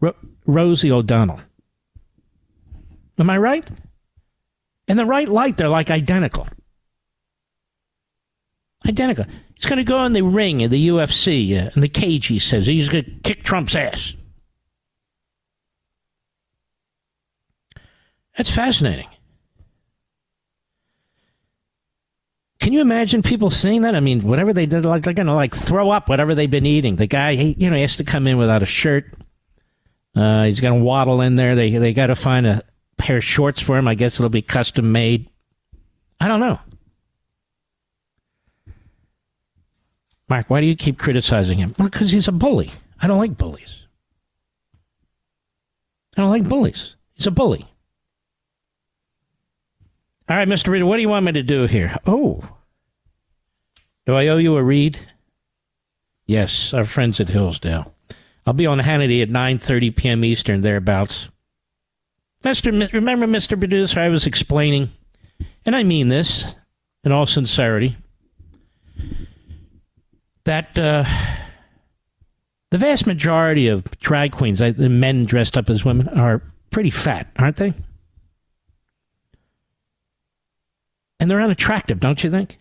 [0.00, 1.40] Ro- Rosie O'Donnell.
[3.18, 3.66] Am I right?
[4.86, 6.46] In the right light, they're like identical.
[8.86, 9.24] Identical.
[9.54, 12.38] He's going to go in the ring in the UFC, uh, in the cage, he
[12.38, 12.66] says.
[12.66, 14.12] He's going to kick Trump's ass.
[18.36, 19.08] That's fascinating.
[22.64, 23.94] Can you imagine people seeing that?
[23.94, 26.96] I mean, whatever they did, like they're gonna like throw up whatever they've been eating.
[26.96, 29.14] The guy, he, you know, he has to come in without a shirt.
[30.16, 31.54] Uh, he's gonna waddle in there.
[31.56, 32.62] They they got to find a
[32.96, 33.86] pair of shorts for him.
[33.86, 35.28] I guess it'll be custom made.
[36.18, 36.58] I don't know.
[40.30, 41.74] Mark, why do you keep criticizing him?
[41.78, 42.70] Well, because he's a bully.
[42.98, 43.86] I don't like bullies.
[46.16, 46.96] I don't like bullies.
[47.12, 47.68] He's a bully.
[50.28, 50.68] All right, Mr.
[50.68, 51.98] Reed, what do you want me to do here?
[52.06, 52.40] Oh.
[54.06, 54.98] Do I owe you a read?
[56.26, 57.94] Yes, our friends at Hillsdale.
[58.46, 60.24] I'll be on Hannity at 9.30 p.m.
[60.24, 61.28] Eastern, thereabouts.
[62.42, 62.92] Mr.
[62.92, 63.58] Remember, Mr.
[63.58, 64.90] Producer, I was explaining,
[65.64, 66.54] and I mean this
[67.04, 67.96] in all sincerity,
[70.44, 71.04] that uh,
[72.70, 77.30] the vast majority of drag queens, the men dressed up as women, are pretty fat,
[77.38, 77.72] aren't they?
[81.24, 82.58] And they're unattractive, don't you think?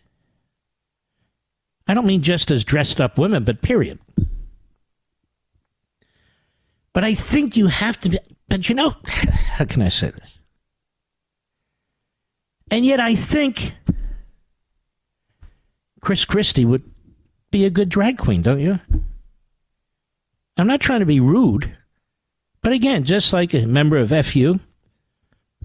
[1.86, 4.00] I don't mean just as dressed up women, but period.
[6.94, 10.40] But I think you have to be, but you know, how can I say this?
[12.72, 13.76] And yet I think
[16.00, 16.90] Chris Christie would
[17.52, 18.80] be a good drag queen, don't you?
[20.56, 21.76] I'm not trying to be rude,
[22.62, 24.58] but again, just like a member of FU,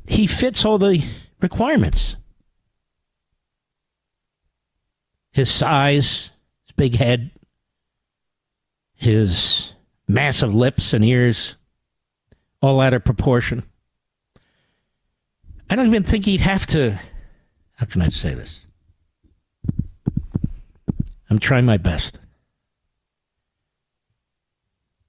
[0.08, 1.04] he fits all the
[1.40, 2.16] requirements.
[5.32, 6.30] His size,
[6.66, 7.30] his big head,
[8.94, 9.72] his
[10.06, 11.56] massive lips and ears,
[12.60, 13.62] all out of proportion.
[15.70, 16.98] I don't even think he'd have to.
[17.74, 18.66] How can I say this?
[21.30, 22.18] I'm trying my best.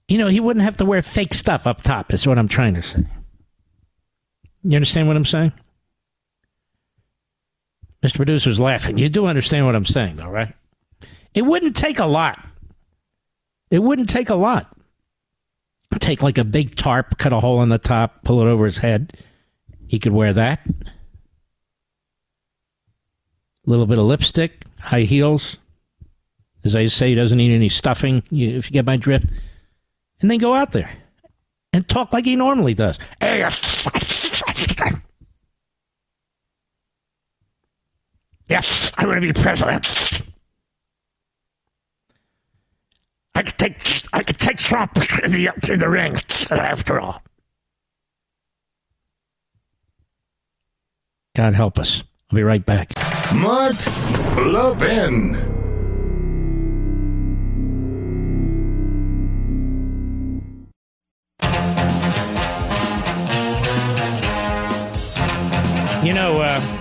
[0.08, 2.74] You know, he wouldn't have to wear fake stuff up top, is what I'm trying
[2.74, 3.06] to say.
[4.64, 5.54] You understand what I'm saying?
[8.04, 8.16] Mr.
[8.16, 8.98] Producer's laughing.
[8.98, 10.54] You do understand what I'm saying, though, right?
[11.34, 12.40] It wouldn't take a lot.
[13.70, 14.76] It wouldn't take a lot.
[16.00, 18.78] Take like a big tarp, cut a hole in the top, pull it over his
[18.78, 19.18] head.
[19.88, 20.60] He could wear that.
[20.66, 20.92] A
[23.66, 25.58] little bit of lipstick, high heels.
[26.64, 29.26] As I say, he doesn't need any stuffing, if you get my drift.
[30.22, 30.92] And then go out there
[31.74, 32.98] and talk like he normally does.
[38.50, 40.22] Yes, I want to be president.
[43.36, 46.16] I could take I could take Trump in the in the ring
[46.50, 47.22] after all.
[51.36, 52.04] God help us.
[52.32, 52.92] I'll be right back.
[53.36, 53.76] Mark
[54.36, 55.36] Levin.
[66.04, 66.79] You know, uh,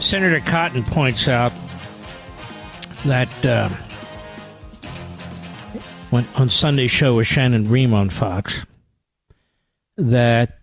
[0.00, 1.52] Senator Cotton points out
[3.06, 3.68] that uh,
[6.10, 8.64] when, on Sunday's show with Shannon Bream on Fox
[9.96, 10.58] that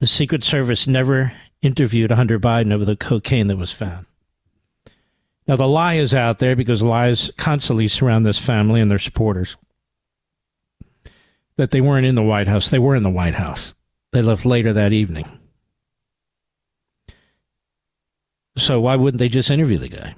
[0.00, 1.32] the Secret Service never
[1.62, 4.06] interviewed Hunter Biden over the cocaine that was found.
[5.48, 9.56] Now, the lie is out there because lies constantly surround this family and their supporters
[11.56, 12.70] that they weren't in the White House.
[12.70, 13.72] They were in the White House.
[14.12, 15.35] They left later that evening.
[18.56, 20.14] So why wouldn't they just interview the guy?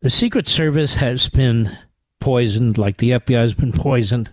[0.00, 1.76] The Secret Service has been
[2.20, 4.30] poisoned like the FBI has been poisoned.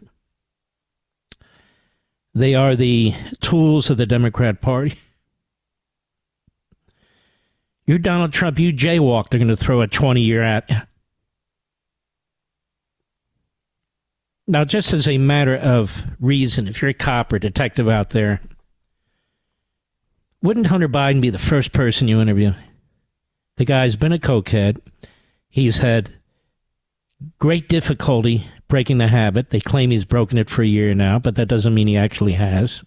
[2.34, 4.96] They are the tools of the Democrat Party.
[7.88, 10.78] You're Donald Trump, you jaywalk, they're going to throw a 20 year at you.
[14.48, 18.42] Now, just as a matter of reason, if you're a cop or detective out there,
[20.46, 22.54] wouldn't Hunter Biden be the first person you interview?
[23.58, 24.80] The guy's been a cokehead.
[25.50, 26.12] He's had
[27.40, 29.50] great difficulty breaking the habit.
[29.50, 32.34] They claim he's broken it for a year now, but that doesn't mean he actually
[32.34, 32.84] has.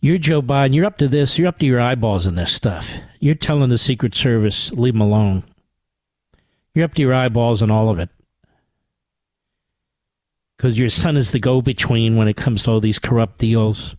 [0.00, 0.74] You're Joe Biden.
[0.74, 1.38] You're up to this.
[1.38, 2.90] You're up to your eyeballs in this stuff.
[3.20, 5.44] You're telling the Secret Service, leave him alone.
[6.74, 8.08] You're up to your eyeballs in all of it.
[10.56, 13.94] Because your son is the go between when it comes to all these corrupt deals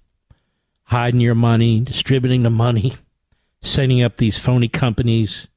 [0.85, 2.95] hiding your money, distributing the money,
[3.61, 5.47] setting up these phony companies.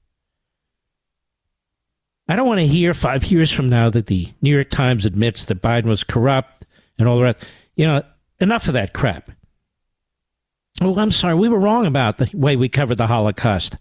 [2.29, 5.45] I don't want to hear five years from now that the New York Times admits
[5.45, 6.67] that Biden was corrupt
[6.99, 7.45] and all the rest.
[7.77, 8.03] You know,
[8.41, 9.31] enough of that crap.
[10.81, 11.35] Oh, I'm sorry.
[11.35, 13.77] We were wrong about the way we covered the Holocaust,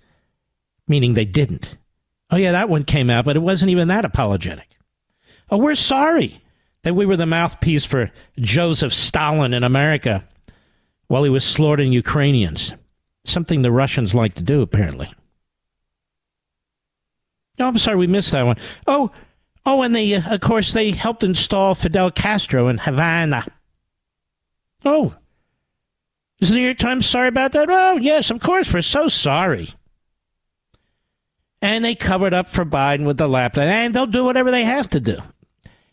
[0.88, 1.78] meaning they didn't.
[2.30, 4.68] Oh, yeah, that one came out, but it wasn't even that apologetic.
[5.50, 6.42] Oh, we're sorry
[6.84, 10.28] that we were the mouthpiece for Joseph Stalin in America
[11.08, 12.74] while he was slaughtering Ukrainians.
[13.24, 15.12] Something the Russians like to do, apparently.
[17.58, 18.58] No, I'm sorry, we missed that one.
[18.86, 19.12] Oh,
[19.66, 23.46] oh, and they, uh, of course, they helped install Fidel Castro in Havana.
[24.84, 25.16] Oh,
[26.40, 27.70] is the New York Times sorry about that?
[27.70, 28.72] Oh, yes, of course.
[28.72, 29.70] We're so sorry.
[31.62, 33.64] And they covered up for Biden with the laptop.
[33.64, 35.18] And they'll do whatever they have to do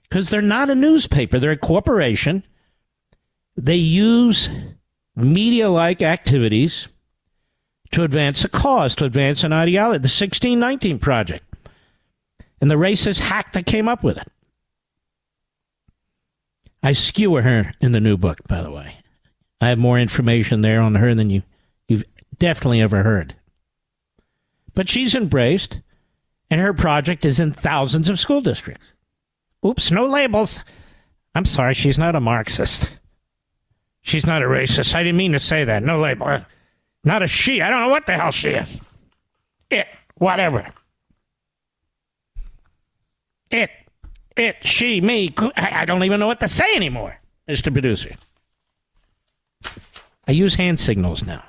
[0.03, 2.45] because they're not a newspaper, they're a corporation.
[3.57, 4.51] They use
[5.17, 6.89] media like activities
[7.93, 9.99] to advance a cause, to advance an ideology.
[9.99, 11.45] The 1619 Project
[12.63, 14.29] and the racist hack that came up with it.
[16.83, 18.97] I skewer her in the new book, by the way.
[19.61, 21.43] I have more information there on her than you,
[21.89, 22.05] you've
[22.39, 23.35] definitely ever heard.
[24.75, 25.81] But she's embraced,
[26.51, 28.87] and her project is in thousands of school districts.
[29.67, 30.61] Oops, no labels.
[31.35, 32.89] I'm sorry, she's not a Marxist.
[34.03, 34.95] She's not a racist.
[34.95, 35.83] I didn't mean to say that.
[35.83, 36.27] No label.
[36.27, 36.45] Uh,
[37.05, 37.63] not a she.
[37.63, 38.79] I don't know what the hell she is.
[39.71, 39.87] It.
[40.17, 40.73] Whatever.
[43.51, 43.71] It.
[44.37, 44.57] It.
[44.63, 45.01] She.
[45.01, 45.33] Me.
[45.57, 47.17] I don't even know what to say anymore,
[47.49, 47.73] Mr.
[47.73, 48.15] Producer.
[50.27, 51.43] I use hand signals now.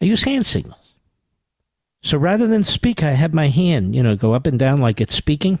[0.00, 0.76] I use hand signals.
[2.02, 5.00] So rather than speak, I have my hand, you know, go up and down like
[5.00, 5.58] it's speaking.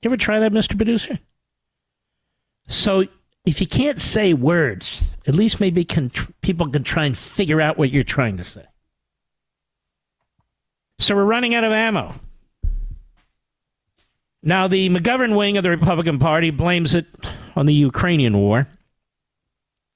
[0.00, 0.76] You ever try that, Mr.
[0.76, 1.18] Producer?
[2.66, 3.04] So
[3.44, 6.10] if you can't say words, at least maybe can,
[6.42, 8.64] people can try and figure out what you're trying to say.
[10.98, 12.14] So we're running out of ammo.
[14.44, 17.06] Now, the McGovern wing of the Republican Party blames it
[17.56, 18.68] on the Ukrainian war.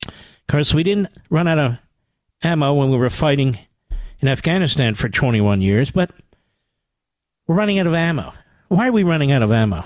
[0.07, 1.79] Of course, we didn't run out of
[2.43, 3.59] ammo when we were fighting
[4.21, 6.11] in Afghanistan for 21 years, but
[7.47, 8.33] we're running out of ammo.
[8.69, 9.85] Why are we running out of ammo?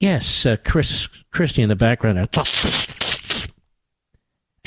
[0.00, 2.18] Yes, uh, Chris Christie in the background.
[2.18, 2.24] I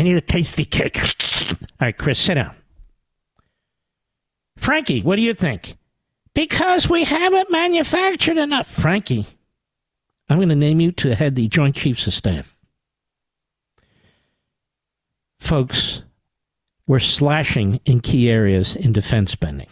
[0.03, 1.51] need a Tastykake.
[1.61, 2.55] All right, Chris, sit down.
[4.57, 5.75] Frankie, what do you think?
[6.35, 8.67] Because we haven't manufactured enough.
[8.67, 9.25] Frankie,
[10.29, 12.55] I'm going to name you to head the Joint Chiefs of Staff.
[15.39, 16.03] Folks,
[16.87, 19.67] we're slashing in key areas in defense spending.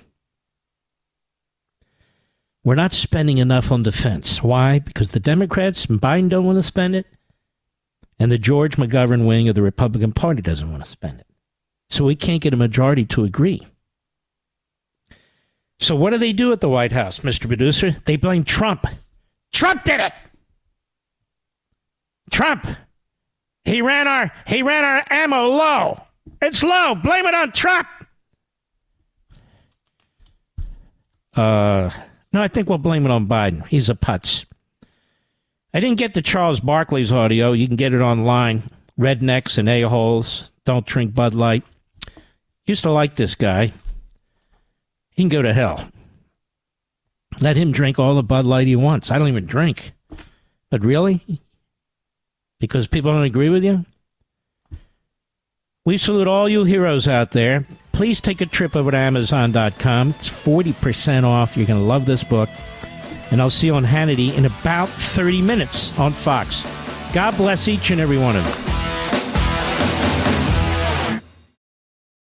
[2.63, 4.43] We're not spending enough on defense.
[4.43, 4.79] Why?
[4.79, 7.07] Because the Democrats and Biden don't want to spend it,
[8.19, 11.27] and the George McGovern wing of the Republican Party doesn't want to spend it.
[11.89, 13.67] So we can't get a majority to agree.
[15.79, 17.47] So what do they do at the White House, Mr.
[17.47, 17.95] Producer?
[18.05, 18.85] They blame Trump.
[19.51, 20.13] Trump did it.
[22.29, 22.65] Trump.
[23.65, 26.01] He ran our he ran our ammo low.
[26.41, 26.95] It's low.
[26.95, 27.87] Blame it on Trump.
[31.35, 31.89] Uh
[32.33, 33.65] no, I think we'll blame it on Biden.
[33.67, 34.45] He's a putz.
[35.73, 37.53] I didn't get the Charles Barkley's audio.
[37.53, 38.63] You can get it online.
[38.99, 40.51] Rednecks and a-holes.
[40.65, 41.63] Don't drink Bud Light.
[42.65, 43.73] Used to like this guy.
[45.11, 45.89] He can go to hell.
[47.39, 49.11] Let him drink all the Bud Light he wants.
[49.11, 49.93] I don't even drink.
[50.69, 51.41] But really?
[52.59, 53.85] Because people don't agree with you?
[55.83, 60.11] We salute all you heroes out there please take a trip over to Amazon.com.
[60.11, 61.55] It's 40% off.
[61.57, 62.49] You're going to love this book.
[63.31, 66.63] And I'll see you on Hannity in about 30 minutes on Fox.
[67.13, 69.00] God bless each and every one of you.